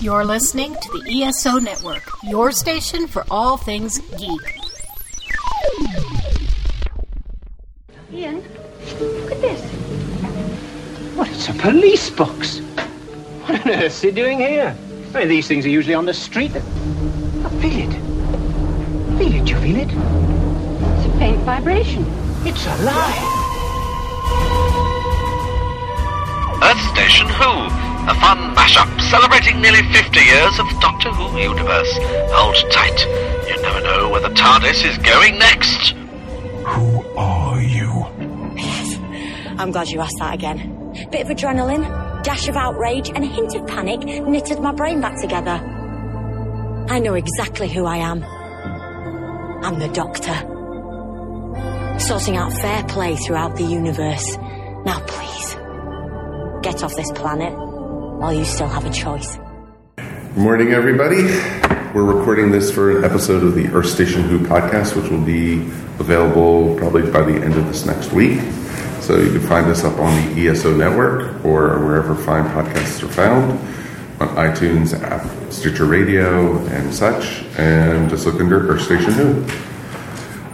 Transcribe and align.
You're 0.00 0.24
listening 0.24 0.74
to 0.74 0.98
the 0.98 1.22
ESO 1.22 1.58
Network, 1.58 2.02
your 2.24 2.52
station 2.52 3.06
for 3.06 3.24
all 3.30 3.56
things 3.56 3.98
geek. 4.18 4.60
Ian, 8.12 8.42
look 9.00 9.32
at 9.32 9.40
this. 9.40 9.62
What, 11.16 11.28
it's 11.30 11.48
a 11.48 11.54
police 11.54 12.10
box. 12.10 12.58
What 12.58 13.60
on 13.60 13.70
earth 13.72 13.84
is 13.84 14.00
he 14.00 14.10
doing 14.10 14.38
here? 14.38 14.76
I 15.14 15.18
mean, 15.20 15.28
these 15.28 15.46
things 15.48 15.64
are 15.64 15.70
usually 15.70 15.94
on 15.94 16.06
the 16.06 16.14
street. 16.14 16.52
I 16.54 17.48
feel 17.60 17.88
it. 17.88 17.92
Feel 19.18 19.34
it, 19.34 19.48
you 19.48 19.56
feel 19.56 19.76
it? 19.76 19.88
It's 19.88 21.06
a 21.06 21.18
faint 21.18 21.38
vibration. 21.40 22.04
It's 22.44 22.66
alive. 22.66 23.44
Earth 26.62 26.80
Station 26.94 27.28
Who, 27.28 27.93
a 28.06 28.14
fun 28.20 28.54
mashup 28.54 29.00
celebrating 29.00 29.62
nearly 29.62 29.82
50 29.90 30.20
years 30.20 30.58
of 30.58 30.66
Doctor 30.80 31.10
Who 31.10 31.38
universe. 31.38 31.90
Hold 32.36 32.54
tight. 32.70 33.00
You 33.48 33.62
never 33.62 33.80
know 33.80 34.10
where 34.10 34.20
the 34.20 34.28
TARDIS 34.28 34.84
is 34.84 34.98
going 34.98 35.38
next. 35.38 35.92
Who 36.66 37.02
are 37.16 37.60
you? 37.60 38.06
Yes, 38.56 38.98
I'm 39.58 39.70
glad 39.70 39.88
you 39.88 40.00
asked 40.00 40.18
that 40.18 40.34
again. 40.34 40.92
Bit 41.10 41.22
of 41.22 41.28
adrenaline, 41.28 42.22
dash 42.22 42.46
of 42.46 42.56
outrage, 42.56 43.08
and 43.08 43.24
a 43.24 43.26
hint 43.26 43.54
of 43.54 43.66
panic 43.66 44.00
knitted 44.00 44.60
my 44.60 44.72
brain 44.72 45.00
back 45.00 45.18
together. 45.18 45.58
I 46.90 46.98
know 46.98 47.14
exactly 47.14 47.68
who 47.68 47.86
I 47.86 47.96
am. 47.96 48.22
I'm 49.64 49.78
the 49.78 49.88
Doctor. 49.88 50.34
Sorting 51.98 52.36
out 52.36 52.52
fair 52.52 52.84
play 52.84 53.16
throughout 53.16 53.56
the 53.56 53.64
universe. 53.64 54.36
Now, 54.84 55.00
please, 55.06 55.54
get 56.62 56.82
off 56.82 56.94
this 56.96 57.10
planet 57.12 57.63
while 58.24 58.32
you 58.32 58.44
still 58.46 58.68
have 58.68 58.86
a 58.86 58.90
choice. 58.90 59.38
Good 59.96 60.38
morning, 60.38 60.72
everybody. 60.72 61.24
We're 61.92 62.10
recording 62.10 62.50
this 62.50 62.72
for 62.72 62.96
an 62.96 63.04
episode 63.04 63.42
of 63.42 63.54
the 63.54 63.66
Earth 63.66 63.90
Station 63.90 64.22
Who 64.22 64.38
podcast, 64.38 64.96
which 64.96 65.10
will 65.10 65.20
be 65.20 65.56
available 66.00 66.74
probably 66.78 67.02
by 67.10 67.20
the 67.20 67.34
end 67.34 67.52
of 67.52 67.66
this 67.66 67.84
next 67.84 68.14
week. 68.14 68.40
So 69.02 69.18
you 69.18 69.30
can 69.30 69.46
find 69.46 69.66
us 69.66 69.84
up 69.84 69.98
on 69.98 70.34
the 70.34 70.48
ESO 70.48 70.74
network 70.74 71.44
or 71.44 71.78
wherever 71.84 72.14
fine 72.14 72.44
podcasts 72.44 73.02
are 73.02 73.12
found 73.12 73.60
on 74.22 74.28
iTunes, 74.36 74.98
app, 74.98 75.52
Stitcher 75.52 75.84
Radio, 75.84 76.56
and 76.68 76.94
such. 76.94 77.42
And 77.58 78.08
just 78.08 78.24
look 78.24 78.40
under 78.40 78.70
Earth 78.70 78.84
Station 78.84 79.12
Who. 79.12 79.34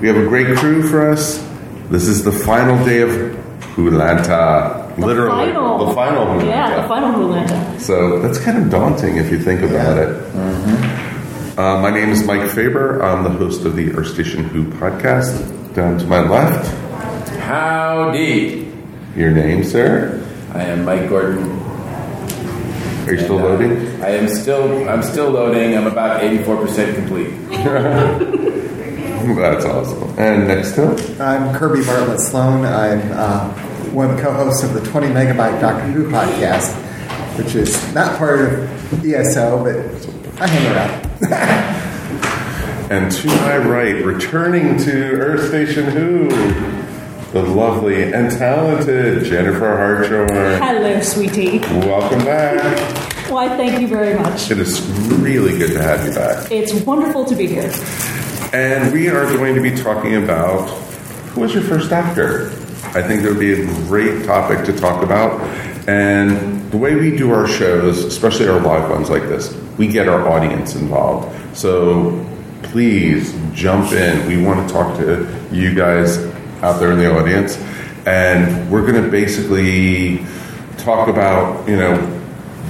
We 0.00 0.08
have 0.08 0.16
a 0.16 0.26
great 0.26 0.56
crew 0.56 0.82
for 0.88 1.08
us. 1.08 1.38
This 1.88 2.08
is 2.08 2.24
the 2.24 2.32
final 2.32 2.84
day 2.84 3.02
of 3.02 3.10
WHOlanta. 3.76 4.79
Literally, 5.06 5.52
final. 5.52 5.86
the 5.86 5.94
final 5.94 6.26
WHOlanta. 6.26 6.46
Yeah, 6.46 6.82
the 6.82 6.88
final 6.88 7.12
WHOlanta. 7.28 7.80
So 7.80 8.18
that's 8.20 8.38
kind 8.38 8.58
of 8.58 8.70
daunting 8.70 9.16
if 9.16 9.30
you 9.30 9.38
think 9.38 9.62
about 9.62 9.98
it. 9.98 10.10
Uh, 11.58 11.80
my 11.82 11.90
name 11.90 12.08
is 12.10 12.22
Mike 12.24 12.48
Faber. 12.50 13.02
I'm 13.02 13.24
the 13.24 13.30
host 13.30 13.64
of 13.64 13.76
the 13.76 13.92
Earth 13.92 14.08
Station 14.14 14.44
Who 14.44 14.64
podcast. 14.64 15.74
Down 15.74 15.98
to 15.98 16.06
my 16.06 16.20
left, 16.20 16.66
Howdy. 17.38 18.72
your 19.14 19.30
name, 19.30 19.62
sir. 19.62 20.26
I 20.52 20.62
am 20.64 20.84
Mike 20.84 21.08
Gordon. 21.08 21.48
Are 23.06 23.12
you 23.14 23.20
still 23.20 23.38
And, 23.38 23.44
uh, 23.44 23.48
loading? 23.48 24.02
I 24.02 24.10
am 24.10 24.28
still. 24.28 24.88
I'm 24.88 25.02
still 25.02 25.30
loading. 25.30 25.76
I'm 25.76 25.86
about 25.86 26.20
84% 26.22 26.94
complete. 26.94 27.30
That's 29.36 29.64
awesome. 29.64 30.14
And 30.18 30.48
next 30.48 30.78
up, 30.78 30.98
I'm 31.20 31.54
Kirby 31.54 31.84
Bartlett 31.84 32.20
Sloan. 32.20 32.64
I'm 32.64 33.00
uh, 33.12 33.52
one 33.92 34.10
of 34.10 34.16
the 34.16 34.22
co-hosts 34.22 34.62
of 34.62 34.72
the 34.72 34.80
20 34.90 35.08
Megabyte 35.08 35.60
Doctor 35.60 35.86
Who 35.86 36.10
podcast, 36.10 36.72
which 37.36 37.54
is 37.54 37.94
not 37.94 38.16
part 38.18 38.40
of 38.40 39.04
ESO, 39.04 39.64
but 39.64 40.40
I 40.40 40.46
hang 40.46 40.76
around. 40.76 41.06
and 42.92 43.10
to 43.10 43.26
my 43.26 43.58
right, 43.58 44.04
returning 44.04 44.78
to 44.78 44.92
Earth 44.92 45.48
Station 45.48 45.86
Who, 45.86 46.28
the 47.32 47.42
lovely 47.42 48.12
and 48.12 48.30
talented 48.30 49.24
Jennifer 49.24 49.76
Hartshorn. 49.76 50.28
Hello, 50.28 51.00
sweetie. 51.00 51.58
Welcome 51.58 52.20
back. 52.20 53.28
Why, 53.28 53.48
thank 53.56 53.80
you 53.80 53.88
very 53.88 54.18
much. 54.18 54.50
It 54.50 54.58
is 54.58 54.80
really 55.20 55.58
good 55.58 55.72
to 55.72 55.82
have 55.82 56.06
you 56.06 56.14
back. 56.14 56.50
It's 56.50 56.74
wonderful 56.84 57.24
to 57.24 57.34
be 57.34 57.46
here. 57.46 57.72
And 58.52 58.92
we 58.92 59.08
are 59.08 59.24
going 59.36 59.54
to 59.54 59.60
be 59.60 59.70
talking 59.70 60.22
about 60.22 60.68
who 61.30 61.40
was 61.40 61.54
your 61.54 61.62
first 61.62 61.90
doctor? 61.90 62.50
I 62.92 63.02
think 63.02 63.22
that 63.22 63.30
would 63.30 63.38
be 63.38 63.52
a 63.52 63.64
great 63.86 64.24
topic 64.24 64.64
to 64.66 64.72
talk 64.72 65.04
about. 65.04 65.40
And 65.88 66.70
the 66.72 66.76
way 66.76 66.96
we 66.96 67.16
do 67.16 67.30
our 67.30 67.46
shows, 67.46 68.04
especially 68.04 68.48
our 68.48 68.58
live 68.58 68.90
ones 68.90 69.08
like 69.08 69.22
this, 69.22 69.54
we 69.78 69.86
get 69.86 70.08
our 70.08 70.28
audience 70.28 70.74
involved. 70.74 71.56
So 71.56 72.26
please 72.64 73.32
jump 73.52 73.92
in. 73.92 74.26
We 74.26 74.44
want 74.44 74.66
to 74.66 74.74
talk 74.74 74.98
to 74.98 75.48
you 75.52 75.72
guys 75.72 76.18
out 76.62 76.80
there 76.80 76.90
in 76.90 76.98
the 76.98 77.16
audience. 77.16 77.56
And 78.06 78.68
we're 78.72 78.84
going 78.84 79.02
to 79.02 79.08
basically 79.08 80.26
talk 80.76 81.08
about, 81.08 81.68
you 81.68 81.76
know, 81.76 81.96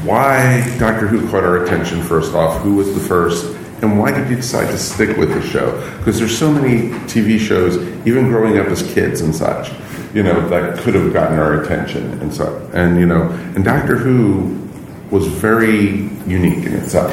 why 0.04 0.60
Doctor 0.78 1.06
Who 1.06 1.30
caught 1.30 1.44
our 1.44 1.64
attention 1.64 2.02
first 2.02 2.34
off, 2.34 2.60
who 2.62 2.74
was 2.74 2.94
the 2.94 3.00
first, 3.00 3.56
and 3.82 3.98
why 3.98 4.10
did 4.10 4.28
you 4.28 4.36
decide 4.36 4.66
to 4.66 4.78
stick 4.78 5.16
with 5.16 5.32
the 5.32 5.40
show? 5.40 5.72
Because 5.98 6.18
there's 6.18 6.36
so 6.36 6.52
many 6.52 6.90
TV 7.06 7.38
shows, 7.38 7.76
even 8.06 8.28
growing 8.28 8.58
up 8.58 8.66
as 8.66 8.82
kids 8.92 9.22
and 9.22 9.34
such, 9.34 9.70
you 10.14 10.22
know, 10.22 10.48
that 10.48 10.78
could 10.78 10.94
have 10.94 11.12
gotten 11.12 11.38
our 11.38 11.62
attention 11.62 12.20
and 12.20 12.32
so 12.32 12.70
and 12.72 12.98
you 12.98 13.06
know, 13.06 13.22
and 13.54 13.64
Doctor 13.64 13.96
Who 13.96 14.60
was 15.10 15.26
very 15.26 16.08
unique 16.26 16.64
in 16.64 16.74
itself. 16.74 17.12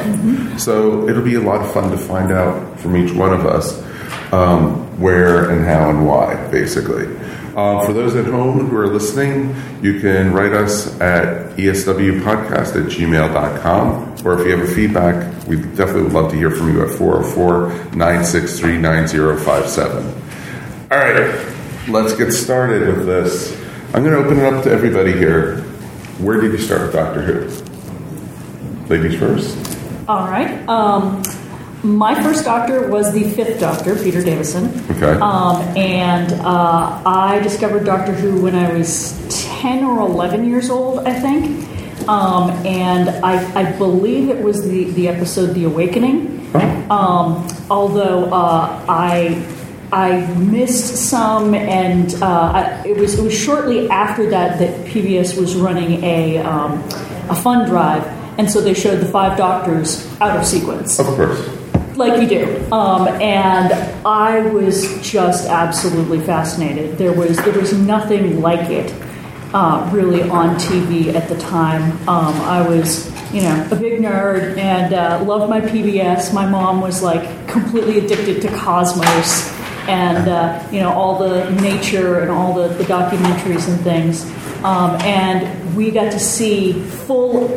So 0.59 1.07
it'll 1.09 1.23
be 1.23 1.35
a 1.35 1.41
lot 1.41 1.61
of 1.61 1.71
fun 1.73 1.89
to 1.91 1.97
find 1.97 2.31
out 2.31 2.79
from 2.79 2.95
each 2.95 3.11
one 3.11 3.33
of 3.33 3.45
us 3.45 3.83
um, 4.31 4.99
where 4.99 5.49
and 5.49 5.65
how 5.65 5.89
and 5.89 6.05
why, 6.05 6.35
basically. 6.51 7.07
Uh, 7.55 7.83
for 7.87 7.93
those 7.93 8.15
at 8.15 8.25
home 8.25 8.67
who 8.67 8.77
are 8.77 8.87
listening, 8.87 9.55
you 9.81 9.99
can 9.99 10.31
write 10.31 10.53
us 10.53 10.99
at 11.01 11.55
eswpodcast 11.57 12.75
at 12.75 12.91
gmail.com. 12.91 14.15
Or 14.23 14.39
if 14.39 14.45
you 14.45 14.55
have 14.55 14.69
a 14.69 14.71
feedback, 14.71 15.47
we 15.47 15.55
definitely 15.55 16.03
would 16.03 16.13
love 16.13 16.31
to 16.31 16.37
hear 16.37 16.51
from 16.51 16.71
you 16.71 16.83
at 16.83 16.91
404 16.91 17.95
963 17.95 18.77
9057. 18.77 20.05
All 20.91 20.97
right, 20.97 21.17
let's 21.87 22.13
get 22.15 22.31
started 22.31 22.87
with 22.87 23.05
this. 23.05 23.55
I'm 23.93 24.03
going 24.03 24.13
to 24.13 24.17
open 24.17 24.39
it 24.39 24.53
up 24.53 24.63
to 24.65 24.71
everybody 24.71 25.13
here. 25.13 25.61
Where 26.19 26.41
did 26.41 26.51
you 26.51 26.57
start 26.57 26.81
with 26.81 26.93
Doctor 26.93 27.21
Who? 27.21 28.87
Ladies 28.87 29.19
first. 29.19 29.57
All 30.07 30.27
right. 30.27 30.67
Um, 30.67 31.23
my 31.83 32.21
first 32.21 32.43
doctor 32.43 32.89
was 32.89 33.13
the 33.13 33.29
fifth 33.31 33.59
doctor, 33.59 33.95
Peter 33.95 34.21
Davison. 34.21 34.67
Okay. 34.91 35.19
Um, 35.19 35.57
and 35.77 36.33
uh, 36.33 37.01
I 37.05 37.39
discovered 37.41 37.85
Doctor 37.85 38.13
Who 38.13 38.41
when 38.41 38.55
I 38.55 38.73
was 38.73 39.15
10 39.61 39.83
or 39.83 39.99
11 39.99 40.49
years 40.49 40.69
old, 40.69 40.99
I 40.99 41.13
think. 41.19 41.67
Um, 42.09 42.51
and 42.65 43.09
I, 43.09 43.61
I 43.61 43.71
believe 43.73 44.29
it 44.29 44.41
was 44.41 44.67
the, 44.67 44.85
the 44.91 45.07
episode 45.07 45.53
The 45.53 45.65
Awakening. 45.65 46.33
Um, 46.89 47.45
although 47.69 48.25
uh, 48.25 48.85
I 48.87 49.45
I 49.91 50.25
missed 50.35 51.09
some, 51.09 51.53
and 51.53 52.13
uh, 52.21 52.83
it 52.85 52.97
was 52.97 53.17
it 53.17 53.23
was 53.23 53.33
shortly 53.37 53.89
after 53.89 54.29
that 54.29 54.59
that 54.59 54.85
PBS 54.85 55.39
was 55.39 55.55
running 55.55 56.03
a 56.03 56.39
um, 56.39 56.83
a 57.29 57.35
fund 57.35 57.67
drive, 57.67 58.05
and 58.37 58.49
so 58.51 58.59
they 58.59 58.73
showed 58.73 58.99
the 58.99 59.05
five 59.05 59.37
doctors 59.37 60.05
out 60.19 60.37
of 60.37 60.45
sequence 60.45 60.99
Of 60.99 61.05
course. 61.07 61.47
like 61.95 62.21
you 62.21 62.27
do. 62.27 62.71
Um, 62.71 63.07
and 63.07 63.71
I 64.05 64.41
was 64.49 64.99
just 65.09 65.47
absolutely 65.47 66.19
fascinated. 66.19 66.97
There 66.97 67.13
was 67.13 67.37
there 67.37 67.57
was 67.57 67.71
nothing 67.71 68.41
like 68.41 68.69
it 68.69 68.93
uh, 69.53 69.89
really 69.93 70.23
on 70.23 70.57
TV 70.57 71.13
at 71.15 71.29
the 71.29 71.37
time. 71.37 71.93
Um, 72.09 72.35
I 72.41 72.67
was 72.67 73.09
you 73.33 73.41
know 73.41 73.67
a 73.71 73.75
big 73.75 74.01
nerd 74.01 74.57
and 74.57 74.93
uh, 74.93 75.23
loved 75.23 75.49
my 75.49 75.61
PBS. 75.61 76.33
My 76.33 76.45
mom 76.45 76.81
was 76.81 77.01
like 77.01 77.47
completely 77.47 77.99
addicted 77.99 78.41
to 78.41 78.49
Cosmos 78.49 79.55
and 79.87 80.27
uh, 80.27 80.67
you 80.71 80.79
know 80.79 80.91
all 80.91 81.17
the 81.17 81.49
nature 81.61 82.19
and 82.19 82.31
all 82.31 82.53
the, 82.53 82.67
the 82.69 82.83
documentaries 82.83 83.67
and 83.67 83.79
things. 83.81 84.25
Um, 84.63 84.99
and 85.01 85.75
we 85.75 85.91
got 85.91 86.11
to 86.11 86.19
see 86.19 86.73
full 86.81 87.47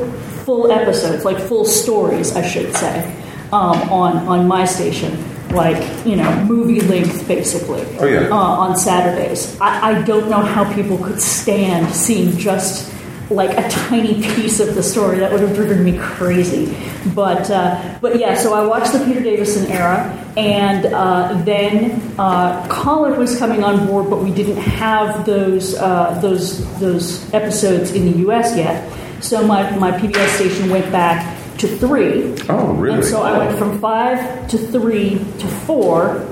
full 0.44 0.70
episodes, 0.70 1.24
like 1.24 1.38
full 1.38 1.64
stories, 1.64 2.36
I 2.36 2.46
should 2.46 2.74
say 2.74 3.16
um, 3.52 3.76
on 3.90 4.16
on 4.28 4.46
my 4.46 4.64
station, 4.64 5.18
like 5.50 5.82
you 6.06 6.16
know 6.16 6.44
movie 6.44 6.80
length 6.80 7.26
basically. 7.26 7.84
Oh, 7.98 8.06
yeah. 8.06 8.28
Uh, 8.28 8.34
on 8.34 8.76
Saturdays, 8.76 9.60
I, 9.60 9.90
I 9.90 10.02
don't 10.02 10.30
know 10.30 10.40
how 10.40 10.72
people 10.74 10.98
could 10.98 11.20
stand 11.20 11.92
seeing 11.94 12.36
just 12.36 12.92
like 13.30 13.56
a 13.56 13.68
tiny 13.70 14.20
piece 14.22 14.58
of 14.60 14.74
the 14.74 14.82
story. 14.82 15.18
That 15.20 15.30
would 15.32 15.40
have 15.40 15.54
driven 15.54 15.84
me 15.84 15.96
crazy. 15.98 16.76
But 17.14 17.50
uh, 17.50 17.98
but 18.00 18.18
yeah, 18.18 18.34
so 18.34 18.52
I 18.54 18.66
watched 18.66 18.92
the 18.92 19.04
Peter 19.04 19.20
Davison 19.20 19.66
era, 19.70 20.10
and 20.36 20.86
uh, 20.86 21.40
then 21.44 22.00
uh, 22.18 22.66
Colin 22.68 23.18
was 23.18 23.38
coming 23.38 23.62
on 23.64 23.86
board, 23.86 24.10
but 24.10 24.22
we 24.22 24.32
didn't 24.32 24.56
have 24.58 25.24
those 25.24 25.74
uh, 25.76 26.18
those 26.20 26.78
those 26.80 27.32
episodes 27.32 27.92
in 27.92 28.10
the 28.12 28.18
U.S. 28.20 28.56
yet. 28.56 28.92
So 29.22 29.46
my, 29.46 29.70
my 29.76 29.90
PBS 29.92 30.28
station 30.36 30.70
went 30.70 30.90
back 30.90 31.36
to 31.58 31.68
three. 31.68 32.34
Oh, 32.48 32.72
really? 32.72 32.96
And 32.96 33.04
so 33.04 33.22
I 33.22 33.36
went 33.36 33.58
from 33.58 33.78
five 33.78 34.48
to 34.48 34.56
three 34.58 35.18
to 35.18 35.46
four 35.66 36.26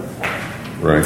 Right. 0.80 1.04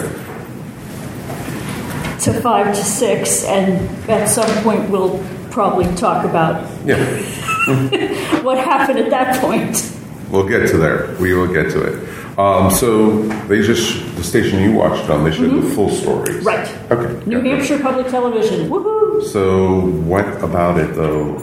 to 2.21 2.33
five 2.41 2.69
to 2.69 2.83
six, 2.85 3.45
and 3.45 3.89
at 4.09 4.29
some 4.29 4.49
point 4.63 4.89
we'll 4.91 5.19
probably 5.53 5.85
talk 5.95 6.25
about 6.25 6.65
Yeah. 6.87 6.97
what 8.43 8.59
happened 8.59 8.99
at 8.99 9.11
that 9.11 9.41
point. 9.41 9.97
We'll 10.31 10.49
get 10.49 10.69
to 10.71 10.79
there. 10.79 11.15
We 11.21 11.35
will 11.35 11.53
get 11.53 11.71
to 11.73 11.83
it. 11.83 12.39
Um, 12.39 12.71
so 12.71 13.23
they 13.47 13.61
just 13.61 14.17
the 14.17 14.25
station 14.25 14.59
you 14.63 14.73
watched 14.73 15.09
on. 15.11 15.25
They 15.25 15.33
showed 15.33 15.63
the 15.63 15.69
full 15.75 15.91
stories. 15.91 16.37
Mm-hmm. 16.43 16.47
Right. 16.47 16.91
Okay. 16.91 17.27
New 17.27 17.43
that. 17.43 17.51
Hampshire 17.51 17.79
Public 17.79 18.09
Television. 18.09 18.71
Woohoo! 18.71 19.23
So 19.25 19.81
what 19.81 20.27
about 20.43 20.79
it 20.79 20.95
though? 20.95 21.39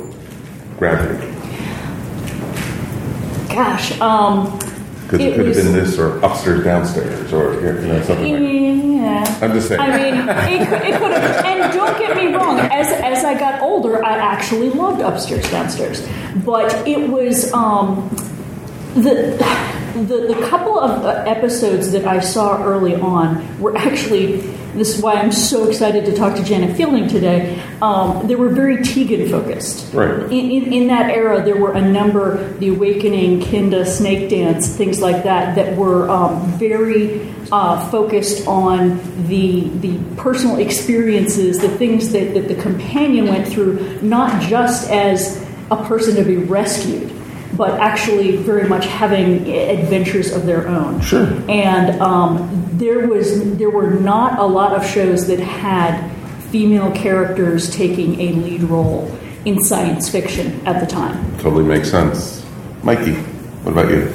You? 0.80 1.36
Gosh, 3.50 4.00
um, 4.02 4.58
Because 5.10 5.26
it, 5.26 5.32
It 5.32 5.36
could 5.38 5.46
have 5.48 5.56
been 5.56 5.74
this 5.74 5.98
or 5.98 6.20
upstairs, 6.20 6.64
downstairs, 6.64 7.34
or 7.34 7.56
you 7.56 7.88
know 7.88 8.00
something 8.04 8.32
like. 8.32 9.02
yeah. 9.02 9.40
I'm 9.42 9.54
just 9.54 9.68
saying. 9.68 9.82
I 9.82 9.98
mean, 9.98 10.30
it 10.62 10.68
could, 10.70 10.82
it 10.84 11.00
could 11.00 11.12
have. 11.14 11.46
And 11.46 11.74
don't 11.74 11.98
get 11.98 12.16
me 12.16 12.32
wrong. 12.32 12.60
As 12.60 12.86
as 12.92 13.26
I 13.26 13.34
got 13.34 13.60
older, 13.64 14.06
I 14.06 14.18
actually 14.18 14.70
loved 14.70 15.02
upstairs, 15.02 15.50
downstairs. 15.50 16.08
But 16.46 16.88
it 16.88 17.10
was 17.10 17.52
um, 17.54 18.08
the, 18.94 19.36
the 19.94 20.34
the 20.34 20.48
couple 20.48 20.80
of 20.80 21.04
uh, 21.04 21.24
episodes 21.28 21.92
that 21.92 22.06
I 22.06 22.20
saw 22.20 22.64
early 22.64 22.96
on 22.96 23.60
were 23.60 23.78
actually. 23.78 24.42
This 24.70 24.96
is 24.96 25.02
why 25.02 25.16
I'm 25.16 25.32
so 25.32 25.68
excited 25.68 26.06
to 26.06 26.16
talk 26.16 26.36
to 26.36 26.44
Janet 26.44 26.78
Fielding 26.78 27.08
today. 27.08 27.60
Um, 27.82 28.28
they 28.28 28.36
were 28.36 28.50
very 28.50 28.84
Tegan 28.84 29.28
focused. 29.28 29.92
Right. 29.96 30.22
In, 30.32 30.32
in, 30.32 30.72
in 30.72 30.88
that 30.88 31.10
era, 31.10 31.44
there 31.44 31.58
were 31.58 31.74
a 31.74 31.82
number, 31.82 32.54
The 32.60 32.70
Awakening, 32.70 33.42
Kinda, 33.42 33.84
Snake 33.84 34.30
Dance, 34.30 34.70
things 34.70 35.02
like 35.02 35.24
that, 35.24 35.56
that 35.56 35.76
were 35.76 36.08
um, 36.08 36.46
very 36.60 37.20
uh, 37.52 37.90
focused 37.90 38.48
on 38.48 39.00
the 39.28 39.70
the 39.80 39.98
personal 40.18 40.58
experiences, 40.60 41.58
the 41.58 41.70
things 41.70 42.12
that, 42.12 42.36
that 42.36 42.48
the 42.48 42.56
companion 42.56 43.28
went 43.28 43.48
through, 43.48 44.00
not 44.04 44.40
just 44.44 44.90
as 44.92 45.44
a 45.72 45.78
person 45.86 46.16
to 46.16 46.24
be 46.24 46.38
rescued, 46.38 47.12
but 47.56 47.80
actually 47.80 48.38
very 48.38 48.68
much 48.68 48.86
having 48.86 49.48
adventures 49.52 50.32
of 50.32 50.46
their 50.46 50.68
own. 50.68 51.02
Sure. 51.02 51.26
And 51.50 52.00
um, 52.02 52.70
there 52.74 53.08
was 53.08 53.58
there 53.58 53.70
were 53.70 53.92
not 53.92 54.40
a 54.40 54.46
lot 54.46 54.74
of 54.76 54.86
shows 54.86 55.28
that 55.28 55.40
had 55.40 56.10
female 56.50 56.92
characters 56.92 57.70
taking 57.70 58.20
a 58.20 58.32
lead 58.34 58.64
role 58.64 59.16
in 59.46 59.62
science 59.64 60.10
fiction 60.10 60.66
at 60.68 60.80
the 60.80 60.86
time. 60.86 61.38
Totally 61.38 61.64
makes 61.64 61.90
sense. 61.90 62.46
Mikey, 62.84 63.14
what 63.64 63.72
about 63.72 63.90
you? 63.90 64.06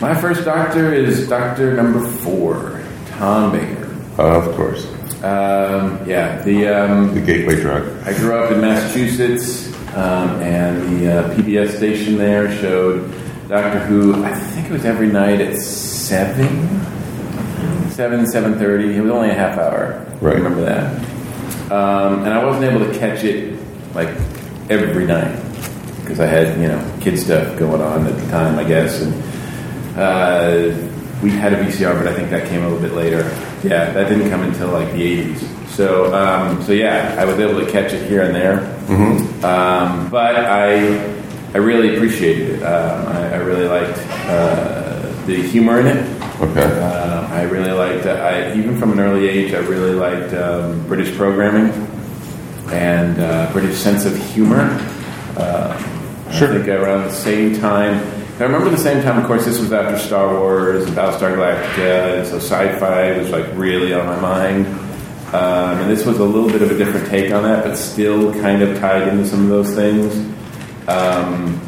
My 0.00 0.20
first 0.20 0.44
doctor 0.44 0.92
is 0.92 1.28
Doctor 1.28 1.74
Number 1.74 2.04
Four, 2.18 2.82
Tom 3.06 3.52
Baker. 3.52 3.88
of 4.18 4.54
course. 4.56 4.86
Um, 5.22 6.02
yeah, 6.08 6.42
the 6.42 6.66
um, 6.66 7.14
the 7.14 7.20
gateway 7.20 7.54
drug. 7.60 7.86
I 8.04 8.12
grew 8.12 8.34
up 8.34 8.50
in 8.50 8.60
Massachusetts, 8.60 9.71
um, 9.94 10.40
and 10.40 11.00
the 11.00 11.12
uh, 11.12 11.34
PBS 11.34 11.76
station 11.76 12.16
there 12.16 12.50
showed 12.58 13.10
Doctor 13.48 13.80
Who. 13.80 14.24
I 14.24 14.34
think 14.34 14.68
it 14.68 14.72
was 14.72 14.84
every 14.84 15.08
night 15.08 15.40
at 15.40 15.56
seven, 15.58 16.80
seven, 17.90 18.26
seven 18.26 18.58
thirty. 18.58 18.96
It 18.96 19.00
was 19.00 19.10
only 19.10 19.30
a 19.30 19.34
half 19.34 19.58
hour. 19.58 20.06
Right. 20.20 20.34
I 20.34 20.38
remember 20.38 20.64
that. 20.64 21.12
Um, 21.70 22.24
and 22.24 22.32
I 22.32 22.44
wasn't 22.44 22.64
able 22.64 22.86
to 22.86 22.98
catch 22.98 23.24
it 23.24 23.58
like 23.94 24.08
every 24.70 25.06
night 25.06 25.36
because 26.00 26.20
I 26.20 26.26
had 26.26 26.58
you 26.60 26.68
know 26.68 26.98
kid 27.00 27.18
stuff 27.18 27.58
going 27.58 27.80
on 27.80 28.06
at 28.06 28.18
the 28.18 28.30
time, 28.30 28.58
I 28.58 28.64
guess, 28.64 29.00
and 29.02 29.12
uh, 29.98 30.88
we 31.22 31.30
had 31.30 31.52
a 31.52 31.56
VCR, 31.56 31.96
but 31.98 32.08
I 32.08 32.14
think 32.14 32.30
that 32.30 32.48
came 32.48 32.62
a 32.62 32.68
little 32.68 32.80
bit 32.80 32.92
later. 32.92 33.22
Yeah, 33.62 33.92
that 33.92 34.08
didn't 34.08 34.30
come 34.30 34.42
until 34.42 34.68
like 34.68 34.92
the 34.92 35.24
'80s. 35.24 35.61
So, 35.72 36.12
um, 36.14 36.62
so 36.62 36.72
yeah, 36.72 37.16
I 37.18 37.24
was 37.24 37.38
able 37.38 37.58
to 37.64 37.70
catch 37.70 37.92
it 37.92 38.06
here 38.08 38.22
and 38.22 38.34
there, 38.34 38.58
Mm-hmm. 38.86 39.44
um, 39.44 40.10
but 40.10 40.36
I, 40.36 40.98
I 41.54 41.58
really 41.58 41.96
appreciated 41.96 42.50
it. 42.58 42.62
Um, 42.62 43.06
I, 43.08 43.32
I 43.34 43.36
really 43.36 43.66
liked 43.66 43.98
uh, 44.28 45.00
the 45.26 45.36
humor 45.42 45.80
in 45.80 45.86
it. 45.86 46.22
Okay. 46.42 46.62
Uh, 46.80 47.26
I 47.28 47.42
really 47.44 47.70
liked, 47.72 48.04
uh, 48.06 48.10
I, 48.12 48.54
even 48.54 48.78
from 48.78 48.92
an 48.92 49.00
early 49.00 49.28
age, 49.28 49.54
I 49.54 49.58
really 49.60 49.94
liked 49.94 50.34
um, 50.34 50.86
British 50.88 51.14
programming 51.16 51.70
and 52.70 53.18
uh, 53.20 53.50
British 53.52 53.76
sense 53.78 54.04
of 54.04 54.16
humor. 54.32 54.68
Uh, 55.36 55.78
Sure. 56.32 56.48
I 56.48 56.52
think 56.56 56.68
around 56.68 57.04
the 57.04 57.12
same 57.12 57.58
time, 57.60 58.02
I 58.40 58.44
remember 58.44 58.70
the 58.70 58.78
same 58.78 59.02
time, 59.02 59.18
of 59.18 59.26
course, 59.26 59.44
this 59.44 59.58
was 59.60 59.70
after 59.70 59.98
Star 59.98 60.32
Wars, 60.34 60.86
and 60.86 60.96
Battlestar 60.96 61.36
Galactica, 61.36 62.18
and 62.20 62.26
so 62.26 62.36
sci-fi 62.38 63.18
was 63.18 63.28
like 63.28 63.44
really 63.54 63.92
on 63.92 64.06
my 64.06 64.18
mind. 64.18 64.64
Um, 65.32 65.78
and 65.78 65.90
this 65.90 66.04
was 66.04 66.18
a 66.18 66.24
little 66.24 66.50
bit 66.50 66.60
of 66.62 66.70
a 66.70 66.76
different 66.76 67.06
take 67.08 67.32
on 67.32 67.42
that, 67.44 67.64
but 67.64 67.76
still 67.76 68.32
kind 68.34 68.60
of 68.62 68.78
tied 68.78 69.08
into 69.08 69.26
some 69.26 69.42
of 69.44 69.48
those 69.48 69.74
things. 69.74 70.14
Um, 70.88 71.58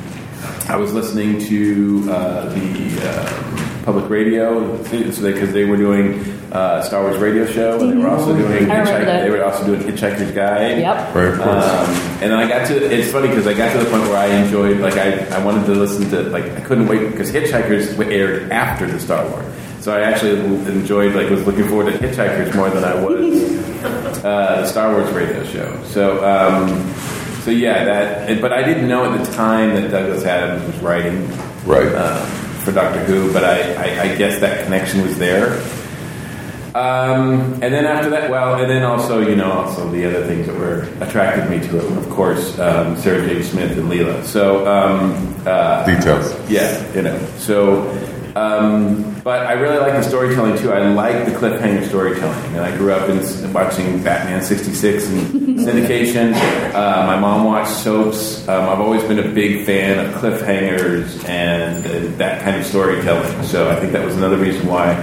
I 0.69 0.77
was 0.77 0.93
listening 0.93 1.39
to 1.47 2.07
uh, 2.11 2.49
the 2.53 2.99
uh, 3.03 3.85
public 3.85 4.09
radio 4.11 4.77
because 4.79 5.19
they 5.53 5.65
were 5.65 5.77
doing 5.77 6.21
uh, 6.53 6.83
Star 6.83 7.03
Wars 7.03 7.19
radio 7.19 7.47
show, 7.47 7.81
and 7.81 7.93
they 7.93 7.97
were 7.97 8.09
also 8.09 8.37
doing 8.37 8.71
I 8.71 8.79
remember 8.79 8.91
Hitchhik- 8.91 9.05
that. 9.07 9.23
they 9.23 9.31
were 9.31 9.45
also 9.45 9.65
doing 9.67 9.81
Hitchhiker's 9.81 10.31
Guide. 10.33 10.79
Yep. 10.79 11.15
Right. 11.15 11.41
Um, 11.41 11.91
and 12.23 12.31
then 12.31 12.35
I 12.35 12.47
got 12.49 12.67
to. 12.69 12.75
It's 12.95 13.11
funny 13.13 13.29
because 13.29 13.47
I 13.47 13.55
got 13.55 13.73
to 13.73 13.79
the 13.79 13.91
point 13.91 14.03
where 14.05 14.17
I 14.17 14.27
enjoyed. 14.27 14.79
Like 14.79 14.97
I, 14.97 15.25
I 15.37 15.45
wanted 15.45 15.67
to 15.67 15.73
listen 15.73 16.09
to. 16.11 16.23
Like 16.25 16.45
I 16.45 16.61
couldn't 16.61 16.87
wait 16.87 17.11
because 17.11 17.31
Hitchhikers 17.33 17.99
aired 18.11 18.51
after 18.53 18.87
the 18.87 19.01
Star 19.01 19.27
Wars. 19.29 19.45
So 19.85 19.95
I 19.95 20.01
actually 20.01 20.39
enjoyed. 20.41 21.15
Like 21.15 21.29
was 21.29 21.47
looking 21.47 21.69
forward 21.69 21.93
to 21.93 21.99
Hitchhikers 21.99 22.55
more 22.55 22.71
than 22.71 22.85
I 22.85 22.95
was 22.95 23.85
uh, 24.25 24.63
the 24.63 24.67
Star 24.67 24.93
Wars 24.95 25.13
radio 25.13 25.45
show. 25.45 25.83
So. 25.85 26.25
Um, 26.25 26.95
so 27.43 27.51
yeah, 27.51 27.85
that. 27.85 28.41
But 28.41 28.55
I 28.55 28.63
didn't 28.63 28.89
know 28.89 29.13
at 29.13 29.23
the 29.23 29.31
time 29.33 29.75
that 29.75 29.91
Douglas 29.91 30.25
Adams 30.25 30.65
was 30.73 30.83
writing 30.83 31.29
Right. 31.67 31.87
uh, 31.95 32.25
for 32.65 32.73
Doctor 32.73 33.05
Who, 33.05 33.31
but 33.35 33.45
I, 33.45 33.75
I, 33.75 34.03
I 34.05 34.17
guess 34.17 34.41
that 34.41 34.65
connection 34.65 35.03
was 35.03 35.19
there. 35.19 35.61
Um, 36.75 37.53
and 37.63 37.73
then 37.75 37.85
after 37.85 38.09
that, 38.11 38.31
well, 38.31 38.59
and 38.61 38.71
then 38.71 38.83
also, 38.85 39.21
you 39.21 39.37
know, 39.37 39.53
also 39.53 39.89
the 39.91 40.07
other 40.07 40.27
things 40.27 40.47
that 40.47 40.57
were 40.57 40.89
attracted 41.03 41.51
me 41.51 41.61
to 41.69 41.77
it 41.79 41.91
were, 41.91 41.99
of 41.99 42.09
course, 42.09 42.59
um, 42.59 42.97
Sarah 42.97 43.29
Jane 43.29 43.43
Smith 43.43 43.77
and 43.79 43.91
Leela. 43.91 44.25
So, 44.25 44.67
um, 44.67 45.37
uh, 45.47 45.85
Details. 45.85 46.35
yeah, 46.51 46.91
you 46.95 47.03
know. 47.03 47.19
So, 47.37 47.85
um, 48.37 49.21
but 49.23 49.47
I 49.47 49.53
really 49.53 49.79
like 49.79 49.93
the 49.93 50.03
storytelling 50.03 50.59
too. 50.59 50.73
I 50.73 50.93
like 50.93 51.25
the 51.25 51.31
cliffhanger 51.31 51.87
storytelling, 51.87 52.45
and 52.55 52.61
I 52.61 52.77
grew 52.77 52.93
up 52.93 53.09
in 53.09 53.53
watching 53.53 54.03
Batman 54.03 54.43
'66 54.43 55.07
and 55.09 55.59
syndication. 55.59 56.35
Uh, 56.75 57.07
my 57.07 57.19
mom 57.19 57.45
watched 57.45 57.71
soaps. 57.71 58.47
Um, 58.49 58.69
I've 58.69 58.81
always 58.81 59.05
been 59.05 59.21
a 59.21 59.33
big 59.33 59.65
fan 59.65 60.05
of 60.05 60.15
cliffhangers 60.15 61.29
and, 61.29 61.87
and 61.87 62.19
that 62.19 62.43
kind 62.43 62.57
of 62.57 62.67
storytelling. 62.67 63.43
So 63.45 63.71
I 63.71 63.77
think 63.77 63.93
that 63.93 64.05
was 64.05 64.17
another 64.17 64.37
reason 64.37 64.67
why 64.67 64.95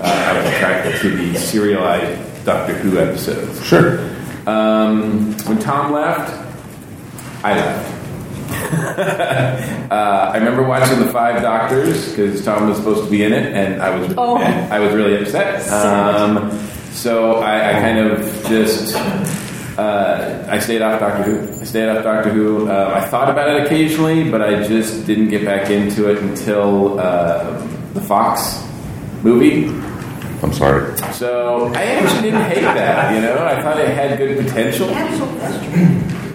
uh, 0.00 0.02
I 0.02 0.36
was 0.36 0.46
attracted 0.52 1.00
to 1.00 1.16
the 1.16 1.38
serialized 1.38 2.44
Doctor 2.44 2.74
Who 2.74 2.98
episodes. 2.98 3.64
Sure. 3.64 3.98
Um, 4.46 5.32
when 5.46 5.58
Tom 5.58 5.92
left, 5.92 6.30
I 7.42 7.56
left. 7.56 7.93
uh, 9.90 10.30
I 10.32 10.36
remember 10.38 10.62
watching 10.62 10.98
the 11.00 11.08
Five 11.10 11.42
Doctors 11.42 12.10
because 12.10 12.44
Tom 12.44 12.68
was 12.68 12.78
supposed 12.78 13.04
to 13.04 13.10
be 13.10 13.24
in 13.24 13.32
it, 13.32 13.52
and 13.54 13.82
I 13.82 13.96
was 13.96 14.14
Oh. 14.16 14.36
I 14.36 14.78
was 14.80 14.92
really 14.94 15.20
upset. 15.20 15.68
Um, 15.70 16.50
so 16.92 17.36
I, 17.40 17.70
I 17.70 17.72
kind 17.80 17.98
of 17.98 18.18
just 18.48 18.94
uh, 19.78 20.46
I 20.48 20.58
stayed 20.60 20.82
off 20.82 21.00
Doctor 21.00 21.22
Who. 21.24 21.60
I 21.60 21.64
stayed 21.64 21.88
off 21.88 22.04
Doctor 22.04 22.30
Who. 22.30 22.68
Uh, 22.68 22.92
I 22.94 23.08
thought 23.08 23.28
about 23.28 23.48
it 23.50 23.66
occasionally, 23.66 24.30
but 24.30 24.40
I 24.40 24.66
just 24.66 25.06
didn't 25.06 25.28
get 25.28 25.44
back 25.44 25.70
into 25.70 26.10
it 26.10 26.18
until 26.18 27.00
uh, 27.00 27.58
the 27.94 28.00
Fox 28.00 28.62
movie. 29.22 29.66
I'm 30.42 30.52
sorry. 30.52 30.96
So 31.14 31.72
I 31.74 31.82
actually 31.84 32.22
didn't 32.30 32.42
hate 32.44 32.60
that. 32.60 33.14
You 33.14 33.22
know, 33.22 33.44
I 33.44 33.62
thought 33.62 33.78
it 33.80 33.88
had 33.88 34.18
good 34.18 34.44
potential. 34.46 34.88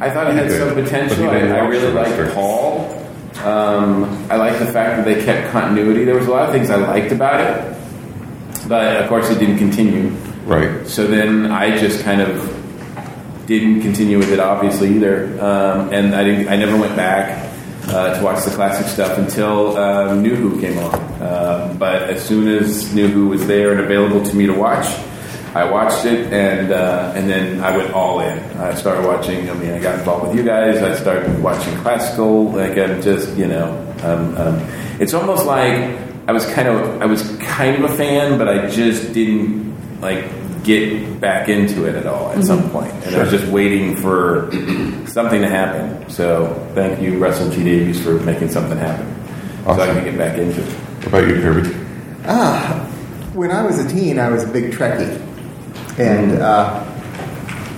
I 0.02 0.10
thought 0.10 0.28
it 0.28 0.36
had 0.36 0.52
some 0.52 0.74
potential. 0.74 1.30
I, 1.30 1.40
I 1.40 1.68
really 1.68 1.92
liked? 1.92 2.34
Paul. 2.34 2.96
Um, 3.44 4.04
I 4.30 4.36
liked 4.36 4.60
the 4.60 4.66
fact 4.66 4.98
that 4.98 5.06
they 5.06 5.24
kept 5.24 5.52
continuity. 5.52 6.04
There 6.04 6.16
was 6.16 6.28
a 6.28 6.32
lot 6.32 6.48
of 6.48 6.54
things 6.54 6.70
I 6.70 6.76
liked 6.76 7.12
about 7.12 7.40
it, 7.42 7.78
but 8.68 8.98
of 8.98 9.10
course 9.10 9.30
it 9.30 9.40
didn't 9.40 9.58
continue. 9.58 10.10
Right. 10.46 10.86
So 10.88 11.08
then 11.08 11.52
I 11.52 11.78
just 11.78 12.04
kind 12.04 12.22
of 12.22 13.46
didn't 13.46 13.82
continue 13.82 14.18
with 14.18 14.32
it, 14.32 14.40
obviously 14.40 14.96
either, 14.96 15.26
um, 15.42 15.92
and 15.92 16.16
I 16.16 16.24
didn't. 16.24 16.48
I 16.50 16.56
never 16.56 16.78
went 16.78 16.96
back 16.96 17.50
uh, 17.88 18.18
to 18.18 18.24
watch 18.24 18.44
the 18.46 18.52
classic 18.52 18.88
stuff 18.88 19.18
until 19.18 19.78
um, 19.78 20.22
New 20.22 20.36
Who 20.36 20.60
came 20.60 20.78
on. 20.78 20.96
Um, 21.22 21.78
but 21.78 22.04
as 22.04 22.24
soon 22.24 22.48
as 22.48 22.94
New 22.94 23.08
Who 23.08 23.30
was 23.30 23.48
there 23.48 23.72
and 23.72 23.82
available 23.82 24.24
to 24.24 24.36
me 24.36 24.46
to 24.48 24.54
watch, 24.54 24.88
I 25.60 25.70
watched 25.70 26.06
it, 26.06 26.32
and 26.32 26.72
uh, 26.72 27.14
and 27.16 27.30
then 27.30 27.62
I 27.62 27.76
went 27.76 27.92
all 27.92 28.22
in. 28.22 28.40
I 28.58 28.74
started 28.76 29.06
watching. 29.06 29.50
I 29.50 29.54
mean, 29.56 29.72
I 29.72 29.80
got 29.80 30.00
involved 30.00 30.28
with 30.28 30.38
you 30.38 30.44
guys. 30.44 30.82
I 30.82 30.96
started 30.96 31.44
watching 31.44 31.76
classical. 31.78 32.52
Like 32.52 32.78
I'm 32.78 33.02
just, 33.02 33.36
you 33.38 33.48
know, 33.48 33.68
um, 34.04 34.38
um, 34.38 34.56
it's 35.00 35.14
almost 35.14 35.46
like 35.46 36.00
I 36.28 36.32
was 36.32 36.46
kind 36.54 36.68
of 36.68 37.02
I 37.02 37.06
was 37.06 37.24
kind 37.40 37.84
of 37.84 37.92
a 37.92 37.96
fan, 37.96 38.38
but 38.38 38.48
I 38.48 38.70
just 38.70 39.14
didn't 39.14 40.00
like 40.00 40.26
get 40.64 41.20
back 41.20 41.50
into 41.50 41.86
it 41.86 41.96
at 41.96 42.06
all 42.06 42.32
at 42.32 42.44
some 42.44 42.70
point. 42.70 42.92
point, 42.92 43.06
and 43.06 43.16
I 43.16 43.24
was 43.24 43.32
just 43.32 43.48
waiting 43.52 43.98
for 43.98 44.50
something 45.08 45.42
to 45.42 45.50
happen. 45.50 46.10
So 46.10 46.72
thank 46.74 47.02
you, 47.02 47.18
Russell 47.18 47.52
T 47.52 47.64
Davies, 47.64 48.02
for 48.02 48.14
making 48.22 48.50
something 48.50 48.78
happen, 48.78 49.08
so 49.66 49.72
I 49.72 49.88
can 49.88 50.04
get 50.06 50.18
back 50.18 50.38
into 50.38 50.62
it. 50.62 50.74
What 51.00 51.08
about 51.08 51.28
you, 51.28 51.36
Kirby? 51.42 51.76
Ah, 52.26 52.86
when 53.34 53.52
I 53.52 53.64
was 53.66 53.80
a 53.80 53.88
teen, 53.90 54.20
I 54.20 54.30
was 54.30 54.44
a 54.44 54.48
big 54.48 54.72
Trekkie, 54.72 55.18
and 56.00 56.32
uh, 56.32 56.86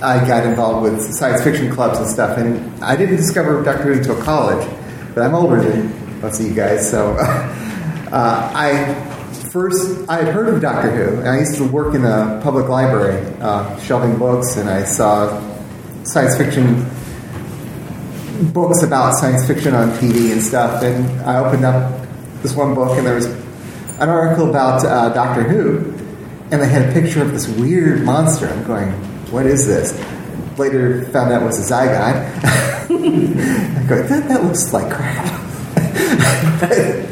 I 0.00 0.26
got 0.26 0.46
involved 0.46 0.82
with 0.84 1.14
science 1.14 1.42
fiction 1.42 1.72
clubs 1.72 1.98
and 1.98 2.08
stuff. 2.08 2.38
And 2.38 2.82
I 2.82 2.96
didn't 2.96 3.16
discover 3.16 3.62
Doctor 3.62 3.94
Who 3.94 3.98
until 3.98 4.22
college, 4.22 4.66
but 5.14 5.22
I'm 5.22 5.34
older 5.34 5.60
than 5.60 6.20
most 6.20 6.40
of 6.40 6.46
you 6.46 6.54
guys, 6.54 6.88
so 6.88 7.12
uh, 7.18 8.52
I 8.54 8.94
first 9.50 10.08
I 10.08 10.22
had 10.22 10.32
heard 10.32 10.54
of 10.54 10.62
Doctor 10.62 10.90
Who. 10.90 11.18
And 11.20 11.28
I 11.28 11.40
used 11.40 11.56
to 11.56 11.64
work 11.64 11.94
in 11.94 12.04
a 12.04 12.40
public 12.42 12.68
library, 12.68 13.26
uh, 13.40 13.78
shelving 13.80 14.16
books, 14.18 14.56
and 14.56 14.70
I 14.70 14.84
saw 14.84 15.40
science 16.04 16.36
fiction 16.36 16.86
books 18.52 18.82
about 18.82 19.14
science 19.14 19.46
fiction 19.46 19.74
on 19.74 19.90
TV 19.98 20.32
and 20.32 20.40
stuff. 20.40 20.82
And 20.82 21.20
I 21.22 21.44
opened 21.44 21.64
up 21.64 22.06
this 22.42 22.54
one 22.54 22.74
book, 22.74 22.96
and 22.96 23.06
there 23.06 23.16
was 23.16 23.26
an 23.26 24.08
article 24.08 24.48
about 24.48 24.84
uh, 24.84 25.08
Doctor 25.10 25.42
Who, 25.42 26.01
and 26.52 26.60
they 26.60 26.68
had 26.68 26.90
a 26.90 26.92
picture 26.92 27.22
of 27.22 27.32
this 27.32 27.48
weird 27.48 28.02
monster. 28.02 28.46
I'm 28.46 28.62
going, 28.64 28.92
what 29.32 29.46
is 29.46 29.66
this? 29.66 29.92
Later 30.58 31.06
found 31.06 31.32
out 31.32 31.42
it 31.42 31.46
was 31.46 31.58
a 31.58 31.74
Zygon. 31.74 32.14
I 32.44 33.86
go, 33.88 34.02
that, 34.02 34.28
that 34.28 34.44
looks 34.44 34.70
like 34.70 34.92
crap. 34.92 35.40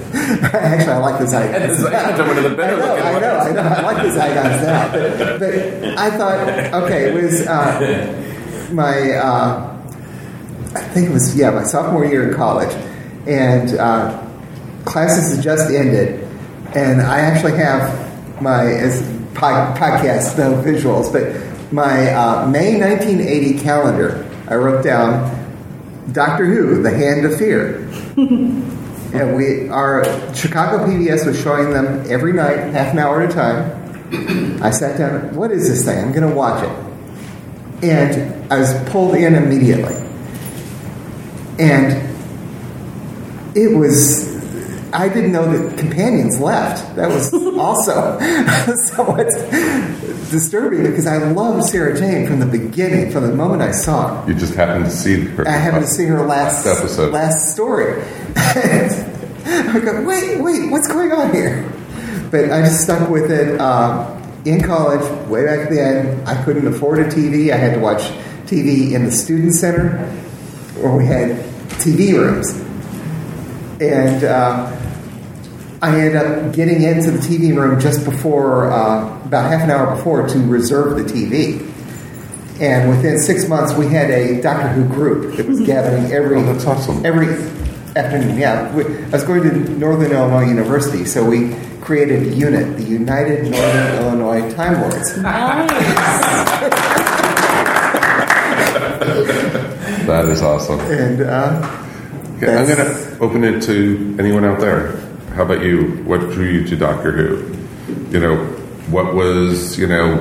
Actually, 0.52 0.92
I 0.92 0.98
like 0.98 1.18
the 1.18 1.24
Zygons. 1.24 1.54
And 1.54 1.70
the 1.70 1.74
Zygons 1.74 2.18
are 2.18 2.28
one 2.28 2.36
of 2.36 2.44
the 2.44 2.54
better 2.54 2.74
I 2.74 2.78
know, 2.78 2.92
looking 2.92 3.06
I 3.06 3.20
know, 3.20 3.38
ones. 3.38 3.48
I 3.48 3.52
know. 3.52 3.62
I 3.62 3.80
like 3.80 3.96
the 3.96 4.20
Zygons 4.20 4.62
now. 4.62 4.92
But, 4.92 5.40
but 5.40 5.98
I 5.98 6.10
thought, 6.18 6.84
okay, 6.84 7.08
it 7.08 7.14
was 7.14 7.46
uh, 7.46 8.70
my, 8.72 9.12
uh, 9.12 9.76
I 10.74 10.80
think 10.92 11.08
it 11.08 11.12
was, 11.12 11.34
yeah, 11.34 11.50
my 11.50 11.64
sophomore 11.64 12.04
year 12.04 12.28
in 12.28 12.36
college. 12.36 12.72
And 13.26 13.74
uh, 13.78 14.22
classes 14.84 15.34
had 15.34 15.42
just 15.42 15.70
ended. 15.70 16.28
And 16.74 17.00
I 17.00 17.20
actually 17.20 17.56
have 17.56 18.42
my, 18.42 18.66
as 18.66 19.19
pod, 19.34 19.76
podcast, 19.76 20.38
no 20.38 20.62
visuals, 20.62 21.12
but 21.12 21.72
my 21.72 22.12
uh, 22.12 22.48
May 22.48 22.78
1980 22.80 23.60
calendar, 23.60 24.28
I 24.48 24.56
wrote 24.56 24.82
down 24.84 25.38
Doctor 26.12 26.44
Who, 26.44 26.82
The 26.82 26.90
Hand 26.90 27.24
of 27.24 27.38
Fear. 27.38 27.88
and 28.16 29.36
we, 29.36 29.68
our 29.68 30.04
Chicago 30.34 30.84
PBS 30.84 31.26
was 31.26 31.40
showing 31.40 31.70
them 31.70 32.04
every 32.10 32.32
night, 32.32 32.58
half 32.72 32.92
an 32.92 32.98
hour 32.98 33.22
at 33.22 33.30
a 33.30 33.32
time. 33.32 34.62
I 34.62 34.70
sat 34.70 34.98
down, 34.98 35.34
what 35.34 35.52
is 35.52 35.68
this 35.68 35.84
thing? 35.84 35.98
I'm 35.98 36.12
going 36.12 36.28
to 36.28 36.34
watch 36.34 36.64
it. 36.64 37.84
And 37.84 38.52
I 38.52 38.58
was 38.58 38.74
pulled 38.90 39.14
in 39.14 39.34
immediately. 39.34 39.94
And 41.58 42.08
it 43.54 43.76
was, 43.76 44.29
I 44.92 45.08
didn't 45.08 45.32
know 45.32 45.50
that 45.52 45.78
companions 45.78 46.40
left. 46.40 46.96
That 46.96 47.08
was 47.08 47.32
also 47.58 48.18
somewhat 48.86 49.26
disturbing 50.30 50.82
because 50.84 51.06
I 51.06 51.18
loved 51.18 51.64
Sarah 51.64 51.98
Jane 51.98 52.26
from 52.26 52.40
the 52.40 52.46
beginning, 52.46 53.10
from 53.10 53.26
the 53.26 53.34
moment 53.34 53.62
I 53.62 53.72
saw 53.72 54.22
her. 54.22 54.28
You 54.32 54.38
just 54.38 54.54
happened 54.54 54.84
to 54.86 54.90
see 54.90 55.20
her. 55.20 55.46
I 55.46 55.52
happened 55.52 55.84
to 55.84 55.90
see 55.90 56.04
her 56.06 56.24
last 56.26 56.66
Last 56.66 56.80
episode. 56.80 57.12
last 57.12 57.52
story. 57.52 58.02
I 58.36 59.80
go, 59.84 60.02
wait, 60.04 60.40
wait, 60.40 60.70
what's 60.70 60.86
going 60.88 61.12
on 61.12 61.32
here? 61.34 61.70
But 62.30 62.50
I 62.52 62.60
just 62.62 62.82
stuck 62.84 63.08
with 63.10 63.30
it. 63.30 63.60
Um, 63.60 64.16
in 64.44 64.62
college, 64.62 65.02
way 65.28 65.44
back 65.44 65.68
then, 65.68 66.26
I 66.26 66.42
couldn't 66.44 66.66
afford 66.66 67.00
a 67.00 67.04
TV. 67.04 67.52
I 67.52 67.56
had 67.56 67.74
to 67.74 67.80
watch 67.80 68.02
TV 68.46 68.92
in 68.92 69.04
the 69.04 69.10
student 69.10 69.54
center, 69.54 69.98
where 70.80 70.96
we 70.96 71.04
had 71.04 71.36
TV 71.80 72.14
rooms, 72.14 72.50
and 73.82 74.24
uh, 74.24 74.70
I 75.82 75.98
ended 75.98 76.16
up 76.16 76.52
getting 76.54 76.82
into 76.82 77.10
the 77.10 77.18
TV 77.18 77.56
room 77.56 77.80
just 77.80 78.04
before, 78.04 78.70
uh, 78.70 79.24
about 79.24 79.50
half 79.50 79.62
an 79.62 79.70
hour 79.70 79.96
before, 79.96 80.28
to 80.28 80.38
reserve 80.40 80.96
the 80.96 81.04
TV. 81.04 81.66
And 82.60 82.90
within 82.90 83.18
six 83.18 83.48
months, 83.48 83.72
we 83.72 83.86
had 83.88 84.10
a 84.10 84.42
Doctor 84.42 84.68
Who 84.68 84.84
group 84.92 85.36
that 85.36 85.46
was 85.46 85.60
gathering 85.60 86.12
every 86.12 86.36
Oh, 86.36 86.42
that's 86.42 86.66
awesome. 86.66 87.04
every 87.06 87.28
afternoon. 87.96 88.36
Yeah, 88.38 88.70
we, 88.74 88.84
I 88.84 89.08
was 89.08 89.24
going 89.24 89.42
to 89.42 89.52
Northern 89.78 90.12
Illinois 90.12 90.46
University, 90.48 91.06
so 91.06 91.24
we 91.24 91.54
created 91.80 92.24
a 92.24 92.34
unit, 92.36 92.76
the 92.76 92.82
United 92.84 93.50
Northern 93.50 93.94
Illinois 94.04 94.52
Time 94.54 94.80
Lords. 94.82 95.16
Nice. 95.16 95.70
That 100.06 100.24
is 100.26 100.42
awesome. 100.42 100.80
And 100.80 101.20
uh, 101.22 101.86
Okay, 102.36 102.56
I'm 102.56 102.66
going 102.66 102.78
to 102.78 103.18
open 103.20 103.44
it 103.44 103.62
to 103.64 104.16
anyone 104.18 104.44
out 104.44 104.58
there. 104.60 104.92
How 105.34 105.42
about 105.44 105.62
you? 105.62 106.02
What 106.04 106.20
drew 106.32 106.46
you 106.46 106.64
to 106.66 106.76
Doctor 106.76 107.12
Who? 107.12 107.56
You 108.10 108.20
know, 108.20 108.36
what 108.90 109.14
was, 109.14 109.78
you 109.78 109.86
know, 109.86 110.16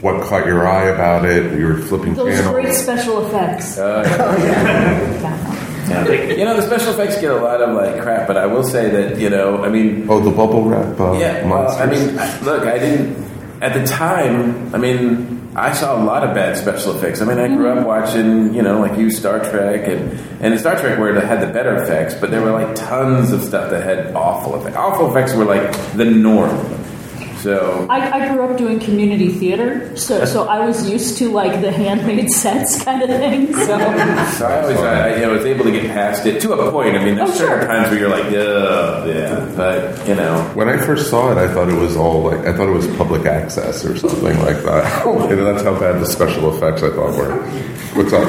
what 0.00 0.22
caught 0.26 0.46
your 0.46 0.66
eye 0.66 0.84
about 0.84 1.24
it? 1.24 1.58
You 1.58 1.66
were 1.66 1.76
flipping 1.78 2.14
Those 2.14 2.36
channels. 2.36 2.54
great 2.54 2.74
special 2.74 3.26
effects. 3.26 3.78
Uh, 3.78 5.48
You 5.92 6.44
know, 6.46 6.56
the 6.56 6.62
special 6.62 6.94
effects 6.94 7.20
get 7.20 7.32
a 7.32 7.36
lot 7.36 7.60
of 7.60 7.74
like 7.74 8.00
crap, 8.00 8.26
but 8.26 8.38
I 8.38 8.46
will 8.46 8.62
say 8.62 8.88
that 8.88 9.18
you 9.20 9.28
know, 9.28 9.62
I 9.62 9.68
mean, 9.68 10.06
Oh, 10.08 10.20
the 10.20 10.30
bubble 10.30 10.62
wrap 10.64 10.98
uh, 10.98 11.12
yeah. 11.18 11.46
Well, 11.46 11.68
I 11.70 11.84
mean, 11.84 12.14
look, 12.44 12.62
I 12.64 12.78
didn't 12.78 13.22
at 13.60 13.74
the 13.74 13.84
time. 13.86 14.74
I 14.74 14.78
mean, 14.78 15.41
I 15.54 15.74
saw 15.74 16.02
a 16.02 16.02
lot 16.02 16.24
of 16.24 16.34
bad 16.34 16.56
special 16.56 16.96
effects. 16.96 17.20
I 17.20 17.26
mean, 17.26 17.38
I 17.38 17.48
grew 17.48 17.68
up 17.68 17.78
mm-hmm. 17.78 17.86
watching, 17.86 18.54
you 18.54 18.62
know, 18.62 18.80
like 18.80 18.98
you 18.98 19.10
Star 19.10 19.38
Trek 19.38 19.86
and 19.86 20.18
and 20.40 20.58
Star 20.58 20.78
Trek 20.78 20.98
where 20.98 21.14
it 21.14 21.22
had 21.22 21.46
the 21.46 21.52
better 21.52 21.82
effects, 21.82 22.14
but 22.14 22.30
there 22.30 22.40
were 22.40 22.52
like 22.52 22.74
tons 22.74 23.32
of 23.32 23.42
stuff 23.42 23.70
that 23.70 23.82
had 23.82 24.14
awful 24.14 24.58
effects. 24.58 24.76
Awful 24.76 25.10
effects 25.10 25.34
were 25.34 25.44
like 25.44 25.70
the 25.92 26.06
norm. 26.06 26.81
So 27.42 27.86
I, 27.90 28.20
I 28.20 28.28
grew 28.32 28.44
up 28.44 28.56
doing 28.56 28.78
community 28.78 29.28
theater, 29.30 29.96
so 29.96 30.24
so 30.24 30.44
I 30.46 30.64
was 30.64 30.88
used 30.88 31.18
to 31.18 31.28
like 31.32 31.60
the 31.60 31.72
handmade 31.72 32.30
sets 32.42 32.84
kind 32.84 33.02
of 33.02 33.08
thing. 33.08 33.52
So 33.52 33.66
So 33.66 34.46
I 34.46 34.60
always, 34.62 34.78
I, 34.78 35.14
you 35.16 35.22
know, 35.22 35.32
was 35.32 35.44
able 35.44 35.64
to 35.64 35.72
get 35.72 35.86
past 35.90 36.24
it 36.24 36.40
to 36.42 36.52
a 36.52 36.70
point. 36.70 36.94
I 36.94 37.04
mean, 37.04 37.16
there's 37.16 37.30
Oh, 37.30 37.34
certain 37.34 37.58
sure. 37.60 37.66
times 37.68 37.90
where 37.90 37.98
you're 37.98 38.08
like, 38.10 38.30
yeah, 38.30 39.04
yeah, 39.06 39.52
but 39.56 40.06
you 40.06 40.14
know, 40.14 40.40
when 40.54 40.68
I 40.68 40.76
first 40.76 41.10
saw 41.10 41.32
it, 41.32 41.36
I 41.38 41.52
thought 41.52 41.68
it 41.68 41.78
was 41.80 41.96
all 41.96 42.22
like 42.22 42.46
I 42.46 42.52
thought 42.56 42.68
it 42.68 42.72
was 42.76 42.86
public 42.96 43.26
access 43.26 43.84
or 43.84 43.96
something 43.96 44.38
like 44.40 44.62
that. 44.62 45.04
and 45.06 45.40
that's 45.46 45.64
how 45.64 45.78
bad 45.78 46.00
the 46.00 46.06
special 46.06 46.54
effects 46.54 46.84
I 46.84 46.90
thought 46.90 47.16
were. 47.16 47.42
What's 47.94 48.12
up? 48.12 48.28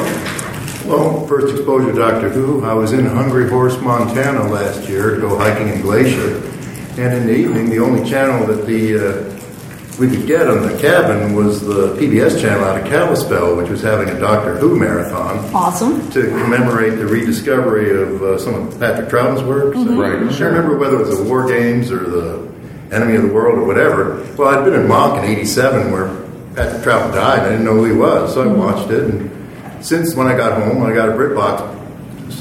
Well, 0.88 1.26
first 1.28 1.56
exposure 1.56 1.92
to 1.94 1.98
Doctor 2.00 2.30
Who, 2.30 2.66
I 2.66 2.74
was 2.74 2.92
in 2.94 3.06
Hungry 3.06 3.48
Horse, 3.48 3.80
Montana 3.80 4.48
last 4.50 4.90
year 4.90 5.16
to 5.16 5.22
go 5.22 5.38
hiking 5.38 5.70
in 5.70 5.82
Glacier. 5.82 6.42
And 6.98 7.14
in 7.14 7.26
the 7.26 7.36
evening, 7.36 7.70
the 7.70 7.80
only 7.80 8.08
channel 8.08 8.46
that 8.48 8.68
the 8.68 8.98
uh, 8.98 9.34
we 10.00 10.10
could 10.10 10.26
get 10.26 10.48
on 10.48 10.62
the 10.62 10.78
cabin 10.80 11.36
was 11.36 11.62
the 11.62 11.96
PBS 11.96 12.40
channel 12.42 12.64
out 12.64 12.82
of 12.82 12.88
Kalispell, 12.88 13.56
which 13.56 13.70
was 13.70 13.82
having 13.82 14.10
a 14.10 14.20
Doctor 14.20 14.58
Who 14.58 14.78
marathon 14.78 15.38
awesome. 15.54 16.10
to 16.12 16.22
commemorate 16.22 16.98
the 16.98 17.06
rediscovery 17.06 18.00
of 18.00 18.22
uh, 18.22 18.38
some 18.40 18.56
of 18.56 18.80
Patrick 18.80 19.10
Troughton's 19.10 19.44
works. 19.44 19.78
Right, 19.78 20.16
I 20.16 20.20
don't 20.20 20.34
sure. 20.34 20.50
remember 20.50 20.78
whether 20.78 21.00
it 21.00 21.08
was 21.08 21.18
the 21.18 21.24
War 21.24 21.48
Games 21.48 21.92
or 21.92 22.00
the 22.00 22.52
Enemy 22.92 23.16
of 23.16 23.24
the 23.24 23.34
World 23.34 23.58
or 23.58 23.66
whatever. 23.66 24.24
Well, 24.38 24.50
I'd 24.50 24.66
been 24.66 24.80
in 24.80 24.88
Mock 24.88 25.18
in 25.18 25.26
'87 25.26 25.92
where 25.92 26.08
Patrick 26.56 26.84
Troughton 26.84 27.14
died. 27.14 27.40
I 27.40 27.50
didn't 27.50 27.66
know 27.66 27.76
who 27.76 27.86
he 27.86 27.94
was, 27.94 28.34
so 28.34 28.44
I 28.44 28.54
watched 28.54 28.92
it. 28.92 29.04
And 29.04 29.84
since 29.86 30.16
when 30.16 30.28
I 30.28 30.36
got 30.38 30.62
home, 30.62 30.84
I 30.84 30.94
got 30.94 31.10
a 31.10 31.14
BritBox 31.14 31.73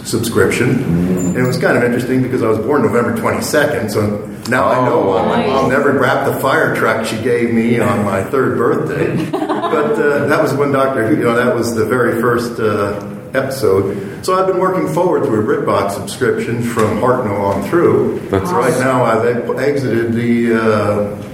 subscription, 0.05 0.83
and 0.83 1.37
it 1.37 1.43
was 1.47 1.59
kind 1.59 1.77
of 1.77 1.85
interesting 1.85 2.23
because 2.23 2.43
I 2.43 2.49
was 2.49 2.59
born 2.59 2.83
November 2.83 3.15
22nd, 3.17 3.91
so 3.91 4.27
now 4.51 4.65
I 4.69 4.85
know 4.85 5.01
why 5.07 5.25
my 5.27 5.37
Nice. 5.37 5.49
mom 5.49 5.71
never 5.71 5.93
wrapped 5.93 6.27
the 6.33 6.39
fire 6.41 6.75
truck 6.75 7.07
she 7.07 7.17
gave 7.23 7.53
me 7.55 7.79
on 7.79 8.05
my 8.05 8.23
third 8.33 8.59
birthday. 8.59 9.31
but 9.31 9.93
uh, 9.93 10.27
that 10.27 10.43
was 10.43 10.53
when 10.55 10.73
Doctor 10.73 11.07
Who, 11.07 11.17
you 11.17 11.23
know, 11.25 11.35
that 11.37 11.55
was 11.55 11.75
the 11.75 11.85
very 11.87 12.21
first 12.21 12.59
uh, 12.61 13.09
episode. 13.35 14.25
So 14.25 14.35
I've 14.35 14.47
been 14.47 14.59
working 14.59 14.93
forward 14.93 15.23
to 15.25 15.29
a 15.35 15.43
BritBox 15.43 15.93
subscription 15.93 16.63
from 16.63 16.99
Hartnell 17.01 17.41
on 17.41 17.63
through. 17.69 18.21
That's 18.29 18.51
right 18.51 18.77
now 18.81 19.05
I've 19.05 19.25
exited 19.59 20.13
the. 20.13 20.55
Uh, 20.61 21.29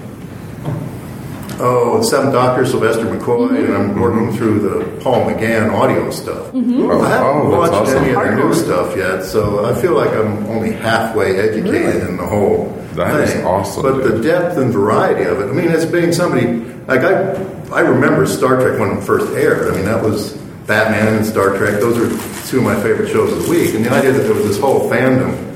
Oh, 1.60 2.02
Seventh 2.02 2.32
Doctor, 2.32 2.64
Sylvester 2.64 3.04
McCoy, 3.04 3.48
mm-hmm. 3.48 3.56
and 3.56 3.74
I'm 3.74 4.00
working 4.00 4.32
through 4.36 4.60
the 4.60 5.00
Paul 5.02 5.24
McGann 5.26 5.72
audio 5.72 6.10
stuff. 6.10 6.50
Oh, 6.54 7.00
I 7.00 7.08
haven't 7.08 7.52
oh, 7.52 7.60
that's 7.62 7.72
watched 7.72 7.90
any 7.90 8.14
of 8.14 8.22
the 8.22 8.34
new 8.36 8.54
stuff 8.54 8.96
yet, 8.96 9.22
so 9.22 9.64
I 9.64 9.80
feel 9.80 9.94
like 9.94 10.10
I'm 10.10 10.46
only 10.46 10.72
halfway 10.72 11.36
educated 11.38 12.08
in 12.08 12.16
the 12.16 12.26
whole 12.26 12.70
That 12.94 13.20
is 13.20 13.32
thing. 13.32 13.44
awesome, 13.44 13.82
But 13.82 14.04
the 14.04 14.22
depth 14.22 14.56
and 14.56 14.72
variety 14.72 15.24
of 15.24 15.40
it. 15.40 15.48
I 15.48 15.52
mean, 15.52 15.68
as 15.68 15.84
being 15.84 16.12
somebody 16.12 16.46
like 16.86 17.00
I, 17.00 17.32
I 17.72 17.80
remember 17.80 18.26
Star 18.26 18.60
Trek 18.60 18.78
when 18.78 18.98
it 18.98 19.02
first 19.02 19.32
aired. 19.34 19.72
I 19.72 19.76
mean, 19.76 19.84
that 19.84 20.02
was 20.02 20.32
Batman 20.66 21.16
and 21.16 21.26
Star 21.26 21.56
Trek. 21.56 21.80
Those 21.80 21.98
are 21.98 22.48
two 22.48 22.58
of 22.58 22.64
my 22.64 22.80
favorite 22.82 23.10
shows 23.10 23.32
of 23.32 23.44
the 23.44 23.50
week. 23.50 23.74
And 23.74 23.84
the 23.84 23.90
idea 23.90 24.12
that 24.12 24.22
there 24.22 24.34
was 24.34 24.44
this 24.44 24.58
whole 24.60 24.88
fandom 24.90 25.47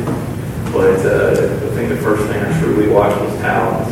but 0.74 1.00
uh, 1.06 1.30
I 1.32 1.74
think 1.74 1.88
the 1.88 1.96
first 1.96 2.22
thing 2.26 2.38
I 2.44 2.60
truly 2.60 2.88
watched 2.88 3.18
was 3.22 3.32
Talons. 3.40 3.88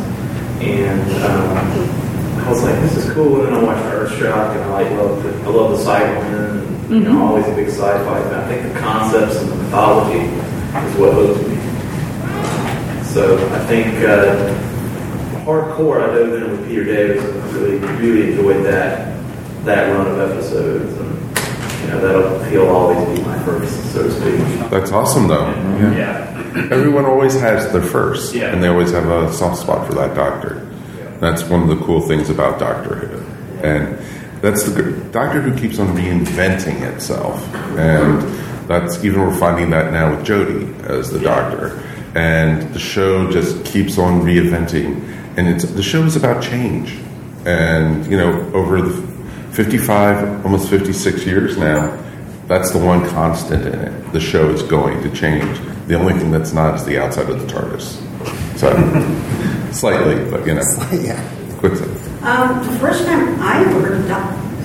And 0.60 1.00
um, 1.24 2.03
I 2.44 2.50
was 2.50 2.62
like, 2.62 2.74
this 2.80 2.96
is 2.96 3.12
cool. 3.14 3.44
And 3.44 3.46
then 3.48 3.54
I 3.54 3.62
watched 3.64 3.84
Earthshock, 3.94 4.54
and 4.54 4.64
I 4.64 4.82
like 4.82 4.90
love 4.92 5.22
the, 5.22 5.30
I 5.30 5.48
love 5.48 5.70
the 5.78 5.84
Cybermen. 5.84 6.66
And, 6.90 6.90
You 6.90 7.00
know, 7.00 7.26
always 7.26 7.46
a 7.48 7.54
big 7.54 7.68
sci-fi 7.68 8.22
fan. 8.22 8.34
I 8.34 8.46
think 8.48 8.72
the 8.72 8.78
concepts 8.80 9.36
and 9.36 9.50
the 9.50 9.56
mythology 9.56 10.18
is 10.18 10.96
what 10.98 11.14
hooked 11.14 11.48
me. 11.48 11.56
So 13.04 13.36
I 13.54 13.58
think 13.66 13.86
uh, 14.04 14.52
hardcore, 15.44 16.02
I 16.02 16.06
dove 16.14 16.32
in 16.34 16.50
with 16.50 16.66
Peter 16.68 16.84
Davis 16.84 17.22
I 17.24 17.56
really, 17.56 17.78
really 17.78 18.32
enjoyed 18.32 18.64
that 18.66 19.14
that 19.64 19.90
run 19.92 20.06
of 20.06 20.18
episodes. 20.18 20.92
And, 20.92 21.80
you 21.80 21.86
know, 21.88 22.00
that'll, 22.00 22.42
he'll 22.50 22.68
always 22.68 23.18
be 23.18 23.24
my 23.24 23.38
first, 23.44 23.92
so 23.92 24.02
to 24.02 24.10
speak. 24.10 24.70
That's 24.70 24.90
awesome 24.92 25.28
though. 25.28 25.46
Yeah. 25.96 26.30
Everyone 26.70 27.04
always 27.06 27.34
has 27.40 27.72
their 27.72 27.82
first, 27.82 28.34
Yeah. 28.34 28.52
and 28.52 28.62
they 28.62 28.68
always 28.68 28.90
have 28.90 29.08
a 29.08 29.32
soft 29.32 29.60
spot 29.62 29.86
for 29.86 29.94
that 29.94 30.14
doctor. 30.14 30.63
That's 31.20 31.42
one 31.44 31.62
of 31.62 31.68
the 31.68 31.84
cool 31.84 32.00
things 32.00 32.28
about 32.28 32.58
Doctor 32.58 32.94
Who, 32.96 33.66
and 33.66 33.98
that's 34.42 34.64
the 34.64 34.82
good, 34.82 35.12
Doctor 35.12 35.40
Who 35.40 35.58
keeps 35.58 35.78
on 35.78 35.88
reinventing 35.96 36.82
itself, 36.82 37.42
and 37.78 38.20
that's 38.68 39.02
even 39.04 39.20
we're 39.22 39.34
finding 39.34 39.70
that 39.70 39.92
now 39.92 40.14
with 40.14 40.26
Jodie 40.26 40.84
as 40.84 41.10
the 41.10 41.20
Doctor, 41.20 41.82
and 42.14 42.74
the 42.74 42.78
show 42.78 43.30
just 43.30 43.64
keeps 43.64 43.96
on 43.96 44.20
reinventing, 44.20 45.02
and 45.38 45.48
it's 45.48 45.64
the 45.64 45.82
show 45.82 46.02
is 46.02 46.16
about 46.16 46.42
change, 46.42 46.98
and 47.46 48.06
you 48.06 48.18
know 48.18 48.32
over 48.52 48.82
the 48.82 48.92
fifty-five, 49.52 50.44
almost 50.44 50.68
fifty-six 50.68 51.24
years 51.24 51.56
now, 51.56 51.96
that's 52.48 52.70
the 52.72 52.78
one 52.78 53.08
constant 53.08 53.66
in 53.66 53.80
it. 53.80 54.12
The 54.12 54.20
show 54.20 54.50
is 54.50 54.62
going 54.62 55.02
to 55.04 55.10
change. 55.14 55.58
The 55.86 55.94
only 55.94 56.14
thing 56.14 56.30
that's 56.30 56.52
not 56.52 56.74
is 56.74 56.84
the 56.84 56.98
outside 56.98 57.30
of 57.30 57.40
the 57.40 57.46
TARDIS. 57.46 58.00
So, 58.58 58.68
slightly, 59.74 60.30
but 60.30 60.46
you 60.46 60.54
know. 60.54 60.62
yeah. 60.92 61.20
Quick. 61.58 61.72
Um, 62.22 62.64
the 62.64 62.78
first 62.78 63.04
time 63.06 63.40
I 63.40 63.60
ever 63.64 63.80
heard 63.80 64.00
of 64.00 64.08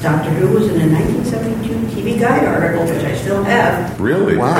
Doctor 0.01 0.29
Who 0.31 0.53
was 0.53 0.67
in 0.67 0.79
a 0.79 0.93
1972 0.93 2.01
TV 2.01 2.19
Guide 2.19 2.45
article, 2.45 2.85
which 2.85 3.03
I 3.03 3.15
still 3.17 3.43
have. 3.43 3.99
Really? 3.99 4.37
Wow. 4.37 4.55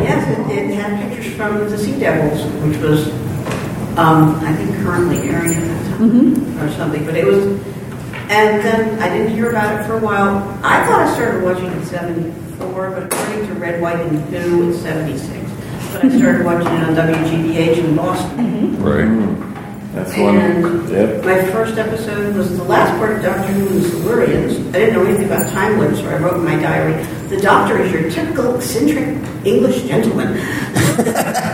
Yes, 0.00 0.26
it, 0.50 0.70
it 0.70 0.74
had 0.74 1.12
pictures 1.12 1.34
from 1.34 1.58
the 1.58 1.76
Sea 1.76 1.98
Devils, 2.00 2.44
which 2.64 2.78
was, 2.78 3.08
um, 3.98 4.36
I 4.36 4.54
think, 4.54 4.74
currently 4.76 5.28
airing 5.28 5.54
at 5.54 5.64
that 5.64 5.98
time 5.98 6.58
or 6.62 6.70
something. 6.72 7.04
But 7.04 7.16
it 7.16 7.26
was, 7.26 7.44
and 7.44 8.64
then 8.64 8.98
I 9.00 9.08
didn't 9.10 9.34
hear 9.34 9.50
about 9.50 9.78
it 9.78 9.86
for 9.86 9.96
a 9.96 10.00
while. 10.00 10.38
I 10.62 10.86
thought 10.86 11.08
I 11.08 11.14
started 11.14 11.42
watching 11.44 11.66
it 11.66 11.76
in 11.76 11.84
'74, 11.84 12.90
but 12.90 13.12
according 13.12 13.46
to 13.48 13.54
Red, 13.54 13.82
White, 13.82 14.00
and 14.00 14.18
Who, 14.34 14.70
it's 14.70 14.80
'76. 14.80 15.30
But 15.92 16.06
I 16.06 16.16
started 16.16 16.44
watching 16.44 16.72
it 16.72 16.84
on 16.84 16.94
WGBH 16.94 17.84
in 17.84 17.96
Boston. 17.96 18.82
Right. 18.82 19.53
That's 19.94 20.12
And 20.14 20.62
one. 20.64 20.90
Yep. 20.92 21.24
my 21.24 21.40
first 21.52 21.78
episode 21.78 22.34
was 22.36 22.56
the 22.56 22.64
last 22.64 22.96
part 22.98 23.12
of 23.16 23.22
Doctor 23.22 23.52
Who 23.52 23.68
the 23.78 23.88
Silurians. 23.88 24.68
I 24.70 24.72
didn't 24.72 24.94
know 24.94 25.04
anything 25.04 25.26
about 25.26 25.50
time 25.52 25.78
limits, 25.78 26.00
so 26.00 26.08
I 26.08 26.16
wrote 26.18 26.34
in 26.36 26.44
my 26.44 26.56
diary, 26.56 27.00
the 27.28 27.40
Doctor 27.40 27.78
is 27.78 27.92
your 27.92 28.10
typical 28.10 28.56
eccentric 28.56 29.06
English 29.44 29.82
gentleman. 29.84 30.38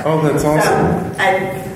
Oh, 0.03 0.21
that's 0.23 0.43
So, 0.43 0.51
awesome. 0.51 1.15
I, 1.21 1.29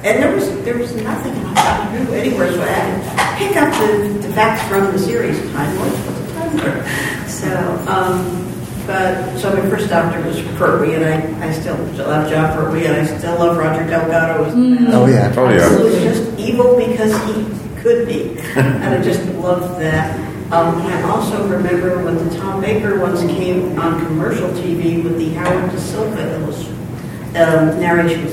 and 0.04 0.22
there 0.22 0.34
was 0.34 0.48
there 0.64 0.76
was 0.78 0.94
nothing 0.96 1.32
about 1.42 1.54
Doctor 1.56 1.98
Who 2.04 2.12
anywhere, 2.14 2.50
so 2.52 2.62
I 2.62 2.66
had 2.66 3.38
to 3.38 3.44
pick 3.44 3.56
up 3.56 3.70
the, 3.80 4.26
the 4.28 4.32
facts 4.34 4.66
from 4.68 4.92
the 4.92 4.98
series. 4.98 5.38
Time 5.52 5.76
Lords 5.78 5.92
was 6.06 6.30
a 6.30 6.34
time 6.34 6.56
lord. 6.56 6.86
So, 7.28 7.84
um, 7.88 8.53
but 8.86 9.38
so 9.38 9.52
my 9.54 9.68
first 9.70 9.88
Doctor 9.88 10.20
was 10.26 10.40
Pertwee, 10.58 10.94
and 10.94 11.04
I, 11.04 11.48
I 11.48 11.52
still 11.52 11.76
still 11.94 12.06
love 12.08 12.28
Jon 12.30 12.52
Pertwee, 12.56 12.86
and 12.86 12.96
I 12.96 13.18
still 13.18 13.38
love 13.38 13.56
Roger 13.56 13.86
Delgado 13.86 14.44
as 14.44 14.52
the 14.52 14.58
man. 14.60 14.86
Oh, 14.92 15.06
yeah. 15.06 15.32
Oh, 15.36 15.48
He 15.48 15.56
yeah. 15.56 15.78
was 15.82 16.02
just 16.02 16.38
evil 16.38 16.76
because 16.76 17.12
he 17.26 17.80
could 17.80 18.06
be, 18.06 18.38
and 18.56 18.84
I 18.84 19.02
just 19.02 19.24
loved 19.34 19.80
that. 19.80 20.18
Um, 20.52 20.76
I 20.82 21.02
also 21.10 21.48
remember 21.48 22.04
when 22.04 22.16
the 22.28 22.36
Tom 22.36 22.60
Baker 22.60 23.00
ones 23.00 23.20
came 23.22 23.78
on 23.78 24.04
commercial 24.06 24.48
TV 24.50 25.02
with 25.02 25.16
the 25.18 25.30
Howard 25.30 25.70
Da 25.72 25.78
Silva 25.78 26.34
illus- 26.40 26.68
um, 27.36 27.80
narration. 27.80 28.28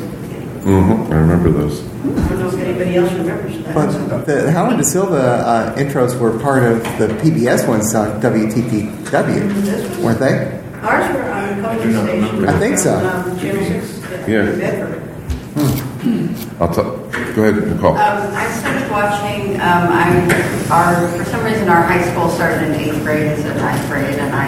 hmm 0.61 1.11
I 1.11 1.15
remember 1.15 1.49
those. 1.51 1.81
I 2.01 2.29
don't 2.29 2.39
know 2.39 2.47
if 2.47 2.55
anybody 2.57 2.95
else 2.95 3.11
remembers 3.13 3.63
that. 3.63 3.75
But 4.09 4.25
the 4.25 4.51
Howard 4.51 4.77
Da 4.77 4.83
Silva 4.83 5.15
uh, 5.17 5.75
intros 5.75 6.19
were 6.19 6.37
part 6.39 6.63
of 6.63 6.81
the 6.97 7.07
PBS 7.21 7.67
ones 7.67 7.93
on 7.93 8.19
WTTW, 8.21 10.03
weren't 10.03 10.19
they? 10.19 10.59
Ours 10.81 11.15
were 11.15 11.23
on 11.31 11.59
a 11.59 11.61
couple 11.61 12.43
of. 12.43 12.49
I 12.49 12.59
think 12.59 12.77
so. 12.79 12.97
Um, 12.97 13.37
Channel 13.39 13.65
6 13.65 13.99
Yeah. 14.27 14.49
in 14.49 14.59
Bedford. 14.59 14.97
I'll 16.59 16.73
tell. 16.73 16.97
Go 17.35 17.43
ahead, 17.43 17.67
Nicole. 17.69 17.91
Um, 17.97 18.33
I 18.33 18.49
started 18.59 18.89
watching. 18.91 19.55
Um, 19.61 19.85
I 19.93 20.67
our 20.71 21.07
for 21.17 21.25
some 21.25 21.43
reason 21.45 21.69
our 21.69 21.83
high 21.83 22.01
school 22.11 22.29
started 22.29 22.63
in 22.69 22.75
eighth 22.81 23.03
grade 23.03 23.27
instead 23.27 23.55
of 23.55 23.61
ninth 23.61 23.87
grade, 23.89 24.17
and 24.17 24.33
I 24.35 24.45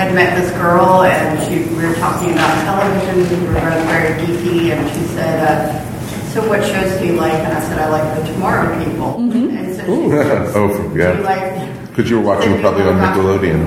had 0.00 0.14
met 0.14 0.38
this 0.40 0.50
girl, 0.52 1.02
and 1.02 1.38
she 1.44 1.68
we 1.74 1.84
were 1.84 1.94
talking 1.96 2.32
about 2.32 2.64
television. 2.64 3.20
And 3.20 3.42
we 3.42 3.48
were 3.48 3.60
both 3.60 3.84
very 3.88 4.14
geeky, 4.24 4.72
and 4.72 4.88
she 4.94 5.04
said, 5.14 5.40
uh, 5.44 5.95
"So 6.36 6.48
what 6.48 6.60
shows 6.62 7.00
do 7.00 7.06
you 7.06 7.14
like?" 7.14 7.32
And 7.32 7.52
I 7.52 7.60
said, 7.60 7.78
"I 7.78 7.88
like 7.88 8.06
the 8.20 8.32
Tomorrow 8.32 8.84
People." 8.84 9.16
And 9.16 9.74
so 9.74 9.82
she 9.84 9.90
oh, 10.60 10.68
Do 10.68 10.94
you 10.94 11.02
yeah. 11.02 11.20
like? 11.24 11.88
Because 11.88 12.10
you 12.10 12.20
were 12.20 12.26
watching 12.26 12.52
it 12.52 12.60
probably 12.60 12.82
on 12.82 13.00
Nickelodeon. 13.00 13.64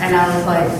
And 0.00 0.16
I 0.16 0.24
was 0.34 0.46
like, 0.46 0.70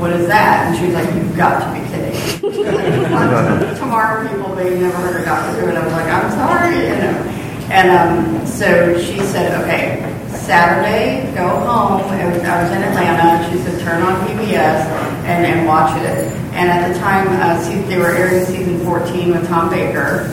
"What 0.00 0.12
is 0.12 0.26
that?" 0.26 0.66
And 0.66 0.78
she 0.78 0.86
was 0.86 0.94
like, 0.94 1.12
"You've 1.14 1.36
got 1.36 1.60
to 1.60 1.68
be 1.76 1.84
kidding." 1.92 2.16
Tomorrow 3.76 4.26
people, 4.26 4.54
they 4.56 4.80
never 4.80 4.96
heard 4.96 5.20
of 5.20 5.26
Doctor 5.26 5.60
Who, 5.60 5.68
and 5.68 5.76
I 5.78 5.84
was 5.84 5.92
like, 5.92 6.08
"I'm 6.08 6.30
sorry," 6.32 6.76
you 6.88 6.96
know. 6.96 7.34
And 7.70 7.90
um, 7.90 8.46
so 8.46 8.98
she 9.00 9.18
said, 9.20 9.60
okay, 9.62 10.13
Saturday, 10.46 11.32
go 11.34 11.48
home. 11.48 12.00
It 12.12 12.26
was, 12.32 12.42
I 12.44 12.62
was 12.62 12.72
in 12.72 12.82
Atlanta. 12.82 13.22
And 13.44 13.52
she 13.52 13.58
said, 13.64 13.80
turn 13.82 14.02
on 14.02 14.26
PBS 14.28 14.86
and, 15.24 15.46
and 15.46 15.66
watch 15.66 15.96
it. 16.00 16.32
And 16.54 16.70
at 16.70 16.92
the 16.92 16.98
time, 17.00 17.26
uh, 17.28 17.60
se- 17.62 17.82
they 17.88 17.98
were 17.98 18.08
airing 18.08 18.44
season 18.44 18.84
14 18.84 19.30
with 19.30 19.46
Tom 19.48 19.70
Baker. 19.70 20.28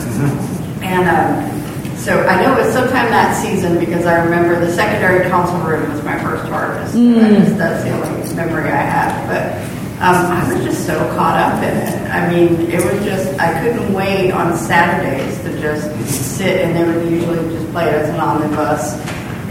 And 0.82 1.08
um, 1.08 1.96
so 1.96 2.24
I 2.26 2.42
know 2.42 2.56
it 2.56 2.64
was 2.64 2.72
sometime 2.72 3.10
that 3.10 3.34
season 3.42 3.78
because 3.78 4.04
I 4.06 4.22
remember 4.24 4.58
the 4.60 4.72
secondary 4.72 5.28
console 5.30 5.60
room 5.60 5.90
was 5.92 6.02
my 6.04 6.20
first 6.22 6.44
harvest. 6.44 6.94
Mm. 6.94 7.44
Just, 7.44 7.56
that's 7.58 7.82
the 7.84 7.90
only 7.90 8.34
memory 8.34 8.64
I 8.70 8.76
have. 8.82 9.28
But 9.28 9.72
um, 10.02 10.26
I 10.32 10.52
was 10.52 10.64
just 10.64 10.84
so 10.86 10.98
caught 11.16 11.38
up 11.38 11.62
in 11.62 11.76
it. 11.76 12.10
I 12.10 12.28
mean, 12.28 12.70
it 12.70 12.84
was 12.84 13.04
just, 13.04 13.38
I 13.40 13.60
couldn't 13.62 13.92
wait 13.94 14.30
on 14.32 14.56
Saturdays 14.56 15.40
to 15.42 15.60
just 15.60 16.36
sit 16.36 16.60
and 16.64 16.76
they 16.76 16.84
would 16.84 17.08
usually 17.10 17.38
just 17.56 17.70
play 17.72 17.86
it 17.88 17.94
as 17.94 18.08
an 18.10 18.20
omnibus. 18.20 18.94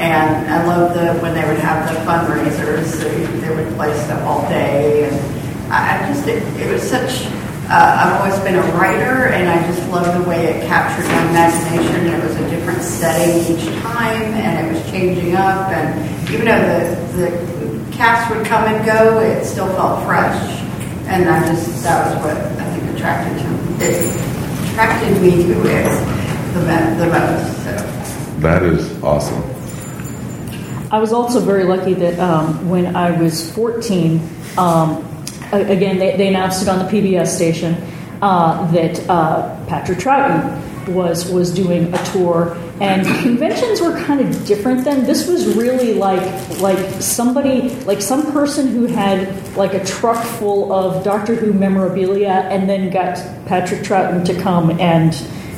And 0.02 0.50
I 0.50 0.66
loved 0.66 0.96
the, 0.96 1.14
when 1.22 1.36
they 1.36 1.46
would 1.48 1.60
have 1.60 1.88
the 1.88 1.94
fundraisers, 2.10 2.86
so 2.86 3.08
they 3.08 3.56
would 3.56 3.72
play 3.76 3.94
stuff 4.02 4.20
all 4.24 4.42
day. 4.50 5.08
And 5.08 5.72
I, 5.72 5.94
I 5.94 6.12
just, 6.12 6.28
it, 6.28 6.42
it 6.60 6.74
was 6.74 6.82
such, 6.82 7.28
uh, 7.70 8.02
I've 8.02 8.20
always 8.20 8.40
been 8.42 8.56
a 8.56 8.66
writer 8.74 9.30
and 9.30 9.48
I 9.48 9.62
just 9.68 9.88
loved 9.92 10.20
the 10.20 10.28
way 10.28 10.46
it 10.46 10.66
captured 10.66 11.06
my 11.06 11.30
imagination. 11.30 12.08
It 12.08 12.24
was 12.24 12.36
a 12.36 12.50
different 12.50 12.82
setting 12.82 13.56
each 13.56 13.64
time 13.84 14.24
and 14.42 14.66
it 14.66 14.74
was 14.74 14.84
changing 14.90 15.36
up. 15.36 15.70
And 15.70 16.30
even 16.32 16.48
though 16.48 17.16
the, 17.16 17.30
the 17.30 17.96
cast 17.96 18.34
would 18.34 18.44
come 18.48 18.64
and 18.74 18.84
go, 18.84 19.20
it 19.20 19.46
still 19.46 19.68
felt 19.76 20.04
fresh. 20.08 20.36
And 21.06 21.30
I 21.30 21.46
just, 21.46 21.84
that 21.84 22.16
was 22.16 22.26
what 22.26 22.38
I 22.38 22.76
think 22.76 22.98
attracted 22.98 23.38
to 23.38 23.86
it, 23.86 24.72
attracted 24.72 25.22
me 25.22 25.44
to 25.44 25.62
it 25.70 25.86
the, 26.56 26.62
the 26.98 27.06
most. 27.06 27.64
So. 27.64 28.40
That 28.40 28.64
is 28.64 29.04
awesome. 29.04 29.61
I 30.92 31.00
was 31.00 31.14
also 31.14 31.40
very 31.40 31.64
lucky 31.64 31.94
that 31.94 32.20
um, 32.20 32.70
when 32.70 32.98
I 32.98 33.12
was 33.12 33.50
14, 33.56 34.20
um, 34.58 35.08
again, 35.54 35.98
they, 35.98 36.18
they 36.18 36.28
announced 36.28 36.62
it 36.62 36.68
on 36.68 36.80
the 36.80 36.92
PBS 36.92 37.28
station 37.28 37.76
uh, 38.22 38.70
that 38.74 39.10
uh, 39.10 39.66
Patrick 39.68 40.00
Troughton 40.00 40.68
was 40.90 41.32
was 41.32 41.54
doing 41.54 41.94
a 41.94 42.04
tour, 42.06 42.58
and 42.82 43.06
conventions 43.24 43.80
were 43.80 43.98
kind 44.04 44.20
of 44.20 44.46
different 44.46 44.84
then. 44.84 45.06
This 45.06 45.30
was 45.30 45.56
really 45.56 45.94
like 45.94 46.60
like 46.60 47.02
somebody 47.02 47.70
like 47.86 48.02
some 48.02 48.30
person 48.34 48.68
who 48.68 48.86
had 48.86 49.56
like 49.56 49.74
a 49.74 49.86
truck 49.86 50.22
full 50.26 50.74
of 50.74 51.06
Doctor 51.06 51.36
Who 51.36 51.54
memorabilia, 51.54 52.50
and 52.52 52.70
then 52.70 52.90
got 52.90 53.16
Patrick 53.46 53.82
Troughton 53.82 54.26
to 54.26 54.42
come 54.42 54.72
and 54.80 55.14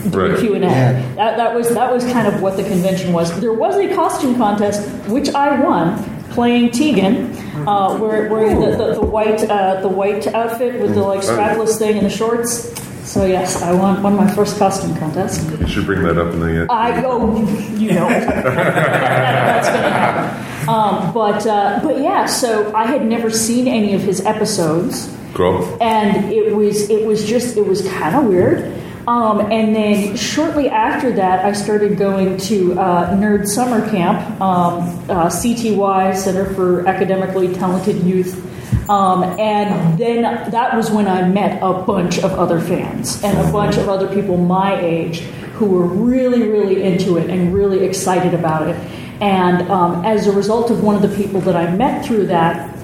do 0.09 0.19
Right. 0.31 0.39
Q 0.39 0.55
and 0.55 0.63
A. 0.65 0.67
Yeah. 0.67 1.15
That, 1.15 1.37
that 1.37 1.55
was 1.55 1.73
that 1.73 1.91
was 1.93 2.03
kind 2.05 2.27
of 2.27 2.41
what 2.41 2.57
the 2.57 2.63
convention 2.63 3.13
was. 3.13 3.39
There 3.39 3.53
was 3.53 3.75
a 3.77 3.93
costume 3.95 4.35
contest 4.35 4.87
which 5.09 5.29
I 5.33 5.59
won, 5.61 6.03
playing 6.31 6.71
Tegan, 6.71 7.35
uh, 7.67 7.97
wearing, 7.99 8.31
wearing 8.31 8.59
the, 8.59 8.71
the, 8.77 8.93
the 8.95 9.05
white 9.05 9.43
uh, 9.49 9.81
the 9.81 9.89
white 9.89 10.27
outfit 10.27 10.81
with 10.81 10.95
the 10.95 11.01
like 11.01 11.21
strapless 11.21 11.77
thing 11.77 11.97
and 11.97 12.05
the 12.05 12.09
shorts. 12.09 12.71
So 13.09 13.25
yes, 13.25 13.61
I 13.61 13.73
won 13.73 14.01
won 14.01 14.15
my 14.15 14.27
first 14.33 14.57
costume 14.57 14.95
contest. 14.97 15.41
You 15.59 15.67
should 15.67 15.85
bring 15.85 16.03
that 16.03 16.17
up 16.17 16.33
in 16.33 16.39
the. 16.39 16.67
I 16.69 17.03
oh 17.05 17.35
you 17.77 17.91
know 17.93 18.07
that, 18.09 18.43
that's 18.43 19.67
gonna 19.67 19.89
happen. 19.89 20.69
Um, 20.69 21.13
but 21.13 21.45
uh, 21.45 21.79
but 21.83 21.99
yeah, 21.99 22.25
so 22.25 22.73
I 22.73 22.85
had 22.85 23.05
never 23.05 23.29
seen 23.29 23.67
any 23.67 23.93
of 23.93 24.01
his 24.01 24.21
episodes 24.25 25.13
Cool. 25.33 25.77
and 25.81 26.31
it 26.31 26.55
was 26.55 26.89
it 26.89 27.05
was 27.05 27.25
just 27.25 27.57
it 27.57 27.65
was 27.67 27.85
kind 27.89 28.15
of 28.15 28.25
weird. 28.25 28.71
Um, 29.07 29.51
and 29.51 29.75
then 29.75 30.15
shortly 30.15 30.69
after 30.69 31.11
that, 31.13 31.43
I 31.43 31.51
started 31.51 31.97
going 31.97 32.37
to 32.37 32.79
uh, 32.79 33.11
Nerd 33.17 33.47
Summer 33.47 33.89
Camp, 33.89 34.39
um, 34.39 34.81
uh, 35.09 35.27
CTY 35.27 36.15
Center 36.15 36.53
for 36.53 36.87
Academically 36.87 37.53
Talented 37.53 37.97
Youth. 38.03 38.49
Um, 38.89 39.23
and 39.39 39.97
then 39.97 40.23
that 40.23 40.75
was 40.75 40.89
when 40.91 41.07
I 41.07 41.27
met 41.27 41.61
a 41.61 41.73
bunch 41.83 42.19
of 42.19 42.31
other 42.31 42.59
fans 42.59 43.21
and 43.23 43.37
a 43.37 43.51
bunch 43.51 43.77
of 43.77 43.89
other 43.89 44.13
people 44.13 44.37
my 44.37 44.79
age 44.79 45.19
who 45.53 45.65
were 45.65 45.85
really, 45.85 46.47
really 46.49 46.83
into 46.83 47.17
it 47.17 47.29
and 47.29 47.53
really 47.53 47.85
excited 47.85 48.33
about 48.33 48.67
it. 48.67 48.75
And 49.21 49.69
um, 49.69 50.05
as 50.05 50.27
a 50.27 50.31
result 50.31 50.71
of 50.71 50.83
one 50.83 50.95
of 50.95 51.01
the 51.01 51.15
people 51.15 51.39
that 51.41 51.55
I 51.55 51.73
met 51.75 52.05
through 52.05 52.27
that, 52.27 52.77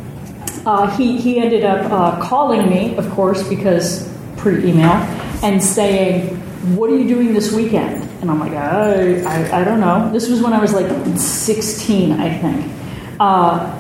uh, 0.65 0.95
he, 0.95 1.17
he 1.17 1.39
ended 1.39 1.63
up 1.63 1.91
uh, 1.91 2.21
calling 2.21 2.69
me, 2.69 2.95
of 2.95 3.10
course, 3.12 3.47
because 3.47 4.08
pre 4.38 4.69
email, 4.69 4.95
and 5.41 5.63
saying, 5.63 6.36
What 6.75 6.89
are 6.89 6.97
you 6.97 7.08
doing 7.08 7.34
this 7.34 7.52
weekend? 7.52 8.10
And 8.21 8.30
I'm 8.30 8.39
like, 8.39 8.52
I, 8.52 9.21
I, 9.21 9.62
I 9.62 9.63
don't 9.63 9.80
know. 9.80 10.12
This 10.12 10.30
was 10.30 10.41
when 10.41 10.52
I 10.52 10.60
was 10.60 10.73
like 10.73 10.89
16, 11.17 12.12
I 12.19 12.38
think. 12.38 12.71
Uh, 13.19 13.75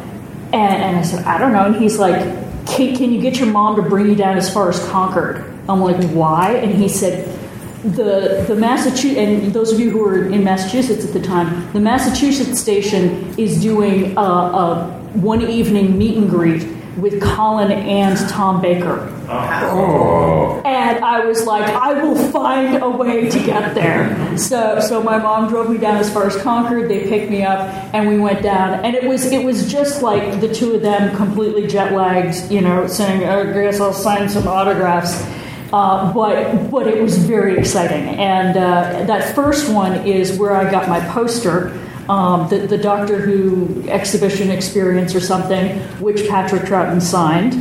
and, 0.53 0.83
and 0.83 0.97
I 0.97 1.01
said, 1.01 1.25
I 1.25 1.37
don't 1.37 1.51
know. 1.51 1.65
And 1.65 1.75
he's 1.75 1.99
like, 1.99 2.21
can, 2.65 2.95
can 2.95 3.11
you 3.11 3.21
get 3.21 3.37
your 3.37 3.49
mom 3.49 3.75
to 3.75 3.81
bring 3.81 4.07
you 4.07 4.15
down 4.15 4.37
as 4.37 4.51
far 4.51 4.69
as 4.69 4.79
Concord? 4.89 5.43
I'm 5.67 5.81
like, 5.81 6.01
why? 6.11 6.53
And 6.53 6.73
he 6.73 6.87
said, 6.87 7.35
the 7.83 8.43
the 8.45 8.55
Massachusetts 8.55 9.17
and 9.17 9.53
those 9.53 9.71
of 9.71 9.79
you 9.79 9.89
who 9.89 9.99
were 9.99 10.25
in 10.25 10.43
Massachusetts 10.43 11.05
at 11.05 11.13
the 11.13 11.21
time, 11.21 11.71
the 11.71 11.79
Massachusetts 11.79 12.59
station 12.59 13.33
is 13.39 13.61
doing 13.61 14.17
a, 14.17 14.21
a 14.21 14.87
one 15.13 15.41
evening 15.41 15.97
meet 15.97 16.17
and 16.17 16.29
greet 16.29 16.63
with 17.01 17.21
Colin 17.21 17.71
and 17.71 18.17
Tom 18.29 18.61
Baker. 18.61 19.13
Oh. 19.29 20.61
And 20.65 21.03
I 21.03 21.25
was 21.25 21.45
like, 21.45 21.69
I 21.69 22.01
will 22.01 22.15
find 22.31 22.81
a 22.81 22.89
way 22.89 23.29
to 23.29 23.39
get 23.39 23.75
there. 23.75 24.37
So, 24.37 24.79
so 24.79 25.03
my 25.03 25.17
mom 25.17 25.49
drove 25.49 25.69
me 25.69 25.77
down 25.77 25.97
as 25.97 26.11
far 26.11 26.27
as 26.27 26.35
Concord. 26.41 26.89
They 26.89 27.07
picked 27.07 27.29
me 27.29 27.43
up, 27.43 27.59
and 27.93 28.07
we 28.07 28.17
went 28.19 28.41
down. 28.41 28.83
And 28.85 28.95
it 28.95 29.03
was, 29.03 29.25
it 29.25 29.43
was 29.43 29.71
just 29.71 30.01
like 30.01 30.41
the 30.41 30.53
two 30.53 30.73
of 30.73 30.81
them, 30.81 31.15
completely 31.15 31.67
jet 31.67 31.93
lagged, 31.93 32.51
you 32.51 32.61
know, 32.61 32.87
saying, 32.87 33.23
"I 33.27 33.51
guess 33.51 33.79
I'll 33.79 33.93
sign 33.93 34.29
some 34.29 34.47
autographs." 34.47 35.23
Uh, 35.71 36.11
but, 36.13 36.71
but 36.71 36.87
it 36.87 37.01
was 37.01 37.17
very 37.17 37.57
exciting. 37.57 38.07
And 38.19 38.57
uh, 38.57 39.05
that 39.05 39.35
first 39.35 39.71
one 39.71 39.93
is 40.07 40.37
where 40.39 40.55
I 40.55 40.69
got 40.69 40.89
my 40.89 40.99
poster. 41.09 41.77
Um, 42.09 42.49
the, 42.49 42.65
the 42.65 42.77
Doctor 42.77 43.19
Who 43.19 43.87
exhibition 43.87 44.49
experience 44.49 45.13
or 45.13 45.19
something, 45.19 45.77
which 46.01 46.27
Patrick 46.27 46.63
Troughton 46.63 47.01
signed. 47.01 47.53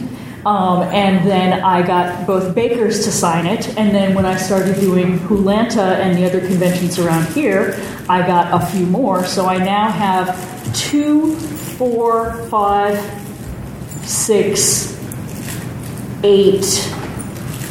Um, 0.47 0.83
and 0.85 1.29
then 1.29 1.63
I 1.63 1.87
got 1.87 2.27
both 2.27 2.55
bakers 2.55 3.05
to 3.05 3.13
sign 3.13 3.45
it. 3.45 3.77
And 3.77 3.95
then 3.95 4.15
when 4.15 4.25
I 4.25 4.37
started 4.37 4.81
doing 4.81 5.19
WHOlanta 5.19 5.99
and 6.01 6.17
the 6.17 6.25
other 6.25 6.41
conventions 6.41 6.99
around 6.99 7.27
here, 7.35 7.79
I 8.09 8.27
got 8.27 8.55
a 8.55 8.65
few 8.67 8.87
more. 8.87 9.25
So 9.27 9.45
I 9.47 9.59
now 9.59 9.91
have 9.91 10.75
two, 10.75 11.37
four, 11.37 12.33
five, 12.45 12.97
six, 14.09 14.97
eight. 16.25 16.65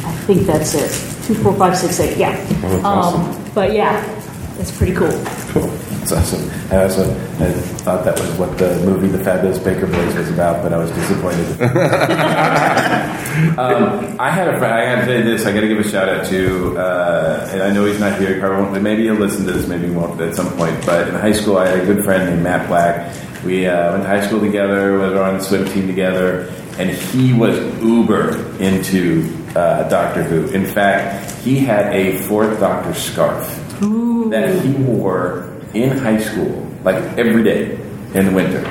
I 0.04 0.12
think 0.26 0.42
that's 0.46 0.74
it. 0.74 0.90
Two, 1.26 1.34
four, 1.42 1.54
five, 1.56 1.76
six, 1.76 1.98
eight. 1.98 2.16
Yeah. 2.18 2.36
Oh, 2.84 3.16
um, 3.16 3.52
But 3.52 3.72
yeah, 3.72 4.04
it's 4.60 4.76
pretty 4.76 4.94
cool. 4.94 5.10
Cool. 5.48 5.87
That's 6.08 6.32
awesome. 6.32 6.50
I 6.72 6.84
also 6.84 7.02
I 7.38 7.52
thought 7.84 8.02
that 8.04 8.18
was 8.18 8.30
what 8.38 8.56
the 8.56 8.76
movie 8.84 9.08
The 9.08 9.22
Fabulous 9.22 9.58
Baker 9.58 9.86
Boys 9.86 10.14
was 10.14 10.30
about, 10.30 10.62
but 10.62 10.72
I 10.72 10.78
was 10.78 10.90
disappointed. 10.92 11.60
um, 13.58 14.16
I 14.18 14.30
had 14.30 14.48
a 14.48 14.58
friend. 14.58 14.72
I 14.74 14.86
got 14.94 15.00
to 15.02 15.06
say 15.06 15.20
this. 15.22 15.44
I 15.44 15.52
got 15.52 15.60
to 15.60 15.68
give 15.68 15.78
a 15.78 15.88
shout 15.88 16.08
out 16.08 16.24
to. 16.28 16.78
Uh, 16.78 17.48
and 17.52 17.62
I 17.62 17.70
know 17.74 17.84
he's 17.84 18.00
not 18.00 18.18
here. 18.18 18.32
he 18.34 18.40
probably 18.40 18.62
won't- 18.70 18.82
Maybe 18.82 19.02
he'll 19.02 19.16
listen 19.16 19.44
to 19.44 19.52
this. 19.52 19.66
Maybe 19.68 19.88
he 19.88 19.94
won't 19.94 20.18
at 20.22 20.34
some 20.34 20.50
point. 20.56 20.84
But 20.86 21.08
in 21.08 21.14
high 21.14 21.32
school, 21.32 21.58
I 21.58 21.68
had 21.68 21.80
a 21.80 21.84
good 21.84 22.02
friend 22.04 22.30
named 22.30 22.42
Matt 22.42 22.68
Black. 22.68 23.14
We 23.44 23.66
uh, 23.66 23.92
went 23.92 24.04
to 24.04 24.08
high 24.08 24.26
school 24.26 24.40
together. 24.40 24.92
We 24.92 24.98
were 24.98 25.22
on 25.22 25.38
the 25.38 25.44
swim 25.44 25.66
team 25.66 25.86
together, 25.86 26.50
and 26.78 26.88
he 26.88 27.34
was 27.34 27.58
uber 27.82 28.34
into 28.60 29.30
uh, 29.54 29.86
Doctor 29.90 30.22
Who. 30.22 30.46
In 30.54 30.64
fact, 30.64 31.30
he 31.42 31.58
had 31.58 31.94
a 31.94 32.16
fourth 32.22 32.58
Doctor 32.60 32.94
scarf 32.94 33.46
that 34.30 34.64
he 34.64 34.72
wore 34.72 35.57
in 35.74 35.96
high 35.98 36.18
school, 36.20 36.66
like 36.84 36.96
every 37.18 37.42
day 37.42 37.78
in 38.14 38.26
the 38.26 38.32
winter. 38.32 38.64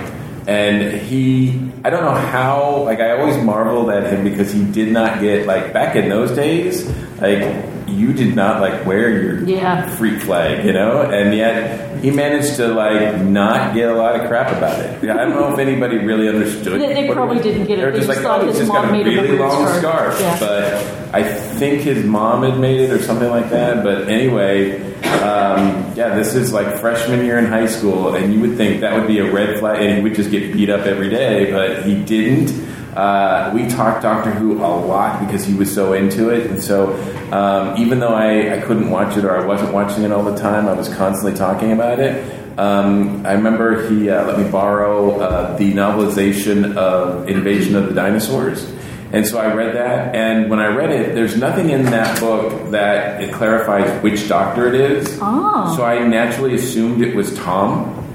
And 0.47 0.93
he, 1.01 1.59
I 1.83 1.89
don't 1.89 2.05
know 2.05 2.13
how, 2.13 2.83
like, 2.83 3.01
I 3.01 3.19
always 3.19 3.35
marveled 3.43 3.89
at 3.89 4.11
him 4.11 4.23
because 4.23 4.49
he 4.53 4.63
did 4.63 4.93
not 4.93 5.19
get, 5.19 5.45
like, 5.45 5.73
back 5.73 5.97
in 5.97 6.07
those 6.07 6.31
days, 6.31 6.87
like, 7.19 7.43
you 7.85 8.13
did 8.13 8.33
not, 8.33 8.61
like, 8.61 8.85
wear 8.85 9.09
your 9.09 9.43
Yeah. 9.43 9.85
freak 9.97 10.21
flag, 10.21 10.63
you 10.63 10.71
know? 10.71 11.01
And 11.01 11.35
yet, 11.35 11.86
he 12.01 12.11
managed 12.11 12.55
to, 12.57 12.67
like, 12.69 13.21
not 13.21 13.73
get 13.73 13.89
a 13.89 13.95
lot 13.95 14.19
of 14.19 14.27
crap 14.27 14.51
about 14.55 14.79
it. 14.79 15.03
Yeah, 15.03 15.13
I 15.15 15.25
don't 15.25 15.31
know 15.35 15.51
if 15.53 15.59
anybody 15.59 15.97
really 15.97 16.27
understood. 16.29 16.81
They- 16.81 16.93
they 16.93 17.13
probably 17.13 17.39
didn't 17.41 17.65
get 17.65 17.79
it. 17.79 17.81
They 17.81 17.85
were 17.85 17.91
They 17.91 17.97
just 17.99 18.09
just 18.09 18.19
like, 18.19 18.25
thought 18.27 18.41
oh, 18.41 18.45
he's 18.47 18.57
his 18.57 18.67
just 18.67 18.71
got 18.71 18.85
mom 18.85 18.95
him 18.95 19.07
a 19.07 19.21
really 19.21 19.37
long 19.37 19.67
scarf. 19.79 20.17
scarf. 20.17 20.19
Yeah. 20.21 20.37
But 20.39 21.15
I 21.15 21.23
think 21.23 21.81
his 21.81 22.03
mom 22.05 22.43
had 22.43 22.59
made 22.59 22.79
it 22.81 22.91
or 22.91 23.01
something 23.01 23.29
like 23.29 23.49
that. 23.51 23.83
But 23.83 24.07
anyway, 24.09 24.81
um, 25.21 25.85
yeah, 25.95 26.15
this 26.15 26.35
is 26.35 26.53
like 26.53 26.77
freshman 26.79 27.23
year 27.25 27.37
in 27.37 27.45
high 27.45 27.67
school, 27.67 28.15
and 28.15 28.33
you 28.33 28.39
would 28.41 28.57
think 28.57 28.81
that 28.81 28.97
would 28.97 29.07
be 29.07 29.19
a 29.19 29.31
red 29.31 29.59
flag, 29.59 29.81
and 29.81 29.97
he 29.97 30.03
would 30.03 30.15
just 30.15 30.31
get 30.31 30.53
beat 30.53 30.69
up 30.69 30.81
every 30.85 31.09
day, 31.09 31.51
but 31.51 31.83
he 31.85 31.95
didn't. 32.03 32.49
Uh, 32.97 33.51
we 33.53 33.67
talked 33.67 34.01
Doctor 34.01 34.31
Who 34.31 34.57
a 34.57 34.65
lot 34.65 35.23
because 35.23 35.45
he 35.45 35.53
was 35.53 35.71
so 35.71 35.93
into 35.93 36.29
it, 36.29 36.49
and 36.49 36.61
so 36.61 36.95
um, 37.31 37.77
even 37.77 37.99
though 37.99 38.15
I, 38.15 38.57
I 38.57 38.61
couldn't 38.61 38.89
watch 38.89 39.17
it 39.17 39.23
or 39.23 39.37
I 39.37 39.45
wasn't 39.45 39.71
watching 39.71 40.03
it 40.03 40.11
all 40.11 40.23
the 40.23 40.35
time, 40.35 40.67
I 40.67 40.73
was 40.73 40.89
constantly 40.89 41.37
talking 41.37 41.71
about 41.71 41.99
it. 41.99 42.57
Um, 42.57 43.23
I 43.23 43.33
remember 43.33 43.87
he 43.87 44.09
uh, 44.09 44.25
let 44.25 44.39
me 44.39 44.49
borrow 44.49 45.19
uh, 45.19 45.55
the 45.57 45.73
novelization 45.73 46.75
of 46.75 47.29
Invasion 47.29 47.75
of 47.75 47.87
the 47.87 47.93
Dinosaurs. 47.93 48.67
And 49.13 49.27
so 49.27 49.37
I 49.37 49.53
read 49.53 49.75
that, 49.75 50.15
and 50.15 50.49
when 50.49 50.59
I 50.59 50.67
read 50.67 50.89
it, 50.89 51.13
there's 51.13 51.37
nothing 51.37 51.69
in 51.69 51.83
that 51.85 52.19
book 52.19 52.71
that 52.71 53.21
it 53.21 53.31
clarifies 53.31 54.03
which 54.03 54.27
doctor 54.27 54.67
it 54.67 54.75
is. 54.75 55.19
Oh. 55.21 55.75
So 55.77 55.85
I 55.85 56.05
naturally 56.05 56.55
assumed 56.55 57.03
it 57.03 57.15
was 57.15 57.33
Tom. 57.37 58.06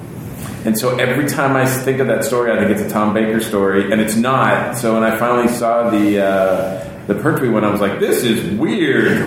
And 0.65 0.79
so 0.79 0.97
every 0.97 1.29
time 1.29 1.57
I 1.57 1.67
think 1.67 1.99
of 1.99 2.07
that 2.07 2.23
story, 2.25 2.53
I 2.53 2.59
think 2.59 2.71
it's 2.71 2.83
a 2.83 2.89
Tom 2.89 3.13
Baker 3.13 3.41
story, 3.41 3.91
and 3.91 4.01
it's 4.01 4.15
not. 4.15 4.77
So 4.77 4.95
when 4.95 5.03
I 5.03 5.19
finally 5.19 5.53
saw 5.53 5.91
the 5.91 6.25
uh, 6.25 7.05
the 7.09 7.15
Pertwee 7.15 7.49
one, 7.49 7.65
I 7.65 7.71
was 7.71 7.81
like, 7.81 7.99
"This 7.99 8.23
is 8.23 8.57
weird." 8.57 9.27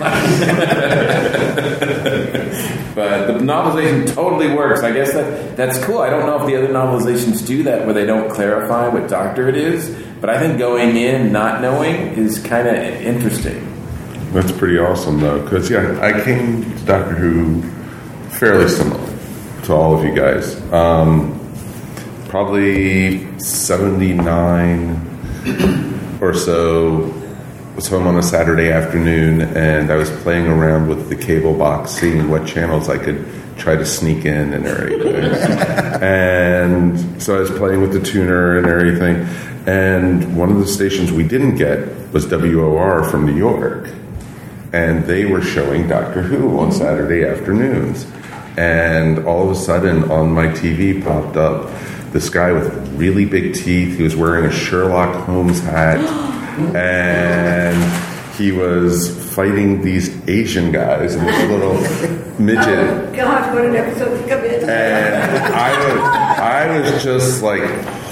but 2.94 3.26
the 3.26 3.34
novelization 3.34 4.14
totally 4.14 4.54
works. 4.54 4.80
I 4.82 4.92
guess 4.92 5.12
that 5.12 5.58
that's 5.58 5.82
cool. 5.84 5.98
I 5.98 6.08
don't 6.08 6.24
know 6.24 6.40
if 6.40 6.46
the 6.46 6.56
other 6.56 6.72
novelizations 6.72 7.46
do 7.46 7.64
that, 7.64 7.84
where 7.84 7.92
they 7.92 8.06
don't 8.06 8.30
clarify 8.30 8.88
what 8.88 9.06
doctor 9.08 9.46
it 9.50 9.56
is. 9.56 9.94
But 10.20 10.30
I 10.30 10.38
think 10.38 10.58
going 10.58 10.96
in 10.96 11.32
not 11.32 11.60
knowing 11.60 12.14
is 12.14 12.38
kind 12.38 12.66
of 12.66 12.76
interesting. 12.76 13.62
That's 14.32 14.52
pretty 14.52 14.78
awesome, 14.78 15.20
though, 15.20 15.42
because 15.42 15.68
yeah, 15.70 16.00
I 16.00 16.18
came 16.24 16.62
to 16.62 16.84
Doctor 16.86 17.14
Who 17.14 17.60
fairly 18.30 18.68
similar 18.68 19.15
to 19.66 19.74
all 19.74 19.98
of 19.98 20.04
you 20.04 20.14
guys. 20.14 20.60
Um, 20.72 21.38
probably 22.28 23.38
seventy 23.38 24.12
nine 24.12 25.00
or 26.20 26.34
so. 26.34 27.12
Was 27.74 27.88
home 27.88 28.06
on 28.06 28.16
a 28.16 28.22
Saturday 28.22 28.72
afternoon, 28.72 29.42
and 29.42 29.92
I 29.92 29.96
was 29.96 30.08
playing 30.22 30.46
around 30.46 30.88
with 30.88 31.10
the 31.10 31.14
cable 31.14 31.52
box, 31.52 31.90
seeing 31.90 32.30
what 32.30 32.46
channels 32.46 32.88
I 32.88 32.96
could 32.96 33.28
try 33.58 33.76
to 33.76 33.84
sneak 33.84 34.24
in 34.24 34.54
and 34.54 34.64
everything. 34.66 35.24
and 36.02 37.22
so 37.22 37.36
I 37.36 37.40
was 37.40 37.50
playing 37.50 37.82
with 37.82 37.92
the 37.92 38.00
tuner 38.00 38.56
and 38.56 38.66
everything. 38.66 39.16
And 39.66 40.38
one 40.38 40.50
of 40.50 40.58
the 40.58 40.66
stations 40.66 41.12
we 41.12 41.28
didn't 41.28 41.56
get 41.56 41.86
was 42.14 42.24
WOR 42.26 43.04
from 43.10 43.26
New 43.26 43.36
York 43.36 43.90
and 44.72 45.04
they 45.04 45.24
were 45.24 45.42
showing 45.42 45.88
Doctor 45.88 46.22
Who 46.22 46.58
on 46.58 46.72
Saturday 46.72 47.24
afternoons. 47.24 48.06
And 48.56 49.26
all 49.26 49.44
of 49.44 49.50
a 49.50 49.60
sudden, 49.60 50.10
on 50.10 50.32
my 50.32 50.46
TV 50.46 51.02
popped 51.02 51.36
up 51.36 51.70
this 52.12 52.30
guy 52.30 52.52
with 52.52 52.72
really 52.96 53.24
big 53.26 53.54
teeth. 53.54 53.98
He 53.98 54.02
was 54.02 54.16
wearing 54.16 54.46
a 54.46 54.52
Sherlock 54.52 55.26
Holmes 55.26 55.60
hat, 55.60 55.98
and 56.74 58.34
he 58.36 58.52
was 58.52 59.25
fighting 59.36 59.82
these 59.82 60.08
Asian 60.30 60.72
guys 60.72 61.14
and 61.14 61.28
this 61.28 61.50
little 61.50 61.74
midget. 62.38 62.66
Oh, 62.66 63.12
God, 63.14 63.54
what 63.54 63.66
an 63.66 63.76
episode 63.76 64.16
to 64.16 64.28
come 64.28 64.42
in. 64.46 64.66
And 64.66 65.54
I 65.54 65.78
was, 65.78 66.00
I 66.38 66.80
was 66.80 67.04
just 67.04 67.42
like 67.42 67.60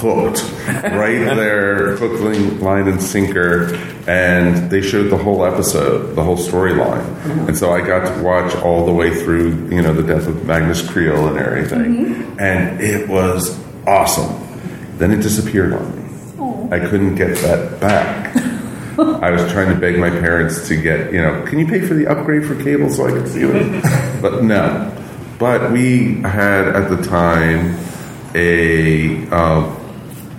hooked 0.00 0.42
right 0.66 1.24
there, 1.34 1.96
hook, 1.96 2.20
line, 2.20 2.60
line, 2.60 2.88
and 2.88 3.02
sinker. 3.02 3.74
And 4.06 4.70
they 4.70 4.82
showed 4.82 5.08
the 5.08 5.16
whole 5.16 5.46
episode, 5.46 6.14
the 6.14 6.22
whole 6.22 6.37
storyline. 6.37 7.02
Mm-hmm. 7.22 7.48
And 7.48 7.56
so 7.56 7.72
I 7.72 7.80
got 7.80 8.14
to 8.14 8.22
watch 8.22 8.54
all 8.56 8.84
the 8.84 8.92
way 8.92 9.14
through, 9.24 9.70
you 9.70 9.80
know, 9.80 9.94
the 9.94 10.02
death 10.02 10.26
of 10.26 10.44
Magnus 10.44 10.82
Greel 10.82 11.26
and 11.28 11.38
everything. 11.38 12.06
Mm-hmm. 12.06 12.38
And 12.38 12.80
it 12.82 13.08
was 13.08 13.58
awesome. 13.87 14.42
Then 14.98 15.10
it 15.10 15.22
disappeared 15.22 15.72
on 15.72 15.96
me. 15.96 16.04
I 16.70 16.80
couldn't 16.80 17.14
get 17.14 17.38
that 17.38 17.80
back. 17.80 18.53
I 18.98 19.30
was 19.30 19.50
trying 19.52 19.74
to 19.74 19.80
beg 19.80 19.98
my 19.98 20.11
parents 20.11 20.68
to 20.68 20.80
get, 20.80 21.12
you 21.12 21.20
know, 21.20 21.44
can 21.46 21.59
you 21.59 21.66
pay 21.66 21.80
for 21.80 21.94
the 21.94 22.07
upgrade 22.07 22.46
for 22.46 22.61
cable 22.62 22.90
so 22.90 23.07
I 23.07 23.11
could 23.11 23.28
see 23.28 23.42
it? 23.42 23.83
but 24.22 24.44
no. 24.44 24.92
But 25.38 25.72
we 25.72 26.20
had 26.22 26.68
at 26.68 26.88
the 26.88 27.02
time 27.02 27.76
a, 28.35 29.28
uh, 29.30 29.80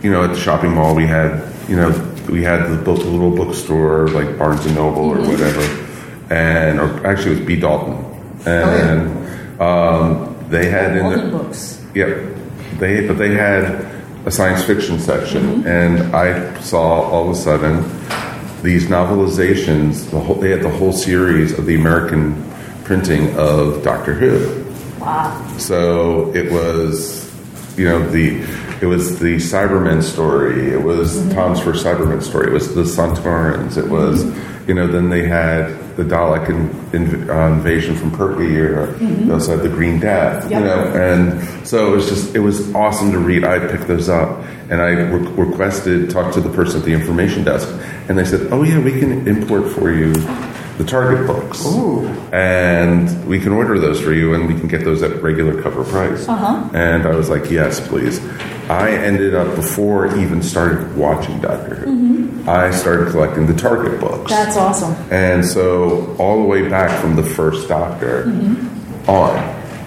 you 0.02 0.12
know, 0.12 0.24
at 0.24 0.34
the 0.34 0.40
shopping 0.40 0.74
mall 0.74 0.96
we 0.96 1.06
had, 1.06 1.52
you 1.68 1.76
know, 1.76 1.90
we 2.30 2.44
had 2.44 2.70
the, 2.70 2.78
book, 2.78 3.00
little 3.00 3.36
bookstore 3.36 4.08
like 4.10 4.38
Barnes 4.38 4.66
and 4.66 4.76
Noble 4.76 5.10
or 5.10 5.20
whatever, 5.20 5.62
and 6.30 6.80
or 6.80 7.06
actually 7.06 7.34
it 7.34 7.40
was 7.40 7.48
B 7.48 7.56
Dalton, 7.60 7.96
and 8.48 9.62
um, 9.62 10.36
they 10.50 10.70
had 10.70 10.98
in 10.98 11.10
the, 11.10 11.38
books. 11.38 11.84
Yep. 11.94 12.36
They 12.80 13.08
but 13.08 13.18
they 13.18 13.34
had 13.36 13.64
a 14.26 14.32
science 14.32 14.64
fiction 14.64 15.00
section, 15.00 15.66
and 15.68 16.16
I 16.16 16.60
saw 16.62 17.02
all 17.02 17.30
of 17.30 17.36
a 17.36 17.40
sudden 17.40 17.84
these 18.66 18.88
novelizations. 18.88 20.10
The 20.12 20.20
whole 20.20 20.36
they 20.36 20.50
had 20.50 20.62
the 20.62 20.70
whole 20.70 20.92
series 20.92 21.58
of 21.58 21.66
the 21.66 21.76
American 21.76 22.52
printing 22.84 23.36
of 23.38 23.84
Doctor 23.84 24.14
Who. 24.14 24.66
Wow. 25.00 25.56
So 25.58 26.36
it 26.36 26.52
was, 26.52 27.32
you 27.78 27.86
know, 27.86 28.10
the 28.10 28.42
it 28.82 28.88
was 28.88 29.20
the 29.20 29.36
Cybermen 29.36 30.04
story. 30.04 30.72
It 30.72 30.82
was 30.82 31.16
mm-hmm. 31.16 31.32
Tom's 31.32 31.62
first 31.62 31.86
Cybermen 31.86 32.22
story. 32.22 32.48
It 32.48 32.54
was 32.54 32.76
the 32.76 32.84
Sontarans. 32.84 33.78
It 33.78 33.90
was, 33.90 34.24
mm-hmm. 34.24 34.55
You 34.68 34.74
know, 34.74 34.88
then 34.88 35.10
they 35.10 35.28
had 35.28 35.70
the 35.96 36.04
Dalek 36.04 36.50
in, 36.50 36.70
in, 36.94 37.30
uh, 37.30 37.48
invasion 37.48 37.96
from 37.96 38.12
Pertwee. 38.12 38.58
Or 38.58 38.88
Mhm. 38.88 39.28
they 39.28 39.34
also 39.34 39.52
had 39.56 39.62
the 39.64 39.70
Green 39.70 40.00
Death. 40.00 40.50
Yep. 40.50 40.60
You 40.60 40.66
know, 40.68 40.80
and 40.94 41.68
so 41.68 41.92
it 41.92 41.96
was 41.96 42.10
just 42.10 42.36
it 42.36 42.40
was 42.40 42.74
awesome 42.74 43.12
to 43.12 43.20
read. 43.20 43.44
I 43.44 43.60
picked 43.60 43.88
those 43.88 44.10
up 44.10 44.44
and 44.70 44.82
I 44.82 44.90
re- 44.90 45.30
requested 45.38 46.10
talked 46.10 46.34
to 46.34 46.42
the 46.42 46.50
person 46.50 46.80
at 46.80 46.86
the 46.86 46.94
information 46.94 47.44
desk, 47.44 47.70
and 48.10 48.18
they 48.18 48.26
said, 48.26 48.48
"Oh 48.52 48.64
yeah, 48.64 48.80
we 48.80 49.00
can 49.00 49.28
import 49.28 49.68
for 49.70 49.92
you." 49.92 50.14
The 50.78 50.84
Target 50.84 51.26
books, 51.26 51.66
and 52.34 53.26
we 53.28 53.40
can 53.40 53.54
order 53.54 53.80
those 53.80 54.00
for 54.02 54.12
you, 54.12 54.34
and 54.34 54.46
we 54.48 54.60
can 54.60 54.68
get 54.68 54.84
those 54.84 55.02
at 55.04 55.22
regular 55.24 55.62
cover 55.62 55.86
price. 55.86 56.28
Uh-huh. 56.28 56.70
And 56.74 57.06
I 57.08 57.16
was 57.16 57.30
like, 57.30 57.50
yes, 57.50 57.86
please. 57.88 58.20
I 58.70 58.90
ended 58.92 59.36
up 59.36 59.56
before 59.56 60.08
even 60.18 60.42
started 60.44 60.98
watching 60.98 61.40
Doctor 61.40 61.76
Who. 61.76 61.86
Mhm. 61.86 62.48
I 62.48 62.72
started 62.72 63.10
collecting 63.12 63.46
the 63.48 63.54
Target 63.54 64.02
books, 64.02 64.30
That's 64.32 64.58
awesome. 64.58 64.96
and 65.12 65.46
so 65.46 66.14
all 66.20 66.42
the 66.42 66.48
way 66.48 66.68
back 66.68 66.92
from 67.00 67.16
the 67.16 67.24
first 67.24 67.70
Doctor 67.70 68.26
Mhm. 68.28 69.08
on, 69.08 69.38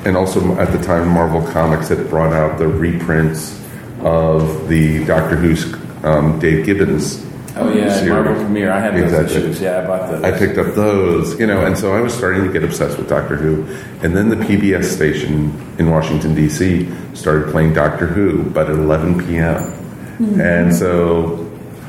and 0.07 0.17
also 0.17 0.57
at 0.59 0.73
the 0.73 0.79
time, 0.79 1.09
Marvel 1.09 1.43
Comics 1.53 1.89
had 1.89 2.09
brought 2.09 2.33
out 2.33 2.57
the 2.59 2.67
reprints 2.69 3.61
of 4.03 4.69
the 4.69 5.05
Doctor 5.05 5.37
Who's 5.37 5.67
um, 6.05 6.39
Dave 6.39 6.65
Gibbons. 6.65 7.25
Oh 7.61 7.73
yeah, 7.73 7.93
series. 7.95 8.11
Marvel 8.11 8.35
Premiere. 8.35 8.71
I 8.73 8.81
had 8.81 8.95
those 8.95 9.05
Exactly. 9.13 9.37
issues. 9.37 9.61
Yeah, 9.61 9.81
I 9.83 9.87
bought 9.87 10.11
those. 10.11 10.23
I 10.25 10.39
picked 10.39 10.59
up 10.59 10.75
those, 10.75 11.39
you 11.41 11.47
know, 11.47 11.65
and 11.67 11.77
so 11.77 11.93
I 11.95 12.01
was 12.01 12.15
starting 12.15 12.45
to 12.45 12.53
get 12.53 12.63
obsessed 12.63 12.99
with 12.99 13.09
Doctor 13.09 13.37
Who. 13.37 13.65
And 14.03 14.17
then 14.17 14.29
the 14.29 14.37
PBS 14.37 14.85
station 14.85 15.53
in 15.79 15.91
Washington, 15.91 16.35
D.C. 16.35 16.89
started 17.15 17.51
playing 17.51 17.73
Doctor 17.75 18.07
Who, 18.07 18.45
but 18.51 18.69
at 18.71 18.77
11 18.77 19.27
p.m. 19.27 19.73
Mhm. 20.19 20.41
And 20.41 20.75
so 20.75 21.45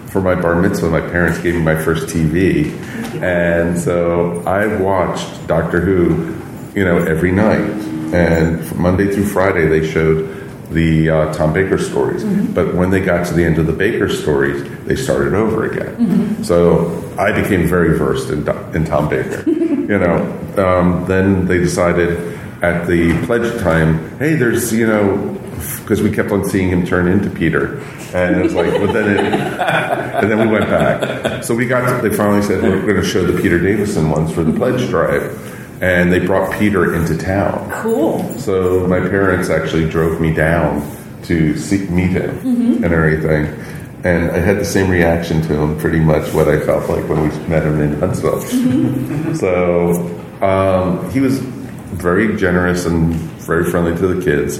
for 0.07 0.21
my 0.21 0.33
bar 0.35 0.55
mitzvah, 0.59 0.89
my 0.89 1.01
parents 1.01 1.37
gave 1.39 1.53
me 1.55 1.61
my 1.61 1.75
first 1.75 2.07
TV. 2.07 2.71
And 3.21 3.77
so 3.79 4.41
I 4.47 4.65
watched 4.81 5.45
Doctor 5.47 5.79
Who, 5.79 6.35
you 6.77 6.83
know, 6.85 6.97
every 6.99 7.31
night. 7.31 7.61
And 8.11 8.65
from 8.65 8.81
Monday 8.81 9.13
through 9.13 9.25
Friday, 9.25 9.67
they 9.67 9.85
showed 9.87 10.28
the 10.71 11.09
uh, 11.09 11.33
Tom 11.33 11.51
Baker 11.53 11.77
stories. 11.77 12.23
Mhm. 12.23 12.53
But 12.53 12.75
when 12.75 12.89
they 12.91 12.99
got 13.01 13.25
to 13.27 13.33
the 13.33 13.43
end 13.43 13.57
of 13.57 13.65
the 13.65 13.73
Baker 13.73 14.07
stories, 14.09 14.63
they 14.85 14.95
started 14.95 15.33
over 15.33 15.65
again. 15.65 15.95
Mhm. 15.97 16.45
So 16.45 17.03
I 17.17 17.31
became 17.31 17.67
very 17.67 17.97
versed 17.97 18.29
in, 18.29 18.47
in 18.75 18.85
Tom 18.85 19.09
Baker. 19.09 19.43
you 19.49 19.97
know, 19.97 20.17
um, 20.57 21.05
then 21.07 21.45
they 21.47 21.57
decided 21.57 22.37
at 22.61 22.85
the 22.87 23.17
pledge 23.25 23.59
time, 23.61 24.17
hey, 24.19 24.35
there's, 24.35 24.71
you 24.73 24.85
know, 24.85 25.35
because 25.81 26.01
we 26.01 26.11
kept 26.11 26.31
on 26.31 26.45
seeing 26.47 26.69
him 26.69 26.85
turn 26.85 27.07
into 27.07 27.29
Peter. 27.29 27.79
And 28.13 28.35
it 28.37 28.43
was 28.43 28.53
like, 28.53 28.71
but 28.79 28.91
then 28.93 29.09
it, 29.09 29.33
and 29.33 30.29
then 30.31 30.39
we 30.39 30.53
went 30.53 30.65
back. 30.69 31.43
So 31.43 31.55
we 31.55 31.65
got, 31.65 32.01
to, 32.01 32.07
they 32.09 32.15
finally 32.15 32.41
said, 32.43 32.61
we're 32.61 32.81
going 32.81 32.95
to 32.95 33.03
show 33.03 33.23
the 33.25 33.41
Peter 33.41 33.57
Davison 33.59 34.09
ones 34.09 34.31
for 34.33 34.43
the 34.43 34.53
pledge 34.53 34.87
drive. 34.89 35.31
And 35.81 36.11
they 36.11 36.19
brought 36.25 36.51
Peter 36.59 36.93
into 36.95 37.17
town. 37.17 37.69
Cool. 37.71 38.23
So 38.37 38.85
my 38.87 38.99
parents 38.99 39.49
actually 39.49 39.89
drove 39.89 40.19
me 40.19 40.33
down 40.33 40.85
to 41.23 41.55
see, 41.57 41.87
meet 41.89 42.11
him 42.11 42.31
Mhm. 42.43 42.83
and 42.83 42.93
everything. 42.93 43.47
And 44.03 44.31
I 44.31 44.39
had 44.39 44.57
the 44.59 44.65
same 44.65 44.89
reaction 44.89 45.41
to 45.43 45.53
him, 45.55 45.77
pretty 45.77 45.99
much 45.99 46.33
what 46.33 46.47
I 46.47 46.59
felt 46.59 46.89
like 46.89 47.07
when 47.09 47.21
we 47.23 47.29
met 47.47 47.63
him 47.63 47.79
in 47.81 47.99
Huntsville. 47.99 48.41
so 49.35 50.09
um, 50.41 51.09
he 51.11 51.19
was 51.19 51.39
very 51.39 52.35
generous 52.37 52.85
and 52.85 53.13
very 53.13 53.65
friendly 53.69 53.95
to 53.97 54.07
the 54.07 54.21
kids. 54.23 54.57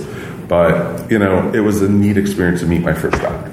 But, 0.48 1.10
you 1.12 1.20
know, 1.20 1.52
it 1.54 1.60
was 1.60 1.82
a 1.82 1.90
neat 1.90 2.18
experience 2.18 2.62
to 2.62 2.66
meet 2.66 2.82
my 2.82 2.94
first 2.94 3.22
doctor. 3.22 3.52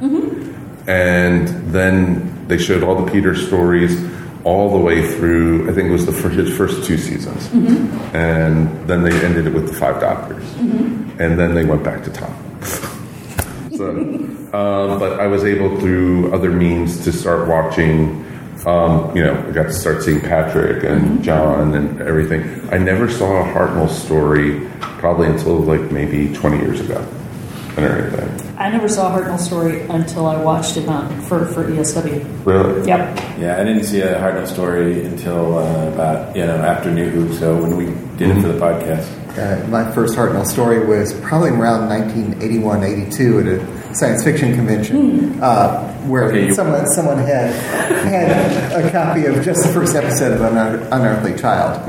And 0.88 1.48
then 1.72 2.44
they 2.48 2.59
showed 2.59 2.83
all 2.83 3.05
the 3.05 3.11
Peter 3.11 3.35
stories 3.35 4.00
all 4.46 4.70
the 4.70 4.78
way 4.78 5.02
through, 5.16 5.68
I 5.68 5.72
think 5.74 5.88
it 5.88 5.92
was 5.92 6.06
the 6.06 6.12
fir- 6.12 6.28
his 6.28 6.56
first 6.56 6.85
two 6.87 6.96
seasons. 6.96 7.48
Mhm. 7.48 8.14
And 8.14 8.68
then 8.87 9.02
they 9.02 9.11
ended 9.26 9.48
it 9.48 9.52
with 9.52 9.66
the 9.66 9.74
five 9.74 10.00
doctors. 10.00 10.44
Mhm. 10.61 11.18
And 11.18 11.37
then 11.37 11.54
they 11.56 11.64
went 11.64 11.82
back 11.82 12.04
to 12.04 12.11
Tom. 12.11 12.30
So, 13.76 13.90
um, 13.90 14.98
but 14.98 15.20
I 15.20 15.26
was 15.26 15.44
able 15.44 15.78
through 15.78 16.32
other 16.32 16.50
means 16.50 17.04
to 17.04 17.12
start 17.12 17.46
watching. 17.46 18.24
Um, 18.64 19.11
you 19.14 19.22
know, 19.22 19.35
I 19.46 19.50
got 19.52 19.64
to 19.64 19.72
start 19.74 20.02
seeing 20.02 20.18
Patrick 20.20 20.82
and 20.82 21.22
John 21.22 21.74
and 21.74 22.00
everything. 22.00 22.42
I 22.72 22.78
never 22.78 23.06
saw 23.11 23.42
a 23.42 23.44
Hartnell 23.52 23.90
story 23.90 24.62
probably 24.80 25.26
until 25.28 25.59
like 25.59 25.92
maybe 25.92 26.32
20 26.32 26.56
years 26.64 26.80
ago 26.80 27.04
and 27.76 27.85
everything. 27.85 28.45
I 28.58 28.70
never 28.70 28.88
saw 28.88 29.14
a 29.14 29.20
Hartnell 29.20 29.38
story 29.38 29.82
until 29.82 30.26
I 30.26 30.40
watched 30.42 30.76
it 30.76 30.88
on 30.88 31.20
for 31.22 31.44
for 31.46 31.64
ESW. 31.64 32.24
Really? 32.46 32.86
Yep. 32.88 33.38
Yeah, 33.38 33.58
I 33.60 33.64
didn't 33.64 33.84
see 33.84 34.00
a 34.00 34.18
Hartnell 34.18 34.46
story 34.46 35.04
until 35.04 35.58
uh, 35.58 35.88
about 35.92 36.34
you 36.34 36.46
know 36.46 36.56
after 36.56 36.90
New 36.90 37.08
Who. 37.10 37.34
So 37.34 37.60
when 37.60 37.76
we 37.76 37.86
did 38.16 38.36
it 38.36 38.40
for 38.40 38.48
the 38.48 38.58
podcast, 38.58 39.06
Uh, 39.36 39.60
my 39.68 39.84
first 39.92 40.16
Hartnell 40.16 40.46
story 40.46 40.80
was 40.86 41.12
probably 41.20 41.50
around 41.50 41.90
1981, 41.90 42.82
82 42.84 43.40
at 43.40 43.46
a 43.46 43.86
science 43.98 44.22
fiction 44.24 44.54
convention, 44.54 45.38
uh, 45.42 45.92
where 46.06 46.24
Okay, 46.24 46.46
you- 46.46 46.54
someone 46.54 46.87
someone 46.88 47.18
had 47.18 47.50
had 48.06 48.85
a 48.85 48.90
copy 48.90 49.26
of 49.26 49.42
just 49.42 49.62
the 49.62 49.68
first 49.70 49.94
episode 49.96 50.32
of 50.32 50.40
An 50.42 50.56
Unearthly 50.92 51.35
Child. 51.35 51.80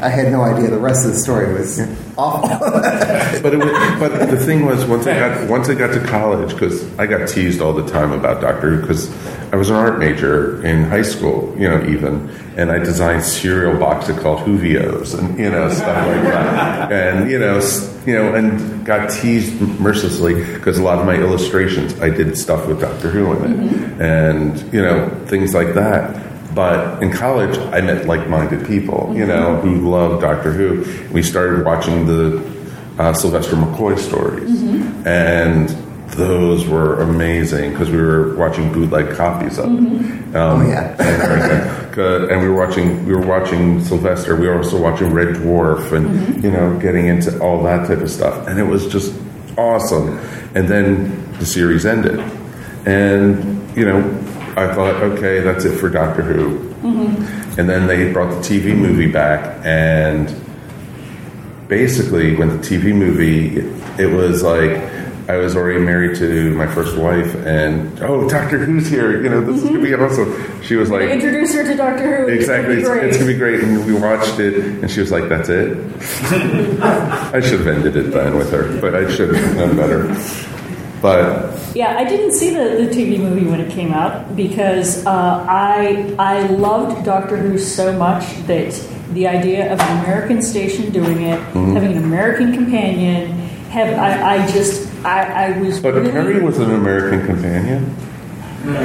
I 0.00 0.08
had 0.08 0.30
no 0.32 0.42
idea 0.42 0.70
the 0.70 0.78
rest 0.78 1.04
of 1.06 1.12
the 1.12 1.18
story 1.18 1.52
was 1.54 1.80
awful. 2.18 2.48
but 3.42 3.54
it 3.54 3.58
was, 3.58 3.98
but 4.00 4.30
the 4.30 4.36
thing 4.38 4.66
was 4.66 4.84
once 4.84 5.06
I 5.06 5.18
got 5.18 5.48
once 5.48 5.68
I 5.68 5.74
got 5.74 5.92
to 5.94 6.00
college 6.06 6.50
because 6.52 6.82
I 6.98 7.06
got 7.06 7.28
teased 7.28 7.60
all 7.60 7.72
the 7.72 7.86
time 7.90 8.12
about 8.12 8.40
Doctor 8.40 8.70
Who 8.76 8.80
because 8.82 9.08
I 9.52 9.56
was 9.56 9.68
an 9.68 9.76
art 9.76 9.98
major 9.98 10.64
in 10.64 10.84
high 10.84 11.02
school, 11.02 11.54
you 11.58 11.68
know, 11.68 11.84
even, 11.84 12.30
and 12.56 12.70
I 12.70 12.78
designed 12.78 13.22
cereal 13.22 13.78
boxes 13.78 14.18
called 14.18 14.38
Whovios 14.40 15.16
and 15.16 15.38
you 15.38 15.50
know 15.50 15.68
stuff 15.68 16.06
like 16.06 16.22
that, 16.22 16.90
and 16.90 17.30
you 17.30 17.38
know, 17.38 17.60
you 18.06 18.14
know, 18.14 18.34
and 18.34 18.86
got 18.86 19.10
teased 19.10 19.60
mercilessly 19.78 20.42
because 20.54 20.78
a 20.78 20.82
lot 20.82 20.98
of 20.98 21.04
my 21.04 21.16
illustrations 21.16 22.00
I 22.00 22.08
did 22.08 22.38
stuff 22.38 22.66
with 22.66 22.80
Doctor 22.80 23.10
Who 23.10 23.30
in 23.34 23.44
it, 23.44 23.56
mm-hmm. 23.56 24.00
and 24.00 24.72
you 24.72 24.80
know 24.80 25.10
things 25.26 25.52
like 25.52 25.74
that. 25.74 26.54
But 26.54 27.02
in 27.02 27.12
college, 27.12 27.58
I 27.58 27.82
met 27.82 28.06
like-minded 28.06 28.66
people, 28.66 29.12
you 29.14 29.26
know, 29.26 29.56
mm-hmm. 29.56 29.68
who 29.68 29.90
loved 29.90 30.22
Doctor 30.22 30.52
Who. 30.52 31.12
We 31.12 31.22
started 31.22 31.64
watching 31.66 32.06
the 32.06 32.42
uh, 32.98 33.12
Sylvester 33.12 33.56
McCoy 33.56 33.98
stories, 33.98 34.50
mm-hmm. 34.50 35.06
and 35.06 35.91
those 36.12 36.66
were 36.66 37.00
amazing 37.00 37.72
because 37.72 37.90
we 37.90 38.00
were 38.00 38.36
watching 38.36 38.72
bootleg 38.72 39.16
copies 39.16 39.58
of 39.58 39.66
them. 39.66 39.98
Mm-hmm. 39.98 40.36
Um, 40.36 40.62
Oh, 40.62 40.68
yeah. 40.68 40.96
and, 41.96 42.30
and 42.30 42.40
we 42.40 42.48
were 42.48 42.54
watching 42.54 43.04
we 43.04 43.14
were 43.14 43.26
watching 43.26 43.82
Sylvester. 43.84 44.36
We 44.36 44.48
were 44.48 44.58
also 44.58 44.80
watching 44.80 45.12
Red 45.12 45.36
Dwarf, 45.36 45.92
and 45.92 46.06
mm-hmm. 46.06 46.44
you 46.44 46.50
know, 46.50 46.78
getting 46.78 47.06
into 47.06 47.38
all 47.40 47.62
that 47.64 47.86
type 47.86 47.98
of 47.98 48.10
stuff. 48.10 48.46
And 48.46 48.58
it 48.58 48.64
was 48.64 48.86
just 48.88 49.14
awesome. 49.58 50.18
And 50.54 50.68
then 50.68 51.32
the 51.38 51.46
series 51.46 51.84
ended, 51.84 52.20
and 52.86 53.76
you 53.76 53.84
know, 53.84 54.00
I 54.56 54.72
thought, 54.74 55.02
okay, 55.02 55.40
that's 55.40 55.64
it 55.64 55.78
for 55.78 55.88
Doctor 55.88 56.22
Who. 56.22 56.58
Mm-hmm. 56.82 57.60
And 57.60 57.68
then 57.68 57.86
they 57.86 58.10
brought 58.12 58.30
the 58.30 58.40
TV 58.40 58.76
movie 58.76 59.10
back, 59.10 59.60
and 59.64 60.34
basically, 61.68 62.36
when 62.36 62.48
the 62.48 62.58
TV 62.58 62.94
movie, 62.94 63.58
it 64.02 64.06
was 64.06 64.42
like 64.42 65.01
I 65.32 65.36
was 65.38 65.56
already 65.56 65.80
married 65.80 66.14
to 66.18 66.54
my 66.56 66.66
first 66.66 66.94
wife, 66.94 67.34
and 67.46 67.98
oh, 68.02 68.28
Doctor 68.28 68.58
Who's 68.58 68.86
here! 68.90 69.22
You 69.22 69.30
know, 69.30 69.40
this 69.40 69.62
is 69.62 69.64
gonna 69.70 69.80
be 69.82 69.94
awesome. 69.94 70.60
She 70.62 70.76
was 70.76 70.90
like, 70.90 71.08
Introduce 71.08 71.54
her 71.54 71.64
to 71.64 71.74
Doctor 71.74 72.26
Who. 72.26 72.28
Exactly, 72.28 72.74
It's 72.74 72.86
it's, 72.86 73.16
gonna 73.16 73.32
be 73.32 73.38
great. 73.38 73.60
gonna 73.60 73.64
be 73.64 73.64
great. 73.64 73.64
And 73.64 73.86
we 73.86 73.94
watched 73.94 74.38
it, 74.38 74.54
and 74.82 74.90
she 74.90 75.00
was 75.00 75.10
like, 75.10 75.30
"That's 75.30 75.48
it." 75.48 75.72
I 76.82 77.40
should 77.40 77.60
have 77.60 77.66
ended 77.66 77.96
it 77.96 78.10
then 78.12 78.36
with 78.36 78.50
her, 78.52 78.78
but 78.78 78.94
I 78.94 79.10
should 79.10 79.34
have 79.34 79.56
done 79.56 79.74
better. 79.74 80.14
But 81.00 81.74
Yeah, 81.74 81.96
I 81.96 82.04
didn't 82.04 82.32
see 82.32 82.50
the, 82.50 82.84
the 82.84 82.90
TV 82.94 83.18
movie 83.18 83.46
when 83.46 83.58
it 83.60 83.72
came 83.72 83.92
out 83.94 84.36
because 84.36 85.04
uh, 85.06 85.46
I 85.48 86.14
I 86.18 86.42
loved 86.48 87.06
Doctor 87.06 87.38
Who 87.38 87.56
so 87.56 87.96
much 87.96 88.24
that 88.48 88.70
the 89.14 89.28
idea 89.28 89.72
of 89.72 89.80
an 89.80 90.04
American 90.04 90.42
station 90.42 90.92
doing 90.92 91.22
it, 91.22 91.40
Mhm. 91.54 91.72
having 91.72 91.92
an 91.96 92.04
American 92.04 92.52
companion, 92.52 93.30
have 93.70 93.98
I, 93.98 94.34
I 94.36 94.46
just 94.52 94.91
I, 95.04 95.54
I 95.54 95.58
was 95.58 95.80
but 95.80 95.94
really 95.94 96.10
Peri 96.10 96.40
was 96.40 96.58
an 96.58 96.70
American 96.70 97.26
companion. 97.26 97.96
well, 98.64 98.76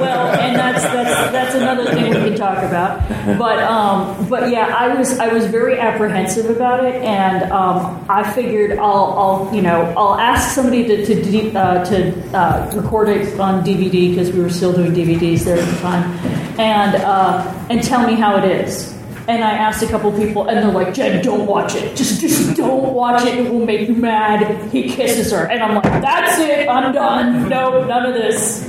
well, 0.00 0.26
and 0.40 0.56
that's 0.56 0.82
that's 0.82 1.30
that's 1.30 1.54
another 1.54 1.84
thing 1.92 2.08
we 2.08 2.30
can 2.30 2.36
talk 2.36 2.58
about. 2.64 3.08
But 3.38 3.60
um, 3.60 4.28
but 4.28 4.50
yeah, 4.50 4.74
I 4.76 4.92
was 4.92 5.16
I 5.20 5.28
was 5.28 5.46
very 5.46 5.78
apprehensive 5.78 6.50
about 6.50 6.84
it, 6.84 6.96
and 6.96 7.44
um, 7.52 8.04
I 8.08 8.28
figured 8.32 8.76
I'll 8.78 9.14
I'll 9.16 9.54
you 9.54 9.62
know 9.62 9.94
I'll 9.96 10.18
ask 10.18 10.52
somebody 10.52 10.84
to 10.88 11.06
to 11.06 11.52
uh, 11.56 11.84
to 11.84 12.36
uh, 12.36 12.72
record 12.74 13.08
it 13.10 13.38
on 13.38 13.64
DVD 13.64 14.10
because 14.10 14.32
we 14.32 14.40
were 14.40 14.50
still 14.50 14.72
doing 14.72 14.92
DVDs 14.92 15.44
there 15.44 15.58
at 15.58 15.64
the 15.64 15.80
time, 15.80 16.10
and 16.58 16.96
uh, 16.96 17.66
and 17.70 17.84
tell 17.84 18.04
me 18.04 18.14
how 18.14 18.36
it 18.36 18.44
is. 18.44 18.95
And 19.28 19.42
I 19.42 19.50
asked 19.50 19.82
a 19.82 19.88
couple 19.88 20.12
people, 20.12 20.46
and 20.48 20.58
they're 20.58 20.70
like, 20.72 20.94
"Jen, 20.94 21.20
don't 21.22 21.46
watch 21.46 21.74
it. 21.74 21.96
Just, 21.96 22.20
just 22.20 22.56
don't 22.56 22.92
watch 22.94 23.24
it. 23.26 23.38
It 23.38 23.50
will 23.52 23.64
make 23.66 23.88
you 23.88 23.94
mad." 23.96 24.70
He 24.70 24.88
kisses 24.88 25.32
her, 25.32 25.46
and 25.50 25.62
I'm 25.62 25.74
like, 25.74 25.82
"That's 26.00 26.38
it. 26.38 26.68
I'm 26.68 26.92
done. 26.92 27.48
No, 27.48 27.84
none 27.84 28.06
of 28.06 28.14
this." 28.14 28.68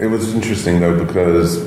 It 0.00 0.06
was 0.08 0.34
interesting 0.34 0.80
though 0.80 1.04
because 1.04 1.58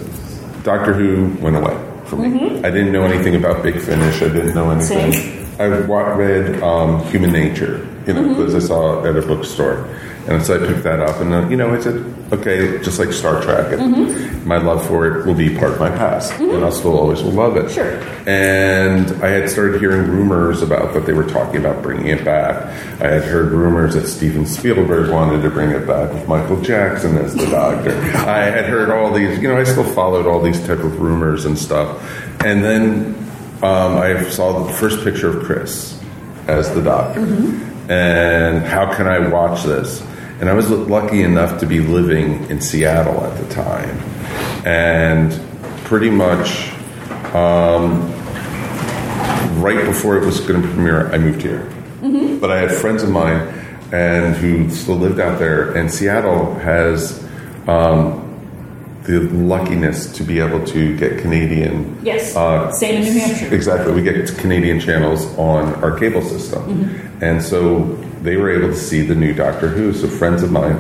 Doctor 0.64 0.94
Who 0.94 1.28
went 1.42 1.56
away 1.56 1.76
from 2.06 2.22
me. 2.22 2.40
Mhm. 2.40 2.66
I 2.66 2.70
didn't 2.70 2.92
know 2.92 3.04
anything 3.04 3.36
about 3.36 3.64
Big 3.64 3.80
Finish. 3.80 4.22
I 4.22 4.28
didn't 4.30 4.54
know 4.54 4.70
anything. 4.70 5.14
Same. 5.14 5.46
I 5.60 5.66
read 5.66 6.62
um, 6.64 7.04
Human 7.06 7.32
Nature, 7.32 7.86
you 8.08 8.14
know, 8.14 8.22
Mhm. 8.22 8.38
because 8.38 8.56
I 8.56 8.60
saw 8.60 9.04
it 9.04 9.08
at 9.10 9.22
a 9.22 9.26
bookstore, 9.28 9.86
and 10.28 10.44
so 10.46 10.56
I 10.62 10.68
picked 10.68 10.84
that 10.84 11.00
up, 11.00 11.20
and 11.22 11.34
uh, 11.34 11.48
you 11.48 11.56
know, 11.58 11.74
I 11.74 11.80
said, 11.80 12.04
okay, 12.34 12.78
just 12.84 13.00
like 13.00 13.12
Star 13.14 13.42
Trek, 13.42 13.72
and 13.72 13.96
Mhm. 13.96 14.46
my 14.46 14.58
love 14.58 14.86
for 14.86 15.08
it 15.08 15.26
will 15.26 15.34
be 15.34 15.58
part 15.58 15.72
of 15.74 15.80
my 15.80 15.90
past, 15.90 16.34
and 16.40 16.64
I'll 16.64 16.72
still 16.72 16.98
always 16.98 17.24
will 17.24 17.32
love 17.32 17.58
it. 17.58 17.72
Sure. 17.72 18.00
And 18.28 19.10
I 19.24 19.30
had 19.30 19.50
started 19.50 19.80
hearing 19.80 20.10
rumors 20.10 20.62
about 20.62 20.94
that 20.94 21.06
they 21.06 21.14
were 21.14 21.24
talking 21.24 21.58
about 21.58 21.82
bringing 21.82 22.08
it 22.08 22.24
back. 22.24 22.64
I 23.02 23.08
had 23.08 23.24
heard 23.24 23.52
rumors 23.52 23.96
that 23.96 24.08
Steven 24.08 24.46
Spielberg 24.46 25.10
wanted 25.10 25.42
to 25.42 25.50
bring 25.50 25.72
it 25.72 25.88
back 25.88 26.14
with 26.14 26.28
Michael 26.28 26.62
Jackson 26.62 27.18
as 27.18 27.34
the 27.34 27.48
Doctor. 27.48 27.92
I 28.18 28.44
had 28.44 28.66
heard 28.66 28.90
all 28.92 29.12
these, 29.12 29.40
you 29.40 29.48
know, 29.48 29.58
I 29.58 29.64
still 29.64 29.84
followed 29.84 30.28
all 30.28 30.42
these 30.42 30.60
type 30.68 30.80
of 30.80 31.00
rumors 31.00 31.46
and 31.46 31.58
stuff. 31.58 31.98
And 32.46 32.64
then 32.64 33.16
um, 33.64 33.98
I 33.98 34.24
saw 34.30 34.64
the 34.64 34.72
first 34.74 35.04
picture 35.04 35.30
of 35.30 35.44
Chris 35.46 36.00
as 36.48 36.72
the 36.74 36.82
Doctor. 36.82 37.22
And 37.90 38.64
how 38.64 38.94
can 38.94 39.08
I 39.08 39.28
watch 39.28 39.64
this? 39.64 40.02
And 40.40 40.48
I 40.48 40.54
was 40.54 40.70
lucky 40.70 41.24
enough 41.24 41.60
to 41.60 41.66
be 41.66 41.80
living 41.80 42.50
in 42.50 42.62
Seattle 42.62 43.22
at 43.26 43.38
the 43.38 43.54
time. 43.54 43.98
And 44.66 45.34
pretty 45.86 46.10
much 46.10 46.72
um, 47.34 48.12
right 49.62 49.84
before 49.86 50.18
it 50.18 50.24
was 50.24 50.40
going 50.40 50.62
to 50.62 50.68
premiere, 50.68 51.12
I 51.12 51.18
moved 51.18 51.42
here. 51.42 51.68
Mm-hmm. 52.02 52.38
But 52.40 52.52
I 52.52 52.60
had 52.60 52.72
friends 52.72 53.04
of 53.04 53.10
mine 53.10 53.56
and 53.92 54.36
who 54.36 54.70
still 54.70 54.96
lived 54.96 55.20
out 55.20 55.40
there, 55.40 55.74
and 55.76 55.92
Seattle 55.92 56.54
has 56.56 57.24
um, 57.68 58.29
the 59.04 59.22
luckiness 59.22 60.12
to 60.14 60.24
be 60.24 60.40
able 60.40 60.64
to 60.68 60.96
get 60.98 61.20
Canadian. 61.20 61.98
Yes. 62.04 62.36
Uh, 62.36 62.72
Same 62.72 63.02
in 63.02 63.14
New 63.14 63.20
Hampshire. 63.20 63.54
Exactly, 63.54 63.94
we 63.94 64.02
get 64.02 64.28
Canadian 64.38 64.80
channels 64.80 65.26
on 65.38 65.74
our 65.84 65.98
cable 65.98 66.22
system, 66.22 66.62
Mhm. 66.64 67.22
and 67.22 67.42
so 67.42 67.98
they 68.24 68.36
were 68.38 68.50
able 68.52 68.68
to 68.70 68.76
see 68.76 69.02
the 69.02 69.16
new 69.16 69.34
Doctor 69.34 69.68
Who. 69.70 69.94
So 69.94 70.08
friends 70.08 70.44
of 70.44 70.52
mine, 70.52 70.78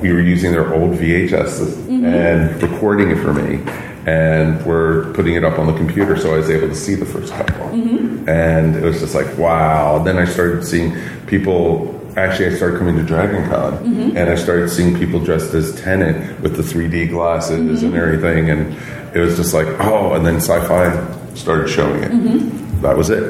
we 0.00 0.12
were 0.12 0.20
using 0.20 0.52
their 0.52 0.72
old 0.72 0.94
VHS 0.94 1.60
Mhm. 1.88 2.04
and 2.04 2.62
recording 2.62 3.10
it 3.10 3.18
for 3.18 3.32
me, 3.34 3.58
and 4.06 4.64
we're 4.64 5.06
putting 5.12 5.34
it 5.34 5.44
up 5.44 5.58
on 5.58 5.66
the 5.66 5.72
computer, 5.74 6.16
so 6.16 6.32
I 6.34 6.38
was 6.38 6.48
able 6.50 6.68
to 6.68 6.74
see 6.74 6.94
the 6.94 7.04
first 7.04 7.32
couple 7.34 7.66
Mm-hmm. 7.76 8.28
and 8.28 8.76
it 8.76 8.82
was 8.82 9.00
just 9.00 9.14
like 9.14 9.36
wow. 9.36 10.00
Then 10.04 10.16
I 10.18 10.24
started 10.24 10.64
seeing 10.64 10.92
people. 11.26 11.96
Actually, 12.16 12.46
I 12.46 12.54
started 12.56 12.78
coming 12.78 12.96
to 12.96 13.02
Dragon 13.02 13.48
Con, 13.48 13.72
Mhm. 13.78 14.16
and 14.16 14.30
I 14.30 14.34
started 14.34 14.68
seeing 14.70 14.98
people 14.98 15.20
dressed 15.20 15.54
as 15.54 15.72
Tennant 15.80 16.40
with 16.42 16.56
the 16.56 16.62
3D 16.62 17.06
glasses 17.06 17.82
and 17.82 17.94
everything, 17.94 18.50
and 18.50 18.74
it 19.14 19.20
was 19.20 19.36
just 19.36 19.54
like 19.54 19.66
oh. 19.80 20.12
And 20.14 20.26
then 20.26 20.36
Sci-Fi 20.36 20.92
started 21.34 21.68
showing 21.68 22.02
it. 22.02 22.10
Mhm. 22.12 22.50
That 22.82 22.96
was 22.96 23.10
it, 23.10 23.22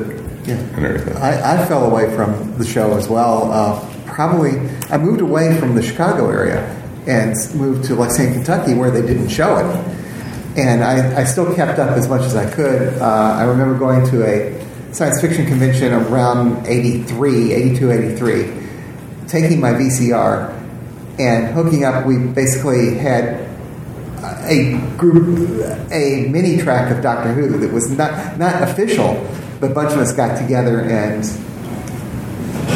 Yeah. 0.46 0.54
and 0.76 0.86
everything. 0.86 1.16
I, 1.18 1.54
I 1.62 1.64
fell 1.66 1.84
away 1.84 2.08
from 2.16 2.54
the 2.58 2.64
show 2.64 2.96
as 2.96 3.08
well. 3.08 3.50
Uh, 3.52 3.78
probably, 4.06 4.52
I 4.90 4.96
moved 4.98 5.20
away 5.20 5.54
from 5.58 5.74
the 5.74 5.82
Chicago 5.82 6.30
area 6.30 6.62
and 7.06 7.34
moved 7.54 7.84
to 7.84 7.94
Lexington, 7.94 8.34
Kentucky, 8.42 8.74
where 8.74 8.90
they 8.90 9.02
didn't 9.02 9.28
show 9.28 9.56
it. 9.58 9.66
And 10.58 10.82
I, 10.82 11.20
I 11.20 11.24
still 11.24 11.52
kept 11.54 11.78
up 11.78 11.96
as 11.96 12.08
much 12.08 12.22
as 12.22 12.34
I 12.34 12.44
could. 12.46 12.94
Uh, 13.00 13.04
I 13.38 13.44
remember 13.44 13.78
going 13.78 14.04
to 14.10 14.24
a 14.26 14.52
science 14.92 15.20
fiction 15.20 15.46
convention 15.46 15.92
around 15.92 16.66
83, 16.66 17.52
82, 17.52 17.90
83, 17.92 18.46
taking 19.30 19.60
my 19.60 19.72
VCR 19.72 20.50
and 21.18 21.54
hooking 21.54 21.84
up. 21.84 22.04
We 22.06 22.18
basically 22.18 22.96
had 22.96 23.48
a 24.44 24.78
group, 24.98 25.64
a 25.90 26.26
mini 26.28 26.58
track 26.58 26.90
of 26.94 27.02
Doctor 27.02 27.32
Who 27.32 27.58
that 27.58 27.72
was 27.72 27.90
not 27.90 28.38
not 28.38 28.62
official, 28.62 29.26
but 29.60 29.70
a 29.70 29.74
bunch 29.74 29.92
of 29.92 29.98
us 29.98 30.12
got 30.12 30.36
together 30.36 30.80
and 30.80 31.24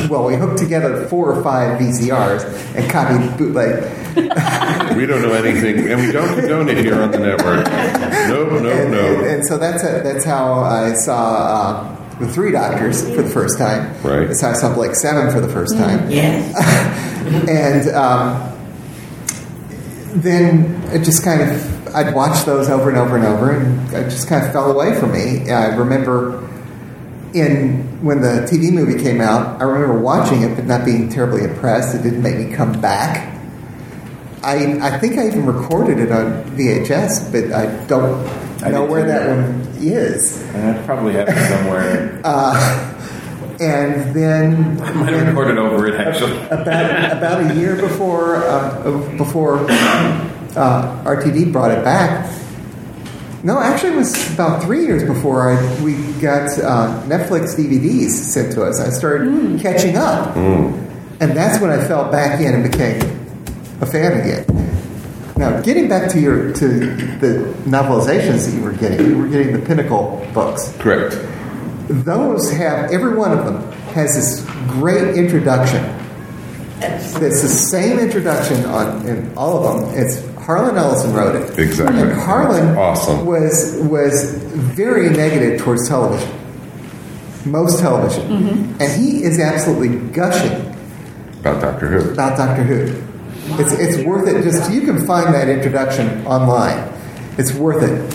well, 0.08 0.26
we 0.26 0.36
hooked 0.36 0.58
together 0.58 1.06
four 1.08 1.32
or 1.32 1.42
five 1.42 1.80
VCRs 1.80 2.76
and 2.76 2.90
copied 2.90 3.36
bootleg. 3.38 3.82
we 4.96 5.06
don't 5.06 5.22
know 5.22 5.32
anything, 5.32 5.90
and 5.90 6.00
we 6.00 6.12
don't 6.12 6.38
condone 6.38 6.68
it 6.68 6.78
here 6.78 7.00
on 7.00 7.10
the 7.10 7.18
network. 7.18 7.64
Nope, 8.28 8.62
nope, 8.62 8.72
and, 8.72 8.90
nope. 8.90 9.18
And, 9.18 9.26
and 9.26 9.46
so 9.46 9.58
that's 9.58 9.82
a, 9.82 10.02
that's 10.04 10.24
how 10.24 10.60
I 10.60 10.92
saw 10.92 11.34
uh, 11.34 12.03
the 12.18 12.28
Three 12.28 12.52
Doctors 12.52 13.02
for 13.02 13.22
the 13.22 13.30
first 13.30 13.58
time. 13.58 13.92
Right. 14.02 14.26
That's 14.26 14.40
how 14.40 14.50
I 14.50 14.54
saw 14.54 14.74
Blake 14.74 14.94
Seven 14.94 15.32
for 15.32 15.40
the 15.40 15.48
first 15.48 15.76
time. 15.76 16.10
Yes. 16.10 16.54
and 17.48 17.88
um, 17.94 18.52
then 20.20 20.82
it 20.92 21.04
just 21.04 21.24
kind 21.24 21.42
of 21.42 21.94
I'd 21.94 22.14
watch 22.14 22.44
those 22.44 22.68
over 22.68 22.88
and 22.88 22.98
over 22.98 23.16
and 23.16 23.24
over, 23.24 23.52
and 23.52 23.92
it 23.92 24.10
just 24.10 24.28
kind 24.28 24.44
of 24.44 24.52
fell 24.52 24.70
away 24.70 24.98
from 24.98 25.12
me. 25.12 25.50
I 25.50 25.74
remember 25.76 26.48
in 27.32 28.04
when 28.04 28.20
the 28.20 28.46
TV 28.50 28.72
movie 28.72 29.02
came 29.02 29.20
out, 29.20 29.60
I 29.60 29.64
remember 29.64 30.00
watching 30.00 30.42
it 30.42 30.54
but 30.54 30.66
not 30.66 30.84
being 30.84 31.08
terribly 31.08 31.44
impressed. 31.44 31.94
It 31.94 32.02
didn't 32.02 32.22
make 32.22 32.36
me 32.36 32.54
come 32.54 32.80
back. 32.80 33.33
I 34.44 34.78
I 34.94 34.98
think 34.98 35.18
I 35.18 35.26
even 35.26 35.46
recorded 35.46 35.98
it 35.98 36.12
on 36.12 36.44
VHS, 36.56 37.32
but 37.32 37.52
I 37.52 37.86
don't 37.86 38.14
I 38.62 38.70
know 38.70 38.84
where 38.84 39.02
too. 39.02 39.08
that 39.08 39.28
one 39.28 39.60
is. 39.78 40.42
And 40.54 40.78
I 40.78 40.82
probably 40.84 41.14
have 41.14 41.28
it 41.28 41.48
somewhere. 41.48 42.20
Uh, 42.24 42.90
and 43.60 44.14
then 44.16 44.80
I 44.80 44.92
might 44.94 45.12
have 45.12 45.28
recorded 45.28 45.58
over 45.58 45.86
it 45.86 45.94
actually. 45.94 46.36
about 46.50 47.16
about 47.16 47.50
a 47.50 47.54
year 47.54 47.76
before 47.76 48.36
uh, 48.36 49.16
before 49.16 49.60
uh, 49.70 51.04
RTD 51.04 51.52
brought 51.52 51.70
it 51.70 51.84
back. 51.84 52.30
No, 53.44 53.60
actually, 53.60 53.92
it 53.92 53.96
was 53.96 54.32
about 54.34 54.62
three 54.62 54.86
years 54.86 55.04
before 55.04 55.50
I, 55.52 55.82
we 55.82 55.94
got 56.20 56.48
uh, 56.58 57.02
Netflix 57.06 57.54
DVDs 57.56 58.08
sent 58.10 58.52
to 58.54 58.64
us. 58.64 58.80
I 58.80 58.88
started 58.88 59.60
catching 59.60 59.96
up, 59.98 60.34
and 60.34 61.30
that's 61.36 61.60
when 61.60 61.70
I 61.70 61.86
fell 61.86 62.10
back 62.10 62.40
in 62.40 62.54
and 62.54 62.62
became 62.72 63.23
a 63.80 63.86
fan 63.86 64.20
again. 64.20 64.44
Now, 65.36 65.60
getting 65.62 65.88
back 65.88 66.10
to 66.12 66.20
your 66.20 66.52
to 66.52 66.68
the 66.68 67.52
novelizations 67.64 68.46
that 68.46 68.54
you 68.56 68.62
were 68.62 68.72
getting, 68.72 69.06
you 69.06 69.18
were 69.18 69.26
getting 69.28 69.52
the 69.52 69.58
Pinnacle 69.66 70.26
books. 70.32 70.72
Correct. 70.78 71.18
Those 71.88 72.50
have 72.52 72.90
every 72.92 73.14
one 73.16 73.36
of 73.36 73.44
them 73.44 73.72
has 73.94 74.14
this 74.14 74.44
great 74.70 75.16
introduction. 75.16 75.84
It's 76.80 77.12
the 77.42 77.48
same 77.48 77.98
introduction 77.98 78.64
on 78.66 79.06
in 79.08 79.36
all 79.36 79.64
of 79.66 79.92
them. 79.92 79.98
It's 79.98 80.24
Harlan 80.44 80.76
Ellison 80.76 81.12
wrote 81.14 81.34
it. 81.36 81.58
Exactly. 81.58 82.00
And 82.02 82.12
Harlan 82.12 82.76
Awesome. 82.76 83.24
was 83.26 83.76
was 83.82 84.34
very 84.34 85.10
negative 85.10 85.60
towards 85.60 85.88
television. 85.88 86.30
Most 87.44 87.80
television. 87.80 88.22
Mm-hmm. 88.28 88.82
And 88.82 89.02
he 89.02 89.22
is 89.24 89.38
absolutely 89.40 89.98
gushing 90.10 90.74
About 91.40 91.60
Doctor 91.60 91.86
Who. 91.88 92.12
about 92.12 92.36
Doctor 92.38 92.62
Who. 92.62 93.13
It's 93.46 93.72
it's 93.72 94.06
worth 94.06 94.26
it. 94.28 94.42
Just 94.42 94.72
you 94.72 94.82
can 94.82 95.06
find 95.06 95.34
that 95.34 95.48
introduction 95.48 96.26
online. 96.26 96.92
It's 97.38 97.52
worth 97.52 97.82
it. 97.82 98.12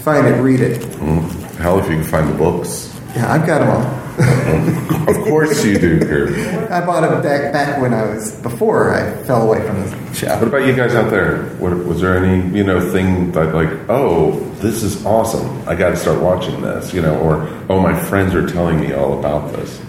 Find 0.00 0.26
it, 0.26 0.40
read 0.40 0.60
it. 0.60 0.80
Mm. 0.82 1.30
Hell, 1.56 1.78
if 1.78 1.88
you 1.88 1.96
can 1.96 2.04
find 2.04 2.28
the 2.28 2.36
books. 2.36 2.94
Yeah, 3.16 3.32
I've 3.32 3.46
got 3.46 3.60
them 3.60 3.70
all. 3.70 4.08
Of 5.08 5.16
course 5.24 5.64
you 5.64 5.78
do, 5.78 6.00
Kirby. 6.00 6.42
I 6.68 6.84
bought 6.84 7.00
them 7.00 7.22
back 7.22 7.50
back 7.50 7.80
when 7.80 7.94
I 7.94 8.04
was 8.04 8.32
before 8.42 8.92
I 8.92 9.10
fell 9.24 9.48
away 9.48 9.66
from 9.66 9.80
the 9.80 10.14
show. 10.14 10.36
What 10.36 10.48
about 10.48 10.66
you 10.66 10.76
guys 10.76 10.94
out 10.94 11.10
there? 11.10 11.44
What, 11.54 11.72
was 11.72 12.02
there 12.02 12.22
any 12.22 12.54
you 12.54 12.62
know 12.62 12.92
thing 12.92 13.32
that 13.32 13.54
like, 13.54 13.70
oh, 13.88 14.38
this 14.56 14.82
is 14.82 15.06
awesome. 15.06 15.66
I 15.66 15.76
got 15.76 15.90
to 15.90 15.96
start 15.96 16.20
watching 16.20 16.60
this, 16.60 16.92
you 16.92 17.00
know, 17.00 17.18
or 17.20 17.48
oh, 17.70 17.80
my 17.80 17.98
friends 17.98 18.34
are 18.34 18.46
telling 18.46 18.78
me 18.80 18.92
all 18.92 19.18
about 19.18 19.50
this. 19.52 19.80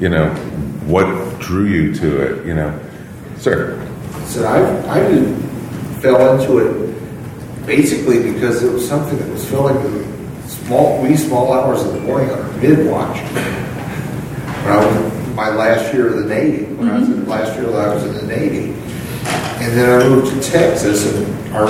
You 0.00 0.08
know, 0.08 0.30
what 0.86 1.38
drew 1.38 1.66
you 1.66 1.94
to 1.94 2.20
it? 2.22 2.46
You 2.46 2.54
know, 2.54 2.80
sir. 3.36 3.78
So 4.26 4.44
I, 4.44 4.90
I 4.90 5.08
did, 5.08 5.36
fell 6.00 6.38
into 6.38 6.58
it 6.58 7.66
basically 7.66 8.32
because 8.32 8.62
it 8.62 8.72
was 8.72 8.86
something 8.86 9.18
that 9.18 9.28
was 9.30 9.48
filling 9.48 9.76
the 9.76 10.48
small, 10.48 11.02
wee 11.02 11.16
small 11.16 11.52
hours 11.52 11.82
of 11.82 11.94
the 11.94 12.00
morning 12.00 12.30
on 12.30 12.38
a 12.38 12.52
mid 12.58 12.90
watch. 12.90 13.18
When 13.20 14.72
I 14.72 14.84
was 14.84 15.34
my 15.34 15.48
last 15.50 15.92
year 15.92 16.08
of 16.08 16.22
the 16.22 16.28
Navy, 16.28 16.64
when 16.74 16.88
I 16.90 16.98
was 16.98 17.08
in, 17.08 17.24
the 17.24 17.30
last 17.30 17.54
year 17.54 17.66
that 17.66 17.88
I 17.88 17.94
was 17.94 18.04
in 18.04 18.14
the 18.14 18.22
Navy, 18.22 18.72
and 19.62 19.72
then 19.76 20.00
I 20.00 20.08
moved 20.08 20.32
to 20.32 20.50
Texas, 20.50 21.06
and 21.14 21.54
our 21.54 21.66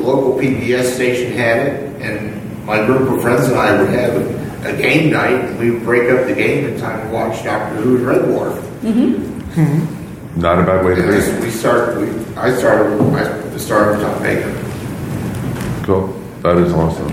local 0.00 0.38
PBS 0.38 0.94
station 0.94 1.32
had 1.32 1.66
it, 1.66 2.02
and 2.02 2.64
my 2.64 2.84
group 2.84 3.10
of 3.10 3.20
friends 3.22 3.46
and 3.46 3.56
I 3.56 3.80
would 3.80 3.90
have 3.90 4.14
a, 4.14 4.74
a 4.74 4.76
game 4.76 5.10
night, 5.10 5.32
and 5.32 5.58
we 5.58 5.70
would 5.70 5.82
break 5.84 6.10
up 6.10 6.26
the 6.26 6.34
game 6.34 6.66
in 6.66 6.78
time 6.78 7.06
to 7.06 7.12
watch 7.14 7.42
Doctor 7.44 7.76
Who 7.76 7.96
and 7.96 8.06
Red 8.06 8.22
Dwarf. 8.22 8.60
Mm-hmm. 8.80 9.60
Mm-hmm. 9.60 9.97
Not 10.38 10.60
a 10.60 10.62
bad 10.62 10.84
way 10.84 10.94
to 10.94 11.02
read. 11.02 11.42
we 11.42 11.50
start. 11.50 11.96
We, 11.96 12.10
I 12.36 12.54
started. 12.54 13.00
I 13.12 13.56
started 13.56 13.98
with 13.98 14.22
Baker. 14.22 15.84
Cool. 15.84 16.06
That 16.42 16.58
is 16.58 16.72
awesome. 16.72 17.10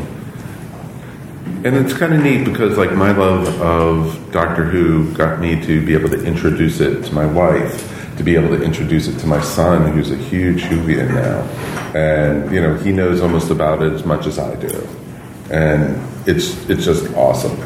And 1.65 1.75
it's 1.75 1.93
kind 1.93 2.13
of 2.13 2.21
neat 2.21 2.45
because, 2.45 2.77
like, 2.77 2.91
my 2.91 3.11
love 3.13 3.47
of 3.59 4.31
Doctor 4.31 4.63
Who 4.63 5.11
got 5.15 5.39
me 5.39 5.59
to 5.65 5.83
be 5.83 5.95
able 5.95 6.09
to 6.09 6.23
introduce 6.23 6.79
it 6.79 7.03
to 7.05 7.13
my 7.15 7.25
wife, 7.25 8.15
to 8.17 8.23
be 8.23 8.35
able 8.35 8.49
to 8.49 8.63
introduce 8.63 9.07
it 9.07 9.17
to 9.21 9.25
my 9.25 9.41
son, 9.41 9.91
who's 9.93 10.11
a 10.11 10.17
huge 10.17 10.61
Whovian 10.61 11.11
now, 11.11 11.41
and 11.99 12.51
you 12.53 12.61
know 12.61 12.75
he 12.75 12.91
knows 12.91 13.21
almost 13.21 13.49
about 13.49 13.81
it 13.81 13.91
as 13.91 14.05
much 14.05 14.27
as 14.27 14.37
I 14.37 14.55
do, 14.57 14.87
and 15.49 15.99
it's 16.27 16.69
it's 16.69 16.85
just 16.85 17.11
awesome 17.15 17.57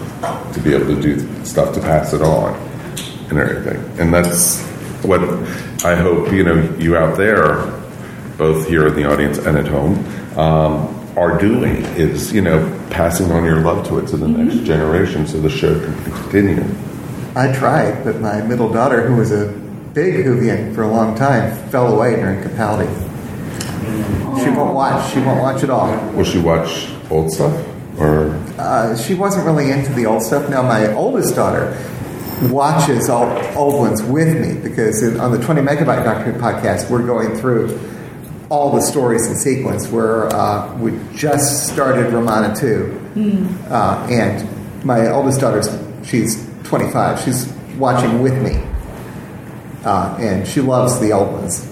to 0.53 0.61
be 0.61 0.73
able 0.73 0.95
to 0.95 1.01
do 1.01 1.43
stuff 1.43 1.75
to 1.75 1.81
pass 1.81 2.13
it 2.13 2.21
on 2.21 2.53
and 3.29 3.37
everything, 3.37 3.99
and 3.99 4.13
that's 4.13 4.69
what 5.03 5.21
I 5.85 5.95
hope 5.95 6.31
you 6.31 6.43
know 6.43 6.75
you 6.77 6.97
out 6.97 7.17
there 7.17 7.79
both 8.37 8.67
here 8.67 8.87
in 8.87 8.95
the 8.95 9.03
audience 9.03 9.37
and 9.37 9.57
at 9.57 9.67
home, 9.67 9.97
um, 10.37 10.95
are 11.17 11.37
doing 11.37 11.75
is, 11.97 12.31
you 12.31 12.41
know, 12.41 12.59
passing 12.89 13.29
on 13.31 13.43
your 13.43 13.59
love 13.61 13.85
to 13.87 13.99
it 13.99 14.07
to 14.07 14.17
the 14.17 14.27
next 14.27 14.65
generation 14.65 15.27
so 15.27 15.39
the 15.41 15.49
show 15.49 15.77
can 15.77 16.03
continue. 16.03 16.63
I 17.35 17.51
tried, 17.51 18.03
but 18.05 18.21
my 18.21 18.41
middle 18.41 18.71
daughter, 18.71 19.05
who 19.05 19.17
was 19.17 19.31
a 19.31 19.51
big 19.93 20.25
Whovian 20.25 20.73
for 20.73 20.83
a 20.83 20.87
long 20.87 21.15
time, 21.15 21.55
fell 21.69 21.93
away 21.93 22.15
during 22.15 22.41
Capaldi. 22.41 22.87
She 24.41 24.49
won't 24.49 24.73
watch. 24.73 25.13
She 25.13 25.19
won't 25.19 25.41
watch 25.41 25.63
at 25.63 25.69
all. 25.69 25.91
Will 26.13 26.23
she 26.23 26.39
watch 26.39 26.89
old 27.09 27.31
stuff? 27.31 27.53
Or 27.99 28.29
Uh, 28.57 28.95
she 28.95 29.13
wasn't 29.13 29.45
really 29.45 29.71
into 29.71 29.91
the 29.93 30.05
old 30.05 30.23
stuff. 30.23 30.49
Now, 30.49 30.61
my 30.61 30.93
oldest 30.93 31.35
daughter 31.35 31.77
watches 32.43 33.09
all 33.09 33.25
old 33.57 33.75
ones 33.79 34.01
with 34.03 34.35
me 34.39 34.59
because 34.61 35.01
in, 35.03 35.19
on 35.19 35.31
the 35.31 35.39
20 35.39 35.61
megabyte 35.61 36.03
Doctor 36.03 36.31
Who 36.31 36.39
podcast, 36.39 36.89
we're 36.89 37.05
going 37.05 37.35
through 37.35 37.79
all 38.49 38.71
the 38.73 38.81
stories 38.81 39.27
in 39.27 39.35
sequence. 39.35 39.87
Where 39.89 40.27
uh, 40.33 40.75
we 40.77 40.97
just 41.15 41.67
started 41.67 42.11
Romana 42.13 42.55
2. 42.55 43.11
Uh, 43.69 44.07
and 44.09 44.85
my 44.85 45.09
oldest 45.09 45.41
daughter's, 45.41 45.67
she's 46.07 46.47
25. 46.63 47.19
She's 47.21 47.51
watching 47.77 48.21
with 48.21 48.41
me. 48.41 48.63
Uh, 49.83 50.17
and 50.19 50.47
she 50.47 50.61
loves 50.61 50.99
the 50.99 51.11
old 51.13 51.31
ones. 51.31 51.67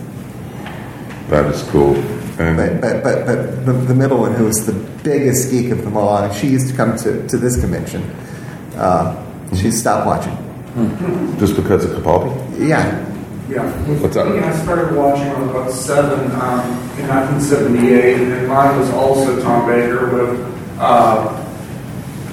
that 1.29 1.45
is 1.45 1.61
cool. 1.69 1.95
And 2.39 2.57
But, 2.57 2.81
but, 2.81 3.03
but, 3.03 3.25
but 3.25 3.65
the, 3.65 3.73
the 3.73 3.95
middle 3.95 4.19
one, 4.19 4.33
who 4.33 4.47
is 4.47 4.65
the 4.65 4.73
biggest 5.03 5.49
geek 5.51 5.71
of 5.71 5.83
them 5.83 5.97
all, 5.97 6.17
and 6.17 6.33
she 6.33 6.47
used 6.47 6.69
to 6.69 6.75
come 6.75 6.95
to, 6.97 7.27
to 7.27 7.37
this 7.37 7.59
convention. 7.59 8.03
Uh, 8.75 9.23
she 9.55 9.71
stopped 9.71 10.05
watching. 10.05 10.46
Just 11.39 11.55
because 11.55 11.85
of 11.85 11.91
Capaldi? 11.91 12.67
Yeah. 12.69 13.03
Yeah. 13.49 13.67
What's 13.99 14.15
up? 14.15 14.27
I 14.27 14.55
started 14.61 14.95
watching 14.95 15.27
when 15.29 15.35
I 15.37 15.41
was 15.41 15.49
about 15.49 15.71
seven 15.71 16.19
um, 16.33 16.69
in 16.99 17.07
1978, 17.07 18.15
and 18.21 18.47
mine 18.47 18.77
was 18.77 18.91
also 18.91 19.41
Tom 19.41 19.65
Baker 19.65 20.13
with 20.13 20.77
uh, 20.77 21.33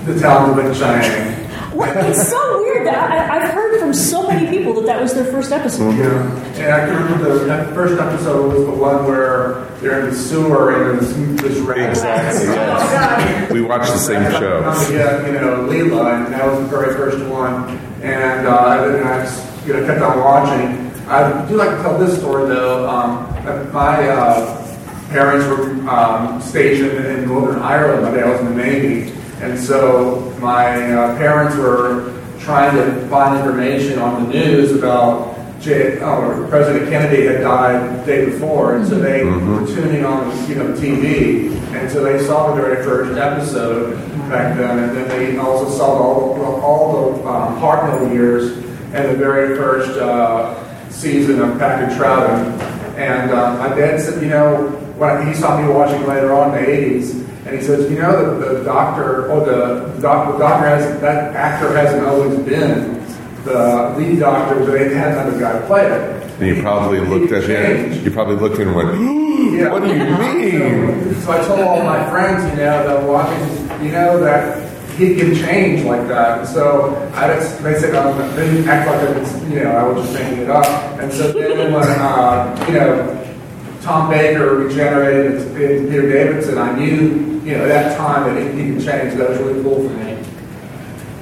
The 0.04 0.20
Talons 0.20 0.58
of 0.58 0.78
Chang. 0.78 1.40
What? 1.74 1.96
It's 1.96 2.28
so 2.28 2.62
weird 2.62 2.86
that 2.86 3.10
I, 3.10 3.36
I've 3.44 3.50
heard 3.50 3.80
from 3.80 3.94
so 3.94 4.28
many 4.28 4.46
people 4.48 4.74
that 4.74 4.86
that 4.86 5.00
was 5.00 5.14
their 5.14 5.24
first 5.24 5.50
episode. 5.50 5.96
Yeah. 5.96 6.30
And 6.56 6.72
I 6.72 6.86
can 6.86 7.02
remember 7.02 7.38
the 7.38 7.44
that 7.46 7.72
first 7.74 7.98
episode 7.98 8.52
was 8.52 8.66
the 8.66 8.72
one 8.72 9.06
where 9.06 9.64
they're 9.80 10.00
in 10.00 10.10
the 10.10 10.14
sewer 10.16 10.90
and 10.90 11.00
there's 11.00 11.40
this 11.40 11.58
rain. 11.60 11.88
Exactly, 11.88 12.46
yes. 12.48 13.50
We 13.52 13.62
watched 13.62 13.90
the 13.90 13.98
same 13.98 14.30
show. 14.32 14.60
Yeah, 14.92 15.26
you 15.26 15.32
know, 15.32 15.66
Leela, 15.66 16.24
and 16.26 16.34
that 16.34 16.46
was 16.46 16.60
the 16.60 16.66
very 16.66 16.94
first 16.94 17.24
one. 17.26 17.93
And 18.04 18.46
uh, 18.46 18.86
then 18.86 19.02
I 19.06 19.24
just, 19.24 19.66
you 19.66 19.72
know, 19.72 19.86
kept 19.86 20.02
on 20.02 20.18
watching. 20.18 20.92
I 21.08 21.48
do 21.48 21.56
like 21.56 21.70
to 21.70 21.82
tell 21.82 21.98
this 21.98 22.18
story 22.18 22.46
though. 22.48 22.86
Um, 22.86 23.24
my 23.72 24.08
uh, 24.08 25.08
parents 25.08 25.46
were 25.46 25.70
um, 25.88 26.38
stationed 26.42 27.06
in 27.06 27.26
Northern 27.26 27.62
Ireland. 27.62 28.02
My 28.02 28.10
dad 28.10 28.28
was 28.28 28.40
in 28.40 28.56
the 28.56 28.62
Navy, 28.62 29.12
and 29.40 29.58
so 29.58 30.36
my 30.38 30.92
uh, 30.92 31.16
parents 31.16 31.56
were 31.56 32.12
trying 32.40 32.76
to 32.76 33.08
find 33.08 33.38
information 33.38 33.98
on 33.98 34.24
the 34.24 34.28
news 34.28 34.72
about 34.72 35.34
J- 35.62 35.98
oh, 36.02 36.46
President 36.50 36.90
Kennedy 36.90 37.24
had 37.24 37.40
died 37.40 38.00
the 38.00 38.04
day 38.04 38.24
before, 38.26 38.76
and 38.76 38.86
so 38.86 38.98
they 38.98 39.24
were 39.24 39.66
tuning 39.66 40.04
on, 40.04 40.26
you 40.46 40.56
know, 40.56 40.74
TV, 40.74 41.58
and 41.76 41.90
so 41.90 42.02
they 42.02 42.24
saw 42.24 42.54
the 42.54 42.60
very 42.60 42.84
first 42.84 43.18
episode 43.18 43.96
back 44.28 44.56
then, 44.56 44.78
and 44.78 44.96
then 44.96 45.08
they 45.08 45.36
also 45.36 45.68
saw 45.76 45.86
all, 45.86 46.60
all 46.60 46.92
the 46.92 47.28
um, 47.28 47.60
Hartnell 47.60 48.12
years, 48.12 48.56
in 48.94 49.02
the 49.10 49.16
very 49.16 49.56
first 49.56 49.98
uh, 49.98 50.88
season 50.88 51.40
of 51.40 51.58
Patrick 51.58 51.98
Troughton. 51.98 52.58
And 52.96 53.32
uh, 53.32 53.56
my 53.58 53.74
dad 53.74 54.00
said, 54.00 54.22
you 54.22 54.28
know, 54.28 54.68
when 54.96 55.26
he 55.26 55.34
saw 55.34 55.60
me 55.60 55.68
watching 55.72 56.06
later 56.06 56.32
on 56.32 56.56
in 56.56 56.64
the 56.64 56.70
80s, 56.70 57.24
and 57.46 57.58
he 57.58 57.62
says, 57.62 57.90
you 57.90 57.98
know, 57.98 58.38
the, 58.38 58.58
the 58.58 58.64
doctor, 58.64 59.30
or 59.30 59.44
the, 59.44 59.92
the, 59.94 60.00
doc, 60.00 60.32
the 60.32 60.38
doctor 60.38 60.68
has 60.68 61.00
that 61.00 61.34
actor 61.34 61.76
hasn't 61.76 62.06
always 62.06 62.38
been 62.44 63.04
the 63.44 63.94
lead 63.98 64.20
doctor, 64.20 64.60
but 64.60 64.72
they 64.72 64.94
had 64.94 65.12
another 65.12 65.38
guy 65.38 65.66
play 65.66 65.86
it. 65.86 66.23
And 66.38 66.56
you 66.56 66.62
probably 66.62 67.00
looked 67.00 67.32
at 67.32 67.44
him. 67.44 68.04
You 68.04 68.10
probably 68.10 68.36
looked 68.36 68.56
at 68.56 68.62
him 68.62 68.68
and 68.68 68.76
went, 68.76 69.70
"What 69.70 69.82
do 69.82 69.88
you 69.88 70.04
mean?" 70.04 71.14
So 71.20 71.32
I 71.32 71.40
told 71.44 71.60
all 71.60 71.82
my 71.84 72.10
friends, 72.10 72.42
you 72.50 72.56
know, 72.56 72.86
that 72.86 73.02
watching, 73.04 73.84
you 73.84 73.92
know, 73.92 74.18
that 74.20 74.64
he 74.96 75.14
can 75.16 75.34
change 75.34 75.84
like 75.84 76.06
that. 76.08 76.46
So 76.46 76.94
I 77.14 77.28
just, 77.28 77.62
basically 77.62 77.96
um, 77.98 78.16
didn't 78.36 78.68
act 78.68 78.88
like 78.88 79.08
it 79.08 79.18
was, 79.18 79.50
you 79.50 79.60
know, 79.60 79.70
I 79.70 79.82
was 79.84 80.04
just 80.04 80.14
making 80.14 80.38
it 80.44 80.50
up. 80.50 80.66
And 81.00 81.12
so 81.12 81.32
then 81.32 81.72
when, 81.72 81.88
uh, 81.88 82.64
you 82.68 82.74
know, 82.74 83.36
Tom 83.82 84.10
Baker 84.10 84.54
regenerated 84.56 85.32
into 85.32 85.90
Peter 85.90 86.12
Davison, 86.12 86.58
I 86.58 86.76
knew, 86.76 87.40
you 87.44 87.56
know, 87.56 87.64
at 87.64 87.68
that 87.68 87.96
time 87.96 88.34
that 88.34 88.54
he, 88.54 88.62
he 88.62 88.74
could 88.74 88.84
change. 88.84 89.14
That 89.14 89.30
was 89.30 89.38
really 89.38 89.62
cool 89.62 89.88
for 89.88 89.94
me. 89.96 90.16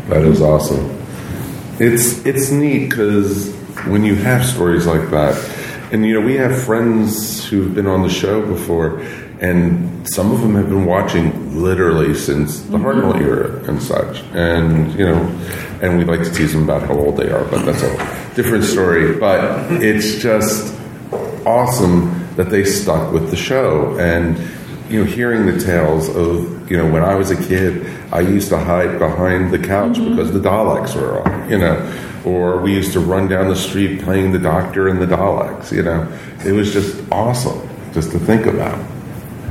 That 0.08 0.22
is 0.22 0.40
awesome. 0.42 0.98
It's 1.78 2.24
it's 2.26 2.50
neat 2.50 2.90
because 2.90 3.48
when 3.87 4.05
you 4.05 4.14
have 4.14 4.45
stories 4.45 4.87
like 4.87 5.11
that, 5.11 5.37
and 5.93 6.07
you 6.07 6.14
know 6.18 6.26
we 6.26 6.37
have 6.37 6.64
friends 6.64 7.45
who've 7.45 7.74
been 7.74 7.87
on 7.87 8.03
the 8.03 8.11
show 8.11 8.45
before, 8.47 9.01
and 9.41 10.09
some 10.09 10.33
of 10.33 10.41
them 10.41 10.55
have 10.55 10.68
been 10.68 10.85
watching 10.85 11.61
literally 11.61 12.14
since 12.14 12.61
the 12.62 12.78
Hartnell 12.78 13.12
mm-hmm. 13.12 13.24
era 13.24 13.64
and 13.68 13.83
such, 13.83 14.22
and 14.35 14.93
you 14.99 15.05
know, 15.05 15.20
and 15.83 15.99
we 15.99 16.05
like 16.05 16.22
to 16.22 16.33
tease 16.33 16.53
them 16.53 16.64
about 16.64 16.83
how 16.83 16.95
old 16.95 17.16
they 17.16 17.30
are, 17.30 17.45
but 17.45 17.64
that's 17.64 17.83
a 17.83 18.35
different 18.35 18.64
story. 18.64 19.18
But 19.18 19.70
it's 19.83 20.22
just 20.22 20.74
awesome 21.47 22.22
that 22.37 22.51
they 22.51 22.64
stuck 22.64 23.12
with 23.12 23.30
the 23.30 23.37
show. 23.37 23.99
And 23.99 24.37
you 24.93 25.05
know 25.05 25.11
hearing 25.11 25.47
the 25.47 25.59
tales 25.59 26.09
of 26.11 26.70
you 26.70 26.76
know 26.76 26.90
when 26.90 27.03
I 27.03 27.14
was 27.14 27.30
a 27.30 27.36
kid 27.36 27.86
I 28.12 28.20
used 28.20 28.51
to 28.51 28.59
hide 28.59 28.99
behind 28.99 29.53
the 29.53 29.59
couch 29.59 29.97
mm-hmm. 29.97 30.11
because 30.11 30.32
the 30.32 30.40
Daleks 30.40 30.95
were 30.95 31.26
on 31.26 31.51
you 31.51 31.59
know. 31.59 31.99
Or 32.24 32.61
we 32.61 32.72
used 32.72 32.93
to 32.93 33.01
run 33.01 33.26
down 33.26 33.49
the 33.49 33.57
street 33.57 34.03
playing 34.03 34.30
the 34.30 34.38
doctor 34.38 34.86
and 34.86 35.01
the 35.01 35.07
Daleks 35.07 35.72
you 35.72 35.82
know. 35.82 36.07
It 36.45 36.53
was 36.53 36.72
just 36.72 37.03
awesome 37.11 37.68
just 37.93 38.12
to 38.12 38.18
think 38.18 38.47
about. 38.47 38.78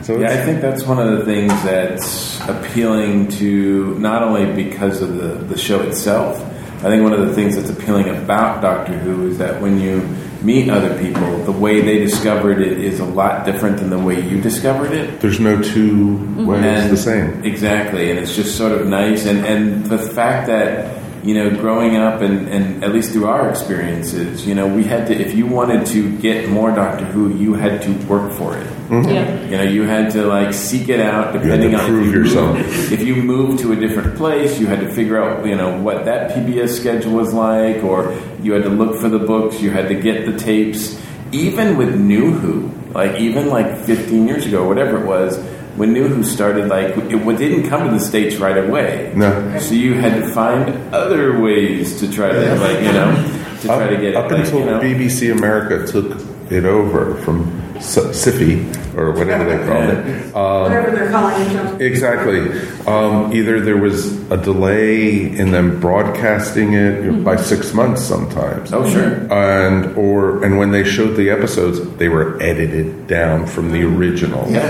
So 0.04 0.18
yeah, 0.18 0.32
I 0.32 0.38
think 0.38 0.62
that's 0.62 0.84
one 0.84 1.00
of 1.00 1.20
the 1.20 1.26
things 1.26 1.52
that's 1.64 2.40
appealing 2.48 3.28
to 3.40 3.98
not 4.00 4.24
only 4.24 4.52
because 4.52 5.02
of 5.02 5.16
the, 5.16 5.36
the 5.46 5.58
show 5.58 5.82
itself. 5.82 6.40
I 6.80 6.86
think 6.86 7.04
one 7.04 7.14
of 7.14 7.28
the 7.28 7.34
things 7.36 7.56
that's 7.56 7.70
appealing 7.70 8.10
about 8.10 8.62
Doctor 8.62 8.98
Who 8.98 9.28
is 9.28 9.38
that 9.38 9.62
when 9.62 9.80
you 9.80 10.02
meet 10.44 10.70
other 10.70 10.98
people, 11.02 11.38
the 11.44 11.52
way 11.52 11.82
they 11.82 12.00
discovered 12.00 12.60
it 12.62 12.80
is 12.80 13.00
a 13.00 13.06
lot 13.06 13.46
different 13.46 13.78
than 13.78 13.90
the 13.90 14.00
way 14.00 14.20
you 14.28 14.42
discovered 14.42 14.92
it. 14.92 15.22
there's 15.22 15.40
no 15.40 15.62
two 15.62 16.18
ways 16.46 16.64
And- 16.64 16.92
the 16.92 16.98
same 16.98 17.44
Exactly, 17.44 18.10
and 18.10 18.20
it's 18.20 18.36
just 18.36 18.58
sort 18.58 18.72
of 18.72 18.88
nice. 18.88 19.26
And, 19.26 19.46
and 19.46 19.86
the 19.86 19.98
fact 20.00 20.48
that, 20.48 20.98
you 21.24 21.36
know, 21.36 21.50
growing 21.52 21.96
up 21.98 22.22
and, 22.22 22.48
and 22.48 22.84
at 22.84 22.92
least 22.92 23.12
through 23.12 23.28
our 23.28 23.50
experiences, 23.50 24.48
you 24.48 24.56
know, 24.56 24.68
we 24.68 24.84
had 24.84 25.08
to, 25.08 25.14
if 25.16 25.36
you 25.36 25.46
wanted 25.46 25.86
to 25.88 26.18
get 26.20 26.50
more 26.50 26.72
Doctor 26.72 27.06
Who, 27.06 27.36
you 27.38 27.54
had 27.54 27.82
to 27.84 27.92
work 28.08 28.32
for 28.34 28.58
it. 28.58 28.66
Mhm. 28.90 29.14
Yeah. 29.14 29.44
You 29.46 29.58
know, 29.58 29.64
you 29.64 29.84
had 29.84 30.12
to 30.12 30.26
like 30.26 30.54
seek 30.54 30.90
it 30.90 31.00
out 31.00 31.34
You 31.34 31.40
had 31.42 31.62
depending 31.62 31.72
to 31.72 31.78
on 31.80 31.86
prove 31.86 32.08
if 32.08 32.14
you 32.14 32.20
yourself. 32.24 32.58
Moved, 32.58 32.92
if 32.92 33.02
you 33.04 33.16
moved 33.16 33.60
to 33.60 33.72
a 33.72 33.76
different 33.76 34.16
place, 34.18 34.60
you 34.60 34.66
had 34.68 34.80
to 34.82 34.90
figure 34.92 35.22
out, 35.22 35.46
you 35.46 35.56
know, 35.56 35.78
what 35.80 36.06
that 36.06 36.32
PBS 36.32 36.70
schedule 36.70 37.14
was 37.14 37.34
like, 37.34 37.84
or 37.84 38.14
you 38.42 38.54
had 38.54 38.64
to 38.64 38.70
look 38.70 39.00
for 39.00 39.08
the 39.10 39.20
books, 39.20 39.62
you 39.62 39.70
had 39.72 39.88
to 39.90 39.96
get 39.96 40.26
the 40.26 40.38
tapes. 40.38 41.00
Even 41.32 41.78
with 41.78 41.96
New 41.96 42.32
Who, 42.32 42.70
like 42.94 43.20
even 43.22 43.48
like 43.48 43.78
15 43.86 44.28
years 44.28 44.46
ago, 44.46 44.68
whatever 44.68 45.02
it 45.02 45.06
was, 45.06 45.38
when 45.76 45.94
New 45.94 46.08
Who 46.08 46.24
started, 46.24 46.68
like 46.68 46.98
it 46.98 47.38
didn't 47.38 47.70
come 47.70 47.88
to 47.88 47.94
the 47.94 48.00
states 48.00 48.38
right 48.38 48.58
away. 48.58 49.14
No. 49.16 49.58
So 49.60 49.74
you 49.74 49.94
had 49.94 50.22
to 50.22 50.28
find 50.30 50.94
other 50.94 51.40
ways 51.40 52.00
to 52.00 52.12
try 52.12 52.32
to, 52.32 52.56
like, 52.56 52.80
you 52.80 52.92
know, 52.92 53.58
to 53.62 53.68
try 53.68 53.88
to 53.88 53.96
get 53.96 54.04
it. 54.04 54.16
up 54.16 54.30
like, 54.32 54.42
until 54.42 54.60
you 54.60 54.66
know. 54.66 54.80
BBC 54.80 55.32
America 55.32 55.86
took 55.88 56.20
it 56.52 56.66
over 56.66 57.16
from 57.24 57.71
S- 57.82 57.98
Syfy 57.98 58.62
or 58.96 59.12
whatever 59.12 59.44
they 59.44 59.58
called 59.66 59.90
it. 59.90 60.36
Um, 60.36 60.62
Whatever 60.64 60.92
they're 60.92 61.10
calling 61.10 61.44
themselves. 61.44 61.82
Exactly. 61.82 62.40
Um, 62.88 63.34
either 63.34 63.60
there 63.60 63.78
was 63.78 64.16
a 64.32 64.38
delay 64.38 65.26
in 65.36 65.52
them 65.52 65.80
broadcasting 65.80 66.74
it 66.74 67.04
you 67.04 67.12
know, 67.12 67.24
by 67.24 67.36
six 67.38 67.74
months 67.74 68.04
sometimes. 68.04 68.72
Oh, 68.72 68.88
sure. 68.90 69.14
And 69.34 69.98
or 69.98 70.44
and 70.46 70.58
when 70.58 70.72
they 70.72 70.84
showed 70.84 71.16
the 71.16 71.30
episodes, 71.32 71.80
they 71.98 72.08
were 72.10 72.42
edited 72.42 73.08
down 73.08 73.48
from 73.48 73.72
the 73.72 73.84
original. 73.84 74.50
Yeah. 74.52 74.64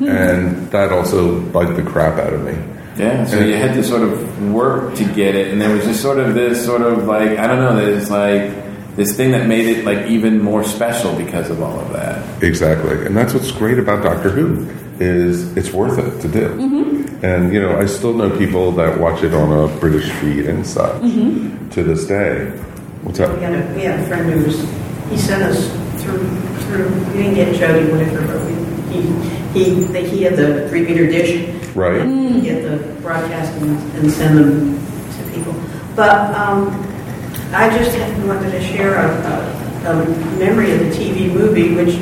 And 0.00 0.70
that 0.72 0.92
also 0.92 1.40
bugged 1.40 1.76
the 1.76 1.82
crap 1.88 2.18
out 2.18 2.32
of 2.32 2.44
me. 2.44 2.54
Yeah, 2.98 3.24
so 3.26 3.38
And- 3.38 3.48
you 3.50 3.56
had 3.56 3.74
to 3.74 3.84
sort 3.84 4.02
of 4.02 4.52
work 4.52 4.94
to 4.96 5.04
get 5.04 5.34
it, 5.34 5.52
and 5.52 5.60
there 5.60 5.70
was 5.70 5.84
just 5.84 6.00
sort 6.00 6.18
of 6.18 6.34
this 6.34 6.64
sort 6.64 6.80
of 6.82 7.06
like 7.06 7.38
I 7.38 7.46
don't 7.46 7.58
know, 7.60 7.76
there's 7.76 8.10
like 8.10 8.50
this 8.96 9.16
thing 9.16 9.30
that 9.32 9.46
made 9.46 9.66
it 9.66 9.84
like 9.84 10.06
even 10.06 10.42
more 10.42 10.64
special 10.64 11.14
because 11.16 11.50
of 11.50 11.62
all 11.62 11.78
of 11.78 11.92
that. 11.92 12.42
Exactly, 12.42 13.06
and 13.06 13.16
that's 13.16 13.34
what's 13.34 13.52
great 13.52 13.78
about 13.78 14.02
Doctor 14.02 14.30
Who 14.30 14.68
is 14.98 15.54
it's 15.56 15.72
worth 15.72 15.98
it 15.98 16.20
to 16.22 16.28
do. 16.28 16.48
Mm-hmm. 16.48 17.24
And 17.24 17.52
you 17.52 17.60
know, 17.60 17.78
I 17.78 17.86
still 17.86 18.14
know 18.14 18.30
people 18.38 18.72
that 18.72 18.98
watch 18.98 19.22
it 19.22 19.34
on 19.34 19.52
a 19.52 19.74
British 19.78 20.10
feed 20.12 20.46
and 20.46 20.66
such 20.66 21.02
Mhm. 21.02 21.70
to 21.72 21.82
this 21.82 22.06
day. 22.06 22.46
What's 23.02 23.20
up? 23.20 23.36
We 23.36 23.42
had 23.42 23.52
a, 23.54 23.74
we 23.74 23.82
had 23.82 24.00
a 24.00 24.06
friend 24.06 24.30
who 24.30 24.44
was, 24.44 24.58
he 25.10 25.16
sent 25.16 25.42
us 25.42 25.68
through, 26.02 26.26
through, 26.66 26.88
we 27.12 27.22
didn't 27.22 27.34
get 27.34 27.54
Jodie 27.56 27.90
Whittaker, 27.92 28.26
but 28.26 28.40
we, 28.46 28.54
he, 29.54 29.84
he, 29.84 30.08
he 30.08 30.22
had 30.22 30.36
the 30.36 30.68
three 30.68 30.82
meter 30.82 31.06
dish. 31.06 31.46
Right. 31.74 32.04
He'd 32.06 32.42
Get 32.42 32.62
the 32.62 32.76
broadcast 33.02 33.52
and, 33.60 33.76
and 33.96 34.10
send 34.10 34.38
them 34.38 34.78
to 34.78 35.32
people. 35.32 35.54
But, 35.94 36.34
um, 36.34 36.70
I 37.52 37.68
just 37.76 37.96
wanted 38.26 38.50
to 38.50 38.62
share 38.62 38.96
a, 38.96 39.08
a, 39.86 39.92
a 39.92 40.04
memory 40.38 40.72
of 40.72 40.80
the 40.80 40.90
TV 40.90 41.32
movie, 41.32 41.74
which 41.74 41.94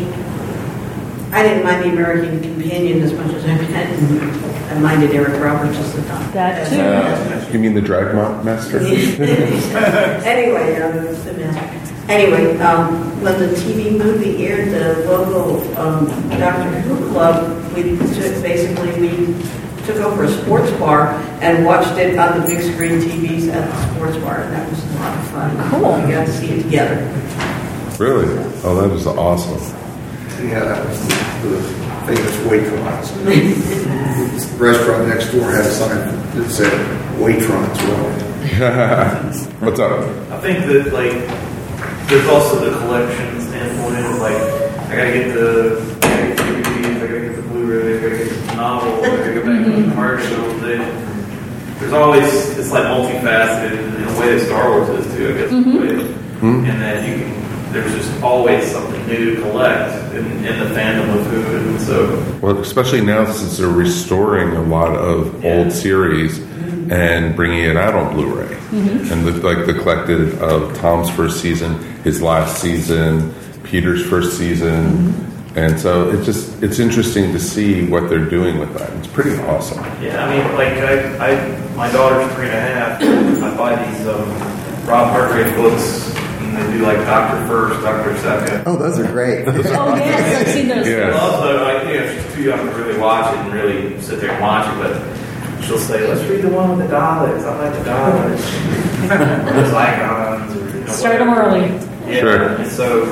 I 1.32 1.42
didn't 1.42 1.64
mind 1.64 1.84
the 1.84 1.90
American 1.90 2.40
Companion 2.40 3.02
as 3.02 3.12
much 3.12 3.32
as 3.34 3.44
I 3.44 3.48
meant, 3.56 4.70
I 4.70 4.78
minded 4.78 5.10
Eric 5.10 5.40
Roberts 5.42 5.76
as 5.78 5.92
the 5.94 6.02
doctor. 6.02 6.30
That 6.32 6.68
too. 6.68 6.80
Uh, 6.80 7.52
you 7.52 7.58
mean 7.58 7.74
the 7.74 7.80
Drag 7.82 8.14
Ma- 8.14 8.42
Master? 8.42 8.78
anyway, 10.24 10.80
um, 10.80 11.04
the 11.24 11.32
master. 11.34 11.80
Anyway, 12.08 12.56
um, 12.58 13.22
when 13.22 13.38
the 13.38 13.48
TV 13.48 13.96
movie 13.96 14.46
aired, 14.46 14.70
the 14.70 15.04
local 15.10 15.60
um, 15.78 16.06
Doctor 16.30 16.80
Who 16.80 17.08
club, 17.10 17.72
we 17.74 17.96
took, 17.96 18.42
basically 18.42 18.92
we 19.00 19.34
took 19.86 19.96
over 19.96 20.24
a 20.24 20.28
sports 20.42 20.70
bar 20.72 21.08
and 21.40 21.64
watched 21.64 21.96
it 21.98 22.18
on 22.18 22.40
the 22.40 22.46
big 22.46 22.60
screen 22.60 23.00
TVs 23.00 23.48
at 23.52 23.70
the 23.70 23.94
sports 23.94 24.16
bar, 24.18 24.40
and 24.42 24.52
that 24.52 24.68
was 24.68 24.82
a 24.82 24.98
lot 24.98 25.18
of 25.18 25.28
fun. 25.30 25.70
Cool. 25.70 26.06
We 26.06 26.12
got 26.12 26.26
to 26.26 26.32
see 26.32 26.50
it 26.52 26.62
together. 26.64 26.96
Really? 27.98 28.26
Oh, 28.64 28.74
that 28.80 28.90
is 28.94 29.06
awesome. 29.06 29.60
Yeah, 30.46 30.60
that 30.64 30.84
was 30.86 31.08
the 31.08 31.62
famous 32.06 32.36
Waitrons. 32.48 33.24
The 33.24 34.64
restaurant 34.64 35.08
next 35.08 35.32
door 35.32 35.50
had 35.50 35.64
a 35.66 35.70
sign 35.70 35.98
that 36.36 36.50
said 36.50 36.72
Waitrons. 37.18 37.76
Well, 37.78 38.20
What's 39.60 39.80
up? 39.80 40.00
I 40.30 40.40
think 40.40 40.66
that 40.66 40.92
like 40.92 41.12
there's 42.08 42.28
also 42.28 42.68
the 42.70 42.76
collection 42.78 43.40
standpoint 43.40 44.04
of 44.04 44.18
like 44.20 44.36
I 44.90 44.96
gotta 44.96 45.12
get 45.12 45.34
the 45.34 45.80
I 46.02 46.08
gotta 46.08 46.26
get 46.28 46.36
the 46.36 46.42
DVDs, 46.42 46.96
I 46.96 47.06
gotta 47.06 47.20
get 47.20 47.36
the 47.36 47.42
Blu-ray, 47.42 47.98
I 47.98 48.02
gotta 48.02 48.24
get 48.24 48.28
the 48.46 48.54
novel, 48.54 49.04
I 49.04 49.08
gotta 49.08 49.34
go 49.34 49.40
back 49.40 49.66
to 50.28 50.30
the 50.30 50.36
hard 50.42 50.60
show. 50.60 50.66
They- 50.66 51.80
There's 51.80 51.92
always 51.92 52.58
it's 52.58 52.70
like 52.70 52.84
multifaceted 52.84 53.72
in 53.96 54.04
a 54.08 54.20
way 54.20 54.38
that 54.38 54.46
Star 54.46 54.70
Wars 54.70 54.88
is 55.06 55.16
too, 55.16 55.28
I 55.28 55.32
guess. 55.38 55.50
in 55.50 55.76
a 55.76 55.80
way. 55.80 56.04
Hmm? 56.40 56.64
And 56.64 56.80
that 56.82 57.08
you 57.08 57.14
can 57.24 57.34
there's 57.72 57.92
just 57.92 58.22
always 58.22 58.70
something 58.70 59.04
new 59.08 59.34
to 59.34 59.40
collect 59.42 60.14
in, 60.14 60.24
in 60.44 60.58
the 60.60 60.66
fandom 60.76 61.12
of 61.18 61.26
Who, 61.26 61.56
and 61.56 61.80
so 61.80 62.38
Well, 62.40 62.58
especially 62.60 63.00
now 63.00 63.24
since 63.32 63.58
they're 63.58 63.66
restoring 63.66 64.54
a 64.54 64.62
lot 64.62 64.94
of 64.94 65.44
old 65.44 65.72
series 65.72 66.38
and 66.90 67.34
bringing 67.34 67.64
it 67.64 67.76
out 67.76 67.94
on 67.94 68.14
Blu-ray, 68.14 68.56
Mhm. 68.70 69.10
and 69.10 69.26
the, 69.26 69.32
like 69.44 69.66
the 69.66 69.74
collected 69.74 70.38
of 70.40 70.72
Tom's 70.78 71.10
first 71.10 71.40
season, 71.40 71.76
his 72.04 72.22
last 72.22 72.60
season, 72.62 73.34
Peter's 73.64 74.04
first 74.06 74.38
season, 74.38 75.12
and 75.56 75.78
so 75.78 76.10
it's 76.10 76.24
just 76.26 76.62
it's 76.62 76.78
interesting 76.78 77.32
to 77.32 77.38
see 77.38 77.86
what 77.86 78.08
they're 78.08 78.28
doing 78.28 78.58
with 78.58 78.76
that. 78.78 78.92
It's 78.98 79.06
pretty 79.08 79.36
awesome. 79.42 79.78
Yeah, 80.02 80.24
I 80.24 80.36
mean, 80.36 80.54
like 80.56 80.72
I, 80.78 81.32
I 81.32 81.74
my 81.76 81.90
daughter's 81.92 82.32
three 82.34 82.46
and 82.46 82.54
a 82.56 82.60
half. 82.60 83.02
I 83.02 83.56
buy 83.56 83.84
these 83.86 84.06
um, 84.06 84.28
Rob 84.86 85.10
Hargrave 85.10 85.54
books, 85.56 86.14
and 86.40 86.56
they 86.56 86.78
do 86.78 86.84
like 86.84 86.98
Doctor 86.98 87.46
First, 87.46 87.82
Doctor 87.82 88.16
Second. 88.18 88.62
Oh, 88.66 88.76
those 88.76 88.98
are 88.98 89.06
great. 89.06 89.46
Oh, 89.76 89.94
yes, 89.96 90.46
I've 90.46 90.54
seen 90.54 90.68
those. 90.68 90.86
I 90.86 91.10
love 91.10 91.42
the, 91.42 91.64
I, 91.64 91.90
you 91.92 92.00
know, 92.00 92.14
she's 92.22 92.34
too 92.34 92.42
young 92.42 92.58
to 92.66 92.74
really 92.74 92.98
watch 92.98 93.32
it 93.34 93.38
and 93.40 93.52
really 93.52 94.00
sit 94.00 94.20
there 94.20 94.30
and 94.32 94.40
watch 94.42 94.66
it, 94.68 94.76
but 94.78 95.64
she'll 95.64 95.78
say, 95.78 96.06
"Let's 96.06 96.22
read 96.28 96.42
the 96.42 96.48
one 96.48 96.76
with 96.76 96.88
the 96.88 96.94
Daleks. 96.94 97.42
I 97.44 97.70
like 97.70 97.78
the 97.78 97.90
Daleks." 97.90 98.44
or 99.50 99.52
those 99.62 99.72
icons. 99.74 100.56
Or, 100.56 100.76
you 100.78 100.84
know, 100.84 100.92
Start 100.92 101.20
'em 101.20 101.28
whatever. 101.28 101.48
early. 101.56 102.12
Yeah. 102.12 102.20
Sure. 102.20 102.48
And 102.56 102.70
so 102.70 103.04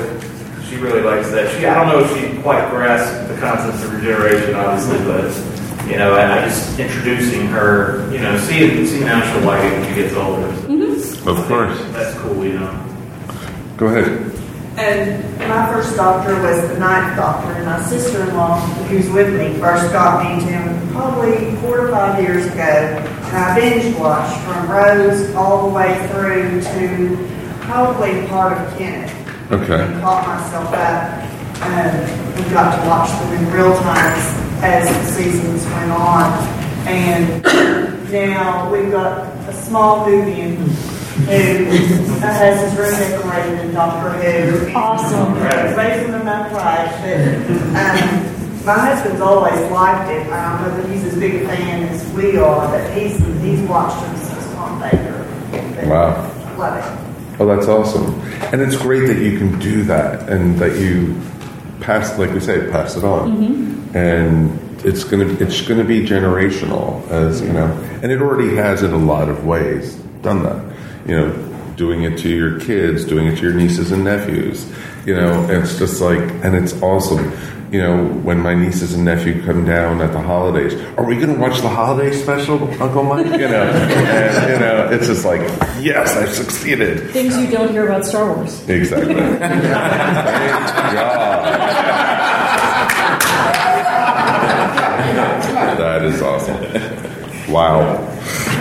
she 0.73 0.79
really 0.81 1.01
likes 1.01 1.29
that. 1.31 1.51
She, 1.57 1.65
I 1.65 1.73
don't 1.75 1.87
know 1.87 1.99
if 2.03 2.09
she 2.35 2.41
quite 2.41 2.69
grasped 2.69 3.27
the 3.29 3.39
concepts 3.39 3.83
of 3.83 3.93
regeneration, 3.93 4.55
obviously, 4.55 4.97
but 5.05 5.87
you 5.89 5.97
know, 5.97 6.15
I, 6.15 6.39
I 6.41 6.45
just 6.45 6.79
introducing 6.79 7.47
her. 7.47 8.09
You 8.11 8.19
know, 8.19 8.37
seeing 8.39 8.85
seeing 8.87 9.03
how 9.03 9.21
she'll 9.31 9.45
like 9.45 9.63
it 9.63 9.71
when 9.79 9.89
she 9.89 10.01
gets 10.01 10.13
older. 10.15 10.51
So 11.03 11.31
Of 11.31 11.47
course. 11.47 11.79
that's 11.91 12.17
cool. 12.19 12.43
You 12.43 12.59
know. 12.59 12.95
Go 13.77 13.87
ahead. 13.87 14.31
And 14.75 15.23
my 15.47 15.71
first 15.71 15.95
doctor 15.95 16.33
was 16.41 16.59
the 16.69 16.79
ninth 16.79 17.15
doctor, 17.15 17.51
and 17.53 17.65
my 17.65 17.79
sister-in-law, 17.83 18.59
who's 18.87 19.07
with 19.11 19.31
me, 19.39 19.53
first 19.59 19.91
got 19.93 20.23
me 20.23 20.43
to 20.43 20.51
him 20.51 20.89
probably 20.91 21.55
four 21.57 21.81
or 21.87 21.91
five 21.91 22.19
years 22.21 22.47
ago. 22.47 22.63
And 22.63 23.37
I 23.37 23.59
binge 23.59 23.95
watched 23.97 24.35
from 24.41 24.71
Rose 24.71 25.33
all 25.35 25.67
the 25.69 25.75
way 25.75 26.07
through 26.07 26.61
to 26.61 27.29
probably 27.61 28.25
part 28.27 28.57
of 28.57 28.77
Kenneth. 28.77 29.13
Okay. 29.51 29.83
And 29.83 30.01
caught 30.01 30.25
myself 30.27 30.73
up. 30.73 31.33
Um, 31.63 32.35
we 32.35 32.49
got 32.51 32.75
to 32.75 32.87
watch 32.87 33.09
them 33.09 33.33
in 33.33 33.53
real 33.53 33.73
time 33.79 34.17
as 34.63 34.87
the 34.87 35.11
seasons 35.11 35.65
went 35.65 35.91
on. 35.91 36.31
And 36.87 37.43
now 38.11 38.71
we've 38.71 38.91
got 38.91 39.27
a 39.47 39.53
small 39.53 40.05
Whovian 40.05 40.57
who 40.57 42.19
has 42.19 42.61
his 42.61 42.79
room 42.79 42.91
decorated 42.91 43.65
in 43.65 43.73
Doctor 43.73 44.09
Who. 44.11 44.73
Awesome. 44.73 45.33
Raising 45.77 46.11
them 46.11 46.27
up 46.27 46.51
right. 46.51 46.89
But 47.01 47.79
um, 47.79 48.65
my 48.65 48.73
husband's 48.73 49.21
always 49.21 49.59
liked 49.71 50.09
it. 50.09 50.27
I 50.31 50.59
don't 50.59 50.75
know 50.75 50.81
that 50.81 50.91
he's 50.91 51.03
as 51.05 51.19
big 51.19 51.43
a 51.43 51.47
fan 51.47 51.83
as 51.83 52.13
we 52.13 52.37
are, 52.37 52.67
but 52.67 52.97
he's 52.97 53.17
he's 53.41 53.61
watched 53.69 54.01
them 54.01 54.15
since 54.17 54.53
Tom 54.53 54.79
Baker. 54.79 55.19
Wow. 55.87 56.57
Love 56.57 56.77
it. 56.77 57.02
Oh, 57.39 57.45
that's 57.45 57.67
awesome. 57.67 58.19
And 58.51 58.61
it's 58.61 58.77
great 58.77 59.07
that 59.07 59.17
you 59.17 59.37
can 59.37 59.59
do 59.59 59.83
that 59.83 60.29
and 60.29 60.57
that 60.59 60.79
you 60.79 61.19
pass, 61.81 62.17
like 62.17 62.31
we 62.31 62.39
say, 62.39 62.69
pass 62.69 62.95
it 62.95 63.03
on. 63.03 63.31
Mm-hmm. 63.31 63.97
And 63.97 64.59
it's 64.85 65.03
gonna 65.03 65.25
it's 65.25 65.61
gonna 65.61 65.83
be 65.83 66.05
generational, 66.05 67.07
as 67.09 67.41
you 67.41 67.53
know, 67.53 67.67
and 68.01 68.11
it 68.11 68.21
already 68.21 68.55
has 68.55 68.83
in 68.83 68.91
a 68.91 68.97
lot 68.97 69.29
of 69.29 69.45
ways 69.45 69.95
done 70.21 70.43
that. 70.43 70.75
You 71.07 71.15
know, 71.15 71.53
doing 71.75 72.03
it 72.03 72.17
to 72.19 72.29
your 72.29 72.59
kids, 72.59 73.05
doing 73.05 73.27
it 73.27 73.37
to 73.37 73.41
your 73.41 73.53
nieces 73.53 73.91
and 73.91 74.03
nephews. 74.03 74.71
You 75.05 75.15
know, 75.15 75.49
it's 75.49 75.77
just 75.77 76.01
like, 76.01 76.19
and 76.19 76.55
it's 76.55 76.81
awesome. 76.81 77.31
You 77.73 77.81
know, 77.81 78.05
when 78.05 78.39
my 78.39 78.53
nieces 78.53 78.93
and 78.93 79.03
nephew 79.03 79.43
come 79.43 79.65
down 79.65 79.99
at 79.99 80.13
the 80.13 80.21
holidays, 80.21 80.75
are 80.95 81.03
we 81.03 81.15
going 81.15 81.33
to 81.33 81.39
watch 81.41 81.59
the 81.61 81.69
holiday 81.69 82.15
special, 82.15 82.69
Uncle 82.79 83.01
Mike? 83.01 83.25
You 83.25 83.49
know, 83.49 83.63
and 83.63 84.53
you 84.53 84.59
know, 84.59 84.89
it's 84.91 85.07
just 85.07 85.25
like, 85.25 85.41
yes, 85.81 86.15
I've 86.15 86.29
succeeded. 86.29 87.09
Things 87.09 87.35
you 87.35 87.49
don't 87.49 87.71
hear 87.71 87.87
about 87.87 88.05
Star 88.05 88.31
Wars. 88.31 88.69
Exactly. 88.69 89.15
Thank 89.15 89.63
God. 90.93 91.49
That 95.73 96.03
is 96.03 96.21
awesome. 96.21 97.51
Wow. 97.51 97.99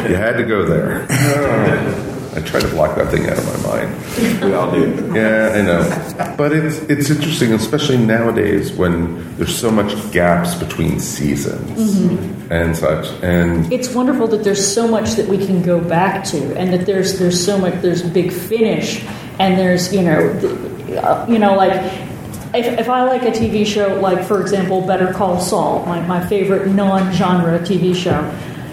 You 0.09 0.17
had 0.17 0.39
to 0.39 0.45
go 0.45 0.65
there. 0.65 2.09
I 2.35 2.41
try 2.41 2.61
to 2.61 2.69
block 2.69 2.97
that 2.97 3.11
thing 3.11 3.29
out 3.29 3.37
of 3.37 3.45
my 3.63 3.69
mind. 3.77 4.43
We 4.43 4.55
all 4.55 4.71
do. 4.71 5.13
Yeah, 5.15 5.53
I 5.55 5.61
know. 5.63 6.35
But 6.37 6.53
it's 6.53 6.79
it's 6.89 7.11
interesting, 7.11 7.53
especially 7.53 7.99
nowadays 7.99 8.73
when 8.73 9.37
there's 9.37 9.55
so 9.55 9.71
much 9.71 9.93
gaps 10.13 10.55
between 10.55 10.99
seasons 10.99 11.95
Mhm. 11.95 12.51
and 12.51 12.77
such. 12.77 13.09
And 13.23 13.71
It's 13.73 13.95
wonderful 13.95 14.27
that 14.29 14.45
there's 14.45 14.67
so 14.67 14.89
much 14.89 15.13
that 15.17 15.29
we 15.29 15.37
can 15.45 15.63
go 15.63 15.79
back 15.79 16.25
to, 16.33 16.39
and 16.57 16.73
that 16.73 16.87
there's 16.87 17.19
there's 17.19 17.39
so 17.45 17.59
much 17.59 17.75
there's 17.83 18.03
big 18.03 18.33
finish, 18.33 19.05
and 19.39 19.59
there's 19.59 19.93
you 19.93 20.03
know, 20.03 20.33
th- 20.41 20.99
uh, 21.05 21.27
you 21.29 21.39
know 21.39 21.55
like. 21.55 21.75
If, 22.55 22.67
if 22.81 22.89
I 22.91 23.05
like 23.05 23.23
a 23.23 23.31
TV 23.31 23.65
show, 23.67 23.99
like 24.03 24.23
for 24.25 24.43
example, 24.43 24.83
Better 24.83 25.11
Call 25.11 25.41
Saul, 25.41 25.87
my, 25.87 26.01
my 26.07 26.21
favorite 26.27 26.69
non-genre 26.69 27.59
TV 27.61 27.95
show, 27.97 28.21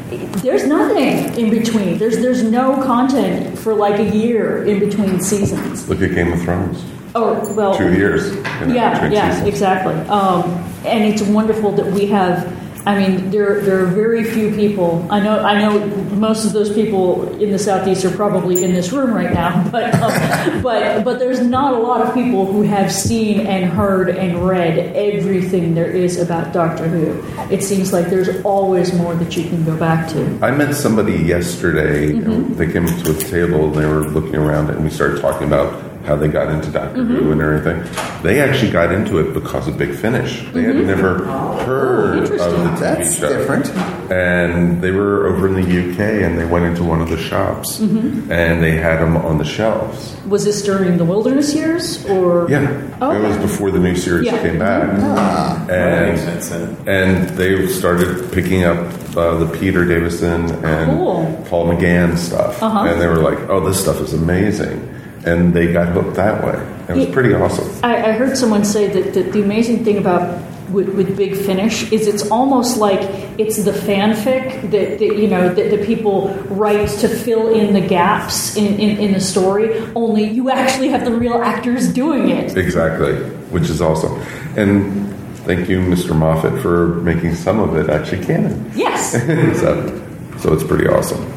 there's 0.10 0.66
nothing 0.66 1.38
in 1.38 1.50
between. 1.50 1.98
There's 1.98 2.18
there's 2.20 2.44
no 2.44 2.82
content 2.84 3.58
for 3.60 3.74
like 3.74 4.00
a 4.00 4.16
year 4.16 4.66
in 4.66 4.80
between 4.80 5.22
seasons. 5.22 5.88
look 5.90 6.02
at 6.02 6.14
Game 6.16 6.34
of 6.34 6.42
Thrones. 6.42 6.84
Oh 7.16 7.54
well, 7.56 7.76
Two 7.76 7.94
years. 7.94 8.36
yeah, 8.68 9.10
yeah, 9.10 9.30
seasons. 9.32 9.48
exactly. 9.48 9.94
Um, 10.10 10.44
and 10.86 11.04
it's 11.12 11.22
wonderful 11.22 11.72
that 11.74 11.86
we 11.88 12.06
have. 12.08 12.56
I 12.90 12.98
mean, 12.98 13.30
there 13.30 13.62
there 13.62 13.84
are 13.84 13.86
very 13.86 14.24
few 14.24 14.50
people. 14.56 15.06
I 15.12 15.20
know 15.20 15.42
I 15.42 15.62
know 15.62 15.86
most 16.16 16.44
of 16.44 16.54
those 16.54 16.74
people 16.74 17.32
in 17.40 17.52
the 17.52 17.60
southeast 17.60 18.04
are 18.04 18.10
probably 18.10 18.64
in 18.64 18.74
this 18.74 18.92
room 18.92 19.14
right 19.14 19.32
now, 19.32 19.70
but 19.72 19.94
um, 19.94 20.64
but 20.64 21.04
but 21.04 21.20
there's 21.20 21.40
not 21.40 21.76
a 21.76 21.78
lot 21.78 22.02
of 22.02 22.16
people 22.16 22.52
who 22.52 22.64
have 22.64 22.92
seen 22.92 23.46
and 23.46 23.66
heard 23.66 24.10
and 24.10 24.44
read 24.44 24.80
everything 24.96 25.76
there 25.76 25.92
is 25.92 26.20
about 26.20 26.52
Doctor 26.52 26.88
Who. 26.88 27.54
It 27.54 27.62
seems 27.62 27.94
like 27.94 28.08
there's 28.08 28.44
always 28.44 28.92
more 28.92 29.14
that 29.14 29.38
you 29.38 29.44
can 29.44 29.64
go 29.64 29.78
back 29.78 30.10
to. 30.14 30.40
I 30.42 30.50
met 30.50 30.74
somebody 30.74 31.14
yesterday. 31.14 32.14
Mhm. 32.14 32.58
They 32.58 32.72
came 32.72 32.88
to 32.88 33.12
a 33.12 33.20
table 33.20 33.66
and 33.66 33.76
they 33.76 33.86
were 33.86 34.06
looking 34.10 34.38
around, 34.38 34.72
and 34.72 34.84
we 34.84 34.90
started 34.90 35.22
talking 35.22 35.46
about 35.46 35.89
how 36.10 36.16
they 36.16 36.28
got 36.28 36.50
into 36.50 36.72
Doctor 36.72 37.02
Mm-hmm. 37.04 37.16
Who 37.18 37.32
and 37.34 37.40
everything. 37.42 37.80
They 38.24 38.42
actually 38.42 38.72
got 38.72 38.92
into 38.92 39.20
it 39.20 39.32
because 39.36 39.68
of 39.68 39.78
Big 39.78 39.94
Finish. 39.94 40.44
They 40.54 40.64
had 40.64 40.76
Mhm. 40.76 40.86
never 40.88 41.20
heard 41.68 42.24
of 42.24 42.30
the 42.30 42.38
TV 42.38 42.80
That's 42.80 43.14
show. 43.20 43.30
different. 43.30 43.72
And 44.12 44.82
they 44.82 44.90
were 44.90 45.28
over 45.28 45.48
in 45.48 45.54
the 45.54 45.62
UK, 45.84 46.24
and 46.26 46.40
they 46.40 46.46
went 46.46 46.66
into 46.66 46.84
one 46.84 47.00
of 47.00 47.10
the 47.12 47.18
shops, 47.18 47.80
Mhm. 47.80 48.32
and 48.32 48.64
they 48.64 48.72
had 48.72 48.98
them 49.00 49.16
on 49.18 49.38
the 49.38 49.44
shelves. 49.46 50.16
Was 50.28 50.46
this 50.46 50.64
during 50.64 50.98
the 50.98 51.06
wilderness 51.06 51.54
years 51.54 52.04
or? 52.10 52.48
Yeah, 52.50 52.66
Oh, 53.02 53.12
it 53.12 53.22
was 53.22 53.38
before 53.38 53.70
the 53.70 53.78
new 53.80 53.96
series 53.96 54.26
Yeah. 54.26 54.38
came 54.40 54.58
back, 54.58 54.90
Ah. 55.02 55.58
and 55.70 55.70
That 55.70 56.10
makes 56.34 56.46
sense, 56.46 56.52
and 56.88 57.30
they 57.38 57.68
started 57.68 58.32
picking 58.32 58.64
up 58.64 58.78
uh, 59.16 59.38
the 59.38 59.46
Peter 59.60 59.86
Davison 59.86 60.42
and 60.64 60.86
Cool. 60.92 61.44
Paul 61.50 61.68
McGann 61.74 62.16
stuff, 62.18 62.62
Uh-huh. 62.62 62.88
and 62.88 63.02
they 63.02 63.08
were 63.08 63.18
like, 63.30 63.40
"Oh, 63.50 63.60
this 63.60 63.80
stuff 63.80 64.00
is 64.02 64.14
amazing," 64.14 64.80
and 65.26 65.54
they 65.54 65.72
got 65.72 65.90
hooked 65.90 66.16
that 66.16 66.44
way. 66.44 66.76
It 66.90 66.96
was 66.96 67.06
pretty 67.08 67.34
awesome. 67.34 67.70
I, 67.84 68.10
I 68.10 68.12
heard 68.14 68.38
someone 68.38 68.66
say 68.66 68.88
that, 68.88 69.14
that 69.14 69.32
the 69.34 69.44
amazing 69.44 69.84
thing 69.84 69.98
about 69.98 70.42
with, 70.72 70.90
with 70.90 71.18
Big 71.18 71.36
Finish 71.36 71.92
is 71.92 72.08
it's 72.08 72.30
almost 72.30 72.78
like 72.78 73.00
it's 73.40 73.64
the 73.64 73.72
fanfic 73.72 74.62
that, 74.72 75.00
that 75.00 75.02
you 75.02 75.28
know 75.28 75.54
that 75.54 75.70
the 75.72 75.84
people 75.86 76.30
write 76.50 76.90
to 76.90 77.08
fill 77.08 77.54
in 77.54 77.74
the 77.74 77.82
gaps 77.82 78.56
in, 78.56 78.80
in, 78.80 78.98
in 78.98 79.14
the 79.14 79.20
story. 79.20 79.80
Only 79.96 80.26
you 80.26 80.50
actually 80.50 80.90
have 80.90 81.06
the 81.06 81.12
real 81.12 81.42
actors 81.42 81.92
doing 81.92 82.30
it. 82.30 82.56
Exactly, 82.58 83.16
which 83.50 83.70
is 83.70 83.82
awesome. 83.82 84.20
And 84.58 85.14
thank 85.40 85.70
you, 85.70 85.80
Mr. 85.80 86.16
Moffat, 86.16 86.62
for 86.62 86.96
making 87.02 87.36
some 87.36 87.60
of 87.60 87.76
it 87.76 87.90
actually 87.90 88.26
canon. 88.26 88.72
Yes. 88.76 89.12
so, 89.60 90.38
so 90.40 90.54
it's 90.54 90.64
pretty 90.64 90.88
awesome. 90.88 91.34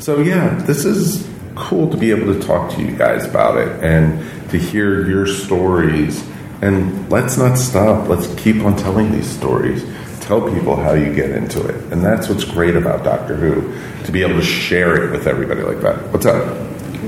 So 0.00 0.20
yeah, 0.20 0.54
this 0.64 0.84
is 0.84 1.26
cool 1.54 1.90
to 1.90 1.96
be 1.96 2.10
able 2.10 2.32
to 2.34 2.40
talk 2.40 2.72
to 2.74 2.82
you 2.82 2.96
guys 2.96 3.24
about 3.24 3.56
it 3.58 3.68
and 3.82 4.18
to 4.50 4.58
hear 4.58 5.08
your 5.08 5.26
stories. 5.26 6.26
And 6.62 7.10
let's 7.10 7.36
not 7.36 7.58
stop. 7.58 8.08
Let's 8.08 8.32
keep 8.40 8.62
on 8.62 8.76
telling 8.76 9.12
these 9.12 9.28
stories. 9.28 9.84
Tell 10.20 10.50
people 10.50 10.76
how 10.76 10.94
you 10.94 11.14
get 11.14 11.30
into 11.30 11.66
it. 11.66 11.92
And 11.92 12.02
that's 12.02 12.28
what's 12.28 12.44
great 12.44 12.76
about 12.76 13.04
Doctor 13.04 13.36
Who, 13.36 14.04
to 14.04 14.12
be 14.12 14.22
able 14.22 14.36
to 14.36 14.42
share 14.42 15.04
it 15.04 15.10
with 15.10 15.26
everybody 15.26 15.62
like 15.62 15.80
that. 15.82 16.10
What's 16.12 16.26
up? 16.26 16.46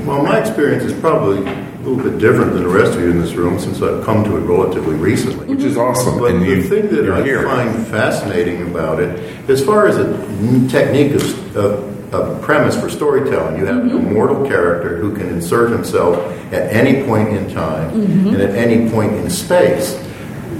Well, 0.04 0.22
my 0.22 0.38
experience 0.38 0.84
is 0.84 0.92
probably 1.00 1.38
a 1.38 1.78
little 1.82 1.96
bit 1.96 2.18
different 2.18 2.52
than 2.52 2.62
the 2.62 2.68
rest 2.68 2.94
of 2.94 3.00
you 3.00 3.10
in 3.10 3.20
this 3.20 3.32
room 3.32 3.58
since 3.58 3.80
I've 3.80 4.04
come 4.04 4.22
to 4.24 4.36
it 4.36 4.40
relatively 4.40 4.96
recently. 4.96 5.46
Which 5.46 5.64
is 5.64 5.76
awesome. 5.76 6.18
But 6.18 6.32
and 6.32 6.42
the 6.42 6.46
you, 6.48 6.62
thing 6.62 6.88
that 6.88 7.10
I 7.10 7.22
here. 7.22 7.42
find 7.44 7.86
fascinating 7.86 8.70
about 8.70 9.00
it, 9.00 9.18
as 9.48 9.64
far 9.64 9.86
as 9.88 9.96
a 9.96 10.14
n- 10.14 10.68
technique 10.68 11.12
of, 11.14 11.56
of, 11.56 11.95
of 12.12 12.40
premise 12.42 12.78
for 12.80 12.88
storytelling, 12.88 13.58
you 13.58 13.66
have 13.66 13.76
an 13.78 13.90
immortal 13.90 14.46
character 14.46 14.96
who 14.96 15.14
can 15.14 15.28
insert 15.28 15.70
himself 15.70 16.16
at 16.52 16.72
any 16.72 17.02
point 17.06 17.30
in 17.30 17.50
time 17.52 17.90
Mhm. 17.92 18.32
and 18.34 18.42
at 18.42 18.54
any 18.54 18.88
point 18.90 19.12
in 19.14 19.28
space. 19.30 19.98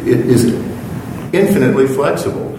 It 0.05 0.21
is 0.21 0.55
infinitely 1.33 1.87
flexible. 1.87 2.53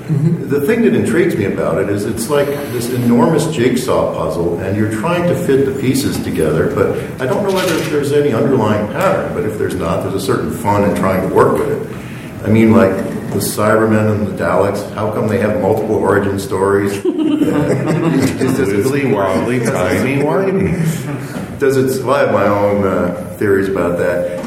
The 0.47 0.61
thing 0.61 0.83
that 0.83 0.93
intrigues 0.95 1.35
me 1.35 1.45
about 1.45 1.81
it 1.81 1.89
is 1.89 2.05
it's 2.05 2.29
like 2.29 2.47
this 2.71 2.93
enormous 2.93 3.47
jigsaw 3.47 4.13
puzzle, 4.13 4.57
and 4.63 4.77
you're 4.77 4.91
trying 4.91 5.27
to 5.27 5.35
fit 5.35 5.65
the 5.65 5.71
pieces 5.81 6.17
together, 6.23 6.71
but 6.73 6.95
I 7.21 7.25
don't 7.29 7.43
know 7.45 7.53
whether 7.53 7.75
there's 7.89 8.13
any 8.13 8.31
underlying 8.31 8.88
pattern, 8.88 9.31
but 9.33 9.43
if 9.43 9.57
there's 9.57 9.75
not, 9.75 10.03
there's 10.03 10.15
a 10.15 10.25
certain 10.25 10.51
fun 10.51 10.89
in 10.89 10.95
trying 10.95 11.27
to 11.27 11.35
work 11.35 11.57
with 11.57 11.69
it. 11.71 11.81
I 12.45 12.49
mean, 12.49 12.71
like 12.71 12.91
the 13.32 13.39
Cybermen 13.39 14.11
and 14.15 14.28
the 14.28 14.32
Daleks, 14.43 14.89
how 14.93 15.11
come 15.11 15.28
they 15.28 15.39
have 15.39 15.61
multiple 15.61 15.95
origin 15.95 16.39
stories? 16.39 16.93
Wibbly 17.97 19.13
wobbly, 19.13 19.59
timey 19.59 20.21
wimey. 20.23 21.59
Does 21.59 21.78
it? 21.78 22.03
Well, 22.05 22.15
I 22.15 22.19
have 22.21 22.32
my 22.34 22.47
own 22.47 22.84
uh, 22.86 23.36
theories 23.38 23.67
about 23.69 23.97
that. 23.99 24.41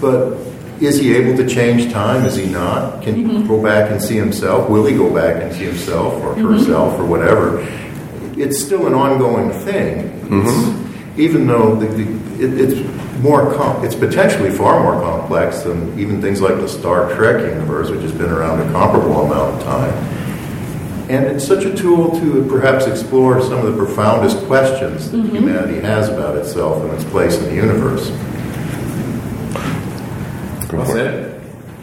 But 0.00 0.36
is 0.80 0.98
he 0.98 1.14
able 1.16 1.36
to 1.38 1.48
change 1.48 1.90
time? 1.92 2.24
Is 2.26 2.36
he 2.36 2.46
not? 2.46 3.02
Can 3.02 3.14
he 3.14 3.22
go 3.46 3.62
back 3.62 3.90
and 3.90 4.00
see 4.02 4.16
himself? 4.16 4.68
Will 4.68 4.84
he 4.86 4.94
go 4.96 5.12
back 5.12 5.42
and 5.42 5.52
see 5.54 5.64
himself 5.64 6.14
or 6.22 6.34
Mhm. 6.34 6.58
herself 6.58 6.98
or 6.98 7.04
whatever? 7.06 7.66
It's 8.36 8.58
still 8.62 8.86
an 8.86 8.94
ongoing 8.94 9.50
thing. 9.64 10.10
It's- 10.30 10.82
even 11.18 11.46
though 11.46 11.74
the, 11.76 11.86
the, 11.86 12.04
it, 12.44 12.60
it's 12.60 12.74
more, 13.20 13.54
com- 13.54 13.84
it's 13.84 13.94
potentially 13.94 14.50
far 14.50 14.82
more 14.82 15.00
complex 15.02 15.60
than 15.60 15.98
even 15.98 16.20
things 16.20 16.40
like 16.40 16.56
the 16.56 16.68
Star 16.68 17.14
Trek 17.14 17.42
universe, 17.42 17.90
which 17.90 18.02
has 18.02 18.12
been 18.12 18.30
around 18.30 18.60
a 18.60 18.72
comparable 18.72 19.22
amount 19.22 19.54
of 19.54 19.62
time. 19.64 19.92
And 21.08 21.24
it's 21.24 21.46
such 21.46 21.64
a 21.64 21.74
tool 21.74 22.18
to 22.20 22.44
perhaps 22.48 22.86
explore 22.86 23.40
some 23.40 23.64
of 23.64 23.72
the 23.72 23.76
profoundest 23.76 24.38
questions 24.46 25.10
that 25.10 25.18
mm-hmm. 25.18 25.36
humanity 25.36 25.80
has 25.80 26.08
about 26.08 26.36
itself 26.36 26.82
and 26.82 26.92
its 26.94 27.04
place 27.04 27.36
in 27.38 27.44
the 27.44 27.54
universe. 27.54 28.10
Well 30.72 30.84
said. 30.84 31.25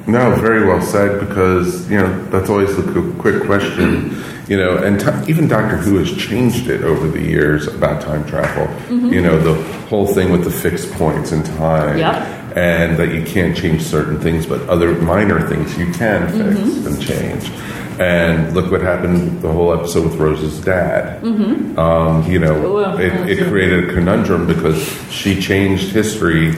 No, 0.08 0.36
very 0.36 0.66
well 0.66 0.82
said. 0.82 1.20
Because 1.20 1.90
you 1.90 1.98
know 1.98 2.26
that's 2.26 2.50
always 2.50 2.76
the 2.76 2.84
quick 3.20 3.44
question. 3.44 4.22
You 4.48 4.58
know, 4.58 4.76
and 4.78 5.00
t- 5.00 5.32
even 5.32 5.48
Doctor 5.48 5.78
Who 5.78 5.98
has 6.00 6.12
changed 6.18 6.70
it 6.70 6.84
over 6.84 7.08
the 7.08 7.22
years 7.22 7.66
about 7.68 8.02
time 8.02 8.26
travel. 8.26 8.68
Mhm. 8.90 9.14
You 9.14 9.22
know, 9.22 9.40
the 9.40 9.54
whole 9.88 10.06
thing 10.08 10.32
with 10.34 10.44
the 10.44 10.52
fixed 10.52 10.92
points 10.94 11.32
in 11.32 11.44
time, 11.44 11.98
Yep. 11.98 12.28
and 12.58 12.98
that 12.98 13.14
you 13.14 13.22
can't 13.24 13.56
change 13.56 13.84
certain 13.84 14.20
things, 14.20 14.46
but 14.46 14.68
other 14.68 14.92
minor 14.96 15.40
things 15.48 15.78
you 15.78 15.86
can 15.94 16.28
fix 16.28 16.60
Mhm. 16.60 16.86
and 16.88 17.02
change. 17.02 17.52
And 18.00 18.54
look 18.54 18.70
what 18.70 18.82
happened 18.82 19.42
the 19.42 19.48
whole 19.48 19.74
episode 19.74 20.04
with 20.06 20.16
Rose's 20.20 20.60
dad. 20.60 21.22
Mhm. 21.24 21.78
Um, 21.78 22.30
you 22.30 22.40
know, 22.40 22.98
it, 23.00 23.14
it 23.30 23.48
created 23.50 23.90
a 23.90 23.94
conundrum 23.94 24.46
because 24.46 24.84
she 25.10 25.40
changed 25.40 25.94
history 25.94 26.54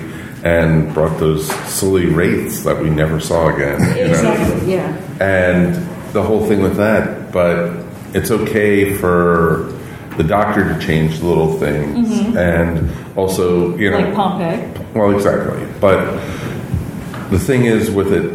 and 0.45 0.93
brought 0.93 1.19
those 1.19 1.51
silly 1.67 2.05
wraiths 2.05 2.63
that 2.63 2.81
we 2.81 2.89
never 2.89 3.19
saw 3.19 3.49
again. 3.53 3.79
You 3.97 4.05
know? 4.05 4.11
Exactly. 4.11 4.71
Yeah. 4.73 4.95
And 5.19 5.75
the 6.13 6.21
whole 6.23 6.45
thing 6.45 6.61
with 6.61 6.77
that, 6.77 7.31
but 7.33 7.73
it's 8.13 8.31
okay 8.31 8.93
for 8.93 9.73
the 10.17 10.23
doctor 10.23 10.63
to 10.73 10.79
change 10.79 11.21
little 11.21 11.53
things, 11.53 12.07
Mhm. 12.07 12.37
and 12.37 12.89
also, 13.17 13.75
you 13.75 13.89
know, 13.91 13.97
Like 13.99 14.13
Pompeii. 14.15 14.59
well, 14.93 15.11
exactly. 15.11 15.59
But 15.81 15.99
the 17.31 17.39
thing 17.39 17.65
is 17.65 17.91
with 17.91 18.13
it, 18.13 18.31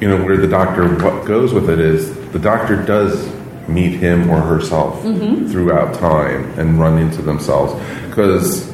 you 0.00 0.08
know, 0.08 0.18
where 0.24 0.36
the 0.36 0.46
doctor 0.46 0.84
what 0.86 1.24
goes 1.24 1.52
with 1.52 1.68
it 1.70 1.80
is 1.80 2.12
the 2.32 2.38
doctor 2.38 2.76
does 2.76 3.26
meet 3.68 3.94
him 3.94 4.28
or 4.30 4.40
herself 4.40 5.02
Mhm. 5.04 5.50
throughout 5.50 5.94
time 5.94 6.44
and 6.56 6.78
run 6.78 6.98
into 6.98 7.22
themselves 7.22 7.72
because 8.10 8.70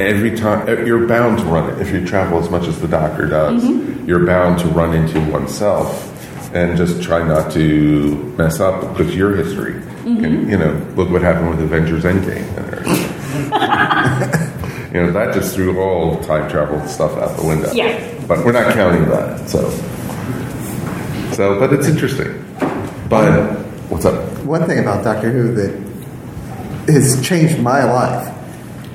every 0.00 0.36
time 0.36 0.66
you're 0.86 1.06
bound 1.06 1.38
to 1.38 1.44
run 1.44 1.70
it. 1.70 1.80
If 1.80 1.92
you 1.92 2.06
travel 2.06 2.38
as 2.38 2.50
much 2.50 2.66
as 2.68 2.80
the 2.80 2.88
doctor 2.88 3.26
does 3.26 3.64
Mhm. 3.64 4.06
you're 4.06 4.24
bound 4.26 4.58
to 4.60 4.68
run 4.68 4.94
into 4.94 5.20
oneself 5.20 6.04
and 6.54 6.76
just 6.76 7.02
try 7.02 7.26
not 7.26 7.50
to 7.52 8.32
mess 8.38 8.60
up 8.60 8.98
with 8.98 9.14
your 9.14 9.34
history. 9.34 9.74
Mhm. 10.06 10.24
and 10.24 10.50
you 10.50 10.56
know 10.56 10.74
look 10.96 11.10
what 11.10 11.20
happened 11.22 11.50
with 11.50 11.60
avengers 11.60 12.04
endgame. 12.04 12.44
You 14.94 15.02
know 15.02 15.12
that 15.12 15.34
just 15.34 15.54
threw 15.54 15.78
all 15.78 16.16
time 16.24 16.48
travel 16.50 16.80
stuff 16.88 17.14
out 17.18 17.36
the 17.36 17.46
window. 17.46 17.70
Yeah. 17.74 17.98
but 18.26 18.42
we're 18.44 18.52
not 18.52 18.72
counting 18.72 19.04
that 19.10 19.48
so. 19.48 19.68
So 21.32 21.58
but 21.60 21.72
it's 21.74 21.86
interesting. 21.88 22.32
But 23.10 23.30
what's 23.90 24.06
up? 24.06 24.14
One 24.44 24.64
thing 24.64 24.78
about 24.78 25.04
Doctor 25.04 25.30
Who 25.30 25.52
that 25.54 25.72
has 26.92 27.20
changed 27.20 27.60
my 27.60 27.84
life 27.84 28.28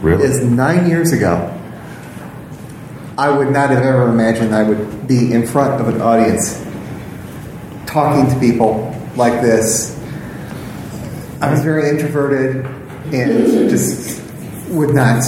Really? 0.03 0.25
is 0.25 0.43
nine 0.43 0.89
years 0.89 1.13
ago, 1.13 1.49
I 3.17 3.29
would 3.29 3.51
not 3.51 3.69
have 3.69 3.83
ever 3.83 4.09
imagined 4.09 4.53
I 4.53 4.63
would 4.63 5.07
be 5.07 5.31
in 5.31 5.47
front 5.47 5.79
of 5.79 5.87
an 5.87 6.01
audience 6.01 6.61
talking 7.85 8.29
to 8.33 8.39
people 8.39 8.93
like 9.15 9.41
this. 9.41 9.97
I 11.41 11.51
was 11.51 11.63
very 11.63 11.89
introverted 11.89 12.65
and 13.13 13.69
just 13.69 14.21
would 14.69 14.93
not, 14.93 15.23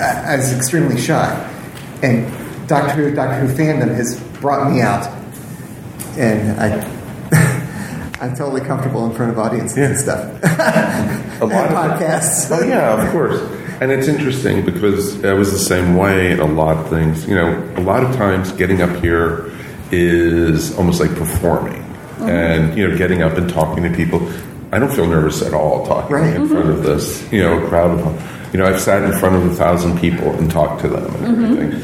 I 0.00 0.36
was 0.36 0.52
extremely 0.56 1.00
shy. 1.00 1.34
And 2.02 2.26
Doctor 2.68 2.92
Who, 2.92 3.14
Doctor 3.14 3.46
Who 3.46 3.54
fandom 3.54 3.94
has 3.96 4.20
brought 4.40 4.72
me 4.72 4.80
out. 4.80 5.06
And 6.16 6.60
I, 6.60 8.16
I'm 8.20 8.34
totally 8.34 8.60
comfortable 8.62 9.04
in 9.06 9.14
front 9.14 9.32
of 9.32 9.38
audiences 9.38 9.76
and 9.76 9.98
stuff. 9.98 10.42
a 11.42 11.44
lot 11.44 11.66
of 11.66 11.72
podcasts. 12.00 12.50
Oh 12.50 12.64
yeah, 12.66 13.02
of 13.02 13.10
course. 13.12 13.40
And 13.80 13.92
it's 13.92 14.08
interesting 14.08 14.64
because 14.64 15.22
I 15.24 15.32
was 15.34 15.52
the 15.52 15.58
same 15.58 15.96
way 15.96 16.32
in 16.32 16.40
a 16.40 16.46
lot 16.46 16.76
of 16.78 16.88
things. 16.88 17.26
You 17.28 17.34
know, 17.34 17.72
a 17.76 17.80
lot 17.82 18.02
of 18.02 18.14
times 18.16 18.52
getting 18.52 18.80
up 18.82 18.94
here 19.02 19.50
is 19.92 20.76
almost 20.78 21.00
like 21.00 21.14
performing, 21.14 21.82
and 22.20 22.76
you 22.76 22.88
know, 22.88 22.96
getting 22.96 23.22
up 23.22 23.36
and 23.36 23.48
talking 23.50 23.82
to 23.84 23.90
people. 23.90 24.26
I 24.72 24.78
don't 24.78 24.92
feel 24.92 25.06
nervous 25.06 25.42
at 25.42 25.54
all 25.54 25.86
talking 25.86 26.16
Right. 26.16 26.34
in 26.34 26.48
front 26.48 26.68
of 26.70 26.82
this, 26.82 27.22
you 27.32 27.42
know, 27.42 27.60
crowd 27.68 27.98
of. 28.00 28.32
You 28.52 28.60
know, 28.60 28.66
I've 28.66 28.80
sat 28.80 29.02
in 29.02 29.12
front 29.18 29.36
of 29.36 29.46
a 29.46 29.54
thousand 29.54 29.98
people 30.00 30.30
and 30.32 30.50
talked 30.50 30.80
to 30.82 30.88
them 30.88 31.04
and 31.24 31.36
Mhm. 31.36 31.44
everything. 31.52 31.82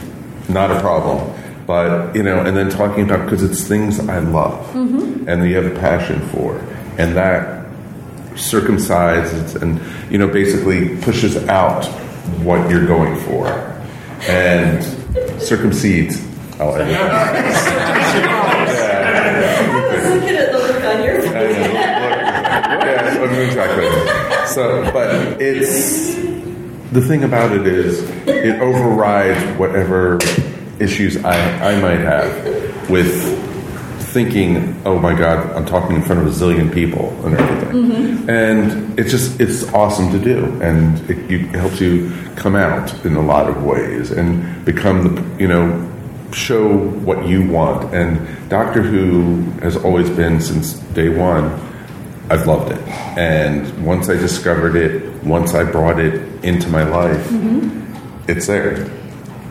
Not 0.49 0.71
a 0.71 0.81
problem. 0.81 1.21
But 1.67 2.17
you 2.17 2.23
know, 2.23 2.39
and 2.41 2.57
then 2.57 2.71
talking 2.71 3.05
about 3.05 3.25
because 3.25 3.43
it's 3.43 3.63
things 3.65 4.01
I 4.09 4.19
love 4.19 4.67
Mhm. 4.75 5.27
and 5.29 5.43
that 5.43 5.47
you 5.49 5.55
have 5.57 5.67
a 5.67 5.71
passion 5.79 6.21
for, 6.33 6.57
and 6.99 7.15
that 7.17 7.62
circumcises 8.35 9.61
and 9.61 9.81
you 10.11 10.19
know 10.19 10.29
basically 10.29 10.97
pushes 11.03 11.37
out 11.49 11.85
what 12.45 12.71
you're 12.71 12.87
going 12.87 13.17
for, 13.21 13.49
and 14.29 14.83
circumcedes. 15.41 16.21
Oh, 16.61 16.69
I'll 16.71 16.77
edit. 16.77 16.97
looking 20.15 20.37
at 20.37 20.53
the 20.53 20.59
look 20.59 20.85
on 20.85 21.03
your 21.03 21.21
face. 21.23 21.57
yeah, 21.57 23.41
exactly. 23.41 23.89
So, 24.47 24.83
but 24.93 25.41
it's 25.41 26.15
the 26.93 27.01
thing 27.01 27.25
about 27.25 27.53
it 27.53 27.67
is 27.67 28.03
it 28.27 28.61
overrides 28.61 29.59
whatever 29.59 30.19
issues 30.79 31.17
I, 31.25 31.73
I 31.73 31.81
might 31.81 32.01
have 32.01 32.91
with 32.91 33.11
thinking, 34.13 34.81
oh 34.85 34.99
my 34.99 35.15
God, 35.15 35.51
I'm 35.57 35.65
talking 35.65 35.97
in 35.97 36.03
front 36.03 36.21
of 36.21 36.27
a 36.27 36.31
zillion 36.31 36.73
people 36.73 37.09
and 37.25 37.35
everything. 37.35 37.75
Mm-hmm. 37.75 38.31
And 38.31 38.99
it's 38.99 39.11
just, 39.11 39.41
it's 39.41 39.73
awesome 39.73 40.11
to 40.13 40.19
do. 40.19 40.45
And 40.61 40.99
it, 41.11 41.19
it 41.33 41.55
helps 41.55 41.81
you 41.81 42.13
come 42.37 42.55
out 42.55 43.05
in 43.05 43.17
a 43.17 43.23
lot 43.23 43.49
of 43.49 43.65
ways 43.65 44.11
and 44.11 44.65
become 44.65 45.15
the, 45.15 45.41
you 45.43 45.49
know, 45.49 45.89
show 46.33 46.69
what 47.09 47.27
you 47.27 47.49
want. 47.51 47.95
And 47.95 48.49
Doctor 48.49 48.83
Who 48.83 49.43
has 49.61 49.77
always 49.77 50.09
been, 50.11 50.41
since 50.41 50.75
day 50.95 51.09
one, 51.09 51.47
I've 52.31 52.47
loved 52.47 52.73
it. 52.73 52.81
And 53.19 53.85
once 53.85 54.09
I 54.09 54.15
discovered 54.15 54.77
it, 54.77 55.23
once 55.25 55.55
I 55.55 55.65
brought 55.65 55.99
it 56.01 56.15
into 56.45 56.69
my 56.69 56.83
life, 56.85 57.29
Mhm. 57.29 58.29
it's 58.29 58.47
there. 58.47 58.89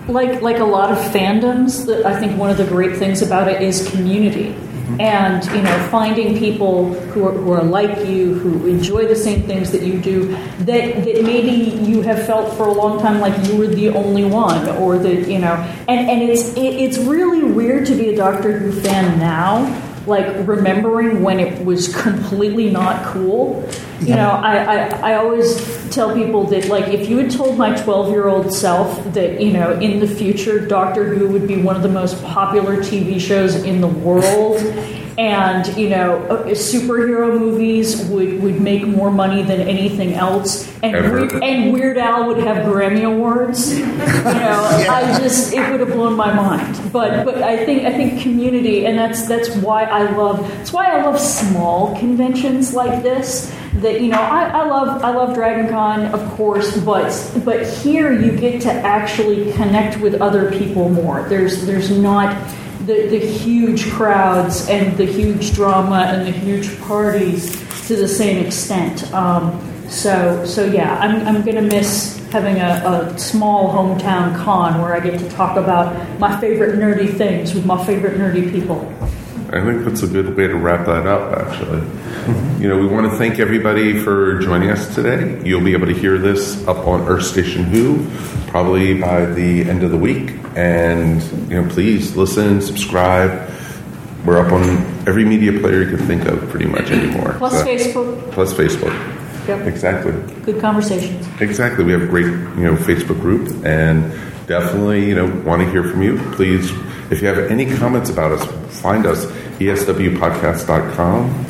Like 0.08 0.42
like 0.42 0.60
a 0.60 0.66
lot 0.66 0.92
of 0.92 0.98
fandoms 0.98 1.86
that 1.86 2.06
i 2.06 2.20
think 2.20 2.38
one 2.38 2.50
of 2.50 2.58
the 2.58 2.66
great 2.66 2.98
things 2.98 3.22
about 3.22 3.48
it 3.48 3.62
is 3.62 3.90
community. 3.92 4.56
Mm-hmm. 4.92 5.02
And 5.02 5.46
you 5.46 5.62
know 5.62 5.88
finding 5.90 6.38
people 6.38 6.94
who 6.94 7.28
are, 7.28 7.32
who 7.32 7.52
are 7.52 7.64
like 7.64 8.06
you 8.06 8.34
who 8.34 8.68
enjoy 8.68 9.08
the 9.08 9.16
same 9.16 9.44
things 9.44 9.72
that 9.72 9.84
you 9.84 10.00
do 10.00 10.28
that 10.60 11.06
that 11.06 11.24
maybe 11.24 11.78
you 11.86 12.02
have 12.02 12.26
felt 12.26 12.58
for 12.58 12.66
a 12.68 12.74
long 12.74 13.00
time 13.00 13.20
like 13.22 13.48
you 13.48 13.58
were 13.58 13.68
the 13.68 13.90
only 13.90 14.26
one 14.26 14.68
or 14.70 14.98
that 14.98 15.30
you 15.30 15.40
know. 15.40 15.54
And 15.88 16.10
and 16.10 16.22
it's 16.24 16.54
it, 16.58 16.74
it's 16.76 16.98
really 16.98 17.44
weird 17.44 17.86
to 17.88 17.96
be 17.96 18.10
a 18.10 18.18
doctor 18.18 18.58
who 18.58 18.72
fan 18.82 19.18
now 19.20 19.91
like 20.08 20.48
remembering 20.48 21.22
when 21.22 21.40
it 21.40 21.64
was 21.64 21.94
completely 22.02 22.70
not 22.70 23.06
cool. 23.06 23.68
You 24.02 24.16
know 24.16 24.32
I, 24.32 24.56
I, 24.64 25.12
I 25.12 25.16
always 25.16 25.90
tell 25.92 26.16
people 26.16 26.46
that 26.46 26.68
like 26.70 26.88
if 26.88 27.08
you 27.08 27.18
had 27.20 27.30
told 27.30 27.58
my 27.58 27.76
12 27.76 28.10
year 28.10 28.28
old 28.28 28.52
self 28.52 29.04
that 29.14 29.40
you 29.40 29.54
know 29.54 29.74
in 29.80 30.00
the 30.00 30.08
future 30.08 30.66
doctor 30.66 31.14
who 31.14 31.28
would 31.28 31.48
be 31.48 31.62
one 31.62 31.76
of 31.76 31.84
the 31.84 31.90
most 31.90 32.24
popular 32.24 32.78
tv 32.78 33.22
shows 33.22 33.56
in 33.56 33.80
the 33.80 33.88
world 33.88 34.60
and 35.18 35.68
you 35.78 35.90
know 35.90 36.18
uh, 36.24 36.46
superhero 36.48 37.38
movies 37.38 38.06
would, 38.06 38.42
would 38.42 38.62
make 38.62 38.86
more 38.88 39.12
money 39.12 39.44
than 39.44 39.62
anything 39.62 40.14
else. 40.14 40.72
And 40.82 40.96
Ever. 40.96 41.28
Weird, 41.28 41.44
and 41.44 41.74
Weird 41.74 41.98
Al 41.98 42.28
would 42.28 42.38
have 42.38 42.66
Grammy 42.66 43.04
awards. 43.04 43.78
You 43.78 43.86
know 43.86 43.98
I 44.90 45.20
just 45.20 45.54
it 45.54 45.70
would 45.70 45.80
have 45.80 45.90
blown 45.90 46.16
my 46.16 46.34
mind. 46.34 46.92
But 46.92 47.26
but 47.26 47.42
I 47.42 47.66
think 47.66 47.84
I 47.84 47.92
think 47.92 48.22
community 48.22 48.86
and 48.86 48.98
that's 48.98 49.28
that's 49.28 49.56
why 49.58 49.84
I 49.84 50.12
love 50.12 50.48
that's 50.50 50.74
why 50.74 50.88
I 50.88 51.04
love 51.04 51.20
small 51.20 51.98
conventions 51.98 52.74
like 52.74 53.04
this. 53.04 53.56
That 53.76 54.02
you 54.02 54.10
know 54.10 54.22
I, 54.22 54.50
I 54.50 54.66
love 54.66 55.04
I 55.04 55.12
love 55.12 55.34
Dragon 55.34 55.70
Con 55.70 56.06
of 56.08 56.30
course 56.32 56.78
but 56.78 57.12
but 57.46 57.66
here 57.66 58.12
you 58.12 58.38
get 58.38 58.62
to 58.64 58.72
actually 58.72 59.52
connect 59.54 60.00
with 60.00 60.22
other 60.22 60.52
people 60.52 60.90
more. 60.90 61.24
There's 61.30 61.66
there's 61.66 61.90
not 61.90 62.36
the, 62.86 63.08
the 63.08 63.20
huge 63.20 63.90
crowds 63.92 64.68
and 64.68 64.98
the 64.98 65.06
huge 65.06 65.54
drama 65.54 66.08
and 66.10 66.28
the 66.28 66.32
huge 66.32 66.80
parties 66.82 67.52
to 67.88 67.96
the 67.96 68.08
same 68.08 68.46
extent. 68.46 69.12
Um, 69.14 69.60
so, 69.90 70.46
so 70.46 70.66
yeah, 70.66 70.98
I'm, 71.00 71.28
I'm 71.28 71.42
going 71.44 71.56
to 71.56 71.62
miss 71.62 72.18
having 72.32 72.58
a, 72.62 73.12
a 73.14 73.20
small 73.20 73.74
hometown 73.74 74.36
con 74.38 74.82
where 74.82 74.94
I 74.94 75.00
get 75.02 75.20
to 75.20 75.30
talk 75.30 75.58
about 75.58 76.20
my 76.20 76.40
favorite 76.40 76.80
nerdy 76.80 77.14
things 77.18 77.54
with 77.54 77.66
my 77.66 77.84
favorite 77.86 78.18
nerdy 78.18 78.50
people. 78.52 78.92
I 79.54 79.60
think 79.60 79.84
that's 79.84 80.02
a 80.02 80.08
good 80.08 80.38
way 80.38 80.48
to 80.48 80.56
wrap 80.56 80.86
that 80.86 81.06
up, 81.06 81.38
actually. 81.38 81.82
You 82.62 82.70
know, 82.70 82.78
we 82.78 82.88
want 82.88 83.12
to 83.12 83.18
thank 83.18 83.38
everybody 83.40 84.00
for 84.00 84.40
joining 84.40 84.70
us 84.70 84.96
today. 84.96 85.42
You'll 85.46 85.64
be 85.64 85.74
able 85.74 85.88
to 85.88 85.94
hear 85.94 86.18
this 86.18 86.66
up 86.68 86.88
on 86.88 87.02
Earth 87.08 87.26
Station 87.26 87.64
Who 87.66 88.08
probably 88.48 89.00
by 89.00 89.26
the 89.26 89.64
end 89.70 89.84
of 89.84 89.92
the 89.92 89.98
week. 89.98 90.36
And, 90.56 91.22
you 91.52 91.62
know, 91.62 91.70
please 91.70 92.16
listen, 92.16 92.62
subscribe. 92.62 93.50
We're 94.26 94.38
up 94.46 94.54
on 94.54 94.64
every 95.08 95.26
media 95.26 95.60
player 95.60 95.82
you 95.84 95.98
can 95.98 96.06
think 96.08 96.26
of 96.26 96.48
pretty 96.50 96.68
much 96.68 96.90
anymore. 96.92 97.36
Plus 97.38 97.52
So- 97.54 97.66
Facebook. 97.66 98.32
Plus 98.32 98.54
Facebook. 98.54 99.48
Yep. 99.48 99.68
Exactly. 99.68 100.14
Good 100.46 100.62
conversations. 100.62 101.28
Exactly. 101.42 101.84
We 101.84 101.92
have 101.92 102.04
a 102.04 102.08
great, 102.08 102.26
you 102.28 102.64
know, 102.64 102.76
Facebook 102.76 103.20
group 103.20 103.66
and 103.66 104.12
definitely, 104.48 105.10
you 105.10 105.16
know, 105.16 105.26
want 105.46 105.62
to 105.62 105.70
hear 105.72 105.84
from 105.84 106.04
you. 106.04 106.18
Please, 106.34 106.72
if 107.12 107.22
you 107.22 107.28
have 107.28 107.52
any 107.52 107.66
comments 107.76 108.10
about 108.10 108.32
us, 108.32 108.80
find 108.82 109.06
us 109.06 109.26
eswpodcast.com 109.60 111.46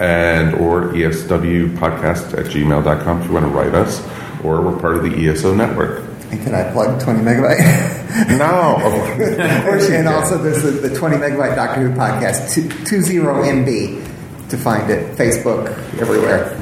and 0.00 0.54
or 0.54 0.92
eswpodcast 0.92 2.38
at 2.38 2.46
gmail.com 2.46 3.20
if 3.20 3.26
you 3.26 3.32
want 3.32 3.44
to 3.44 3.50
write 3.50 3.74
us 3.74 4.00
or 4.44 4.62
we're 4.62 4.78
part 4.78 4.96
of 4.96 5.02
the 5.02 5.28
ESO 5.28 5.54
network. 5.54 6.04
And 6.30 6.42
can 6.42 6.54
I 6.54 6.70
plug 6.72 7.00
20 7.02 7.20
megabyte? 7.20 8.38
no. 8.38 8.78
and 9.94 10.08
also 10.08 10.38
there's 10.38 10.62
the, 10.62 10.88
the 10.88 10.96
20 10.96 11.16
megabyte 11.16 11.56
Doctor 11.56 11.88
Who 11.88 11.94
podcast, 11.94 12.54
20 12.88 13.18
MB, 13.18 14.48
to 14.50 14.56
find 14.56 14.90
it. 14.90 15.16
Facebook, 15.16 15.68
everywhere. 16.00 16.58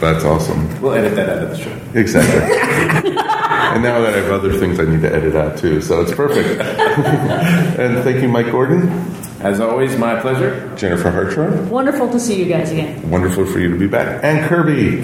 That's 0.00 0.24
awesome. 0.24 0.80
We'll 0.80 0.94
edit 0.94 1.14
that 1.16 1.28
out 1.28 1.42
of 1.42 1.50
the 1.50 1.56
show. 1.58 1.98
Exactly. 1.98 3.16
and 3.74 3.82
now 3.82 4.00
that 4.00 4.14
I 4.14 4.18
have 4.18 4.30
other 4.30 4.58
things 4.58 4.78
I 4.78 4.84
need 4.84 5.02
to 5.02 5.14
edit 5.14 5.34
out 5.34 5.58
too, 5.58 5.80
so 5.80 6.00
it's 6.02 6.14
perfect. 6.14 6.60
and 7.78 8.02
thank 8.04 8.22
you, 8.22 8.28
Mike 8.28 8.50
Gordon. 8.50 8.88
As 9.40 9.60
always, 9.60 9.96
my 9.96 10.20
pleasure. 10.20 10.74
Jennifer 10.76 11.10
Hartshorn. 11.10 11.68
Wonderful 11.68 12.10
to 12.10 12.20
see 12.20 12.40
you 12.40 12.46
guys 12.46 12.70
again. 12.70 13.10
Wonderful 13.10 13.44
for 13.46 13.58
you 13.58 13.68
to 13.70 13.78
be 13.78 13.88
back. 13.88 14.22
And 14.22 14.46
Kirby. 14.48 15.02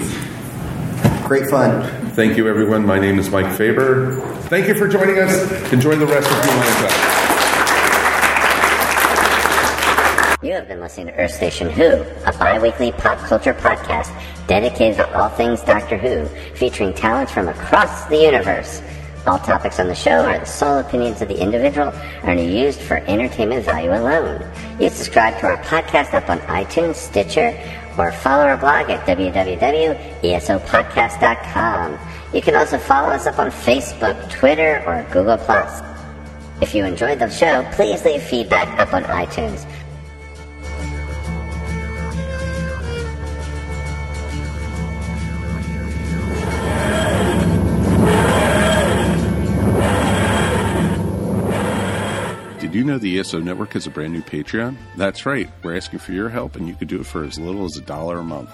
Great 1.27 1.49
fun. 1.49 1.83
Thank 2.11 2.37
you, 2.37 2.47
everyone. 2.47 2.85
My 2.85 2.99
name 2.99 3.19
is 3.19 3.29
Mike 3.29 3.55
Faber. 3.55 4.19
Thank 4.43 4.67
you 4.67 4.75
for 4.75 4.87
joining 4.87 5.19
us. 5.19 5.71
Enjoy 5.73 5.95
the 5.95 6.07
rest 6.07 6.27
of 6.27 6.45
your 6.45 6.55
WHOlanta. 6.55 7.18
You 10.41 10.53
have 10.53 10.69
been 10.69 10.79
listening 10.79 11.07
to 11.07 11.15
Earth 11.15 11.31
Station 11.31 11.69
Who, 11.69 12.01
a 12.25 12.31
bi-weekly 12.31 12.93
pop 12.93 13.17
culture 13.17 13.53
podcast 13.53 14.09
dedicated 14.47 14.95
to 14.95 15.19
all 15.19 15.27
things 15.27 15.61
Doctor 15.63 15.97
Who, 15.97 16.27
featuring 16.55 16.93
talents 16.93 17.33
from 17.33 17.49
across 17.49 18.05
the 18.05 18.19
universe. 18.19 18.81
All 19.27 19.39
topics 19.39 19.81
on 19.81 19.89
the 19.89 19.95
show 19.95 20.23
are 20.23 20.39
the 20.39 20.45
sole 20.45 20.77
opinions 20.77 21.21
of 21.21 21.27
the 21.27 21.37
individual 21.37 21.89
and 22.23 22.39
are 22.39 22.43
used 22.43 22.79
for 22.79 22.99
entertainment 22.99 23.65
value 23.65 23.91
alone. 23.91 24.41
You 24.79 24.87
can 24.87 24.91
subscribe 24.91 25.37
to 25.41 25.47
our 25.47 25.57
podcast 25.63 26.13
up 26.13 26.29
on 26.29 26.39
iTunes, 26.47 26.95
Stitcher, 26.95 27.53
or 27.97 28.13
follow 28.13 28.45
our 28.45 28.55
blog 28.55 28.89
at 28.89 29.05
www.esopodcast.com. 29.05 31.99
You 32.33 32.41
can 32.41 32.55
also 32.55 32.77
follow 32.77 33.09
us 33.09 33.27
up 33.27 33.39
on 33.39 33.51
Facebook, 33.51 34.31
Twitter, 34.31 34.81
or 34.87 35.05
Google+. 35.11 35.37
If 36.61 36.75
you 36.75 36.83
enjoyed 36.85 37.19
the 37.19 37.29
show, 37.29 37.65
please 37.73 38.05
leave 38.05 38.21
feedback 38.21 38.79
up 38.79 38.93
on 38.93 39.03
iTunes. 39.03 39.65
Know 52.89 52.97
the 52.97 53.19
ESO 53.19 53.39
Network 53.39 53.73
has 53.73 53.85
a 53.85 53.91
brand 53.91 54.13
new 54.13 54.23
Patreon? 54.23 54.75
That's 54.97 55.23
right, 55.23 55.47
we're 55.61 55.77
asking 55.77 55.99
for 55.99 56.11
your 56.11 56.27
help, 56.27 56.55
and 56.55 56.67
you 56.67 56.73
could 56.73 56.87
do 56.87 56.99
it 56.99 57.05
for 57.05 57.23
as 57.23 57.37
little 57.37 57.63
as 57.65 57.77
a 57.77 57.81
dollar 57.81 58.17
a 58.17 58.23
month. 58.23 58.49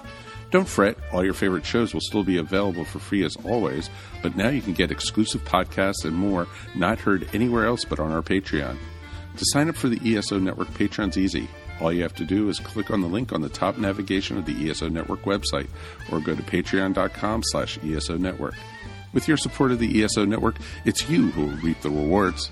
Don't 0.52 0.68
fret, 0.68 0.98
all 1.14 1.24
your 1.24 1.34
favorite 1.34 1.66
shows 1.66 1.94
will 1.94 2.02
still 2.02 2.24
be 2.24 2.38
available 2.38 2.84
for 2.84 3.00
free 3.00 3.24
as 3.24 3.38
always, 3.46 3.90
but 4.22 4.36
now 4.36 4.50
you 4.50 4.62
can 4.62 4.74
get 4.74 4.92
exclusive 4.92 5.46
podcasts 5.46 6.04
and 6.04 6.14
more 6.14 6.48
not 6.76 7.00
heard 7.00 7.30
anywhere 7.34 7.66
else 7.66 7.86
but 7.86 7.98
on 8.00 8.12
our 8.12 8.22
Patreon. 8.22 8.78
To 9.38 9.46
sign 9.46 9.70
up 9.70 9.78
for 9.78 9.88
the 9.88 10.18
ESO 10.18 10.38
Network 10.40 10.68
Patreon's 10.70 11.18
easy. 11.18 11.48
All 11.80 11.94
you 11.94 12.04
have 12.04 12.16
to 12.16 12.26
do 12.26 12.50
is 12.50 12.60
click 12.60 12.92
on 12.92 13.00
the 13.00 13.08
link 13.08 13.32
on 13.32 13.42
the 13.42 13.50
top 13.50 13.78
navigation 13.78 14.38
of 14.38 14.46
the 14.46 14.70
ESO 14.70 14.90
Network 14.90 15.24
website 15.24 15.68
or 16.12 16.20
go 16.20 16.36
to 16.36 16.44
patreon.com 16.44 17.44
slash 17.44 17.80
ESO 17.84 18.18
Network. 18.18 18.56
With 19.14 19.30
your 19.30 19.38
support 19.38 19.72
of 19.72 19.80
the 19.80 20.04
ESO 20.04 20.26
Network, 20.26 20.58
it's 20.84 21.10
you 21.10 21.32
who 21.32 21.46
will 21.46 21.58
reap 21.58 21.80
the 21.82 21.90
rewards. 21.90 22.52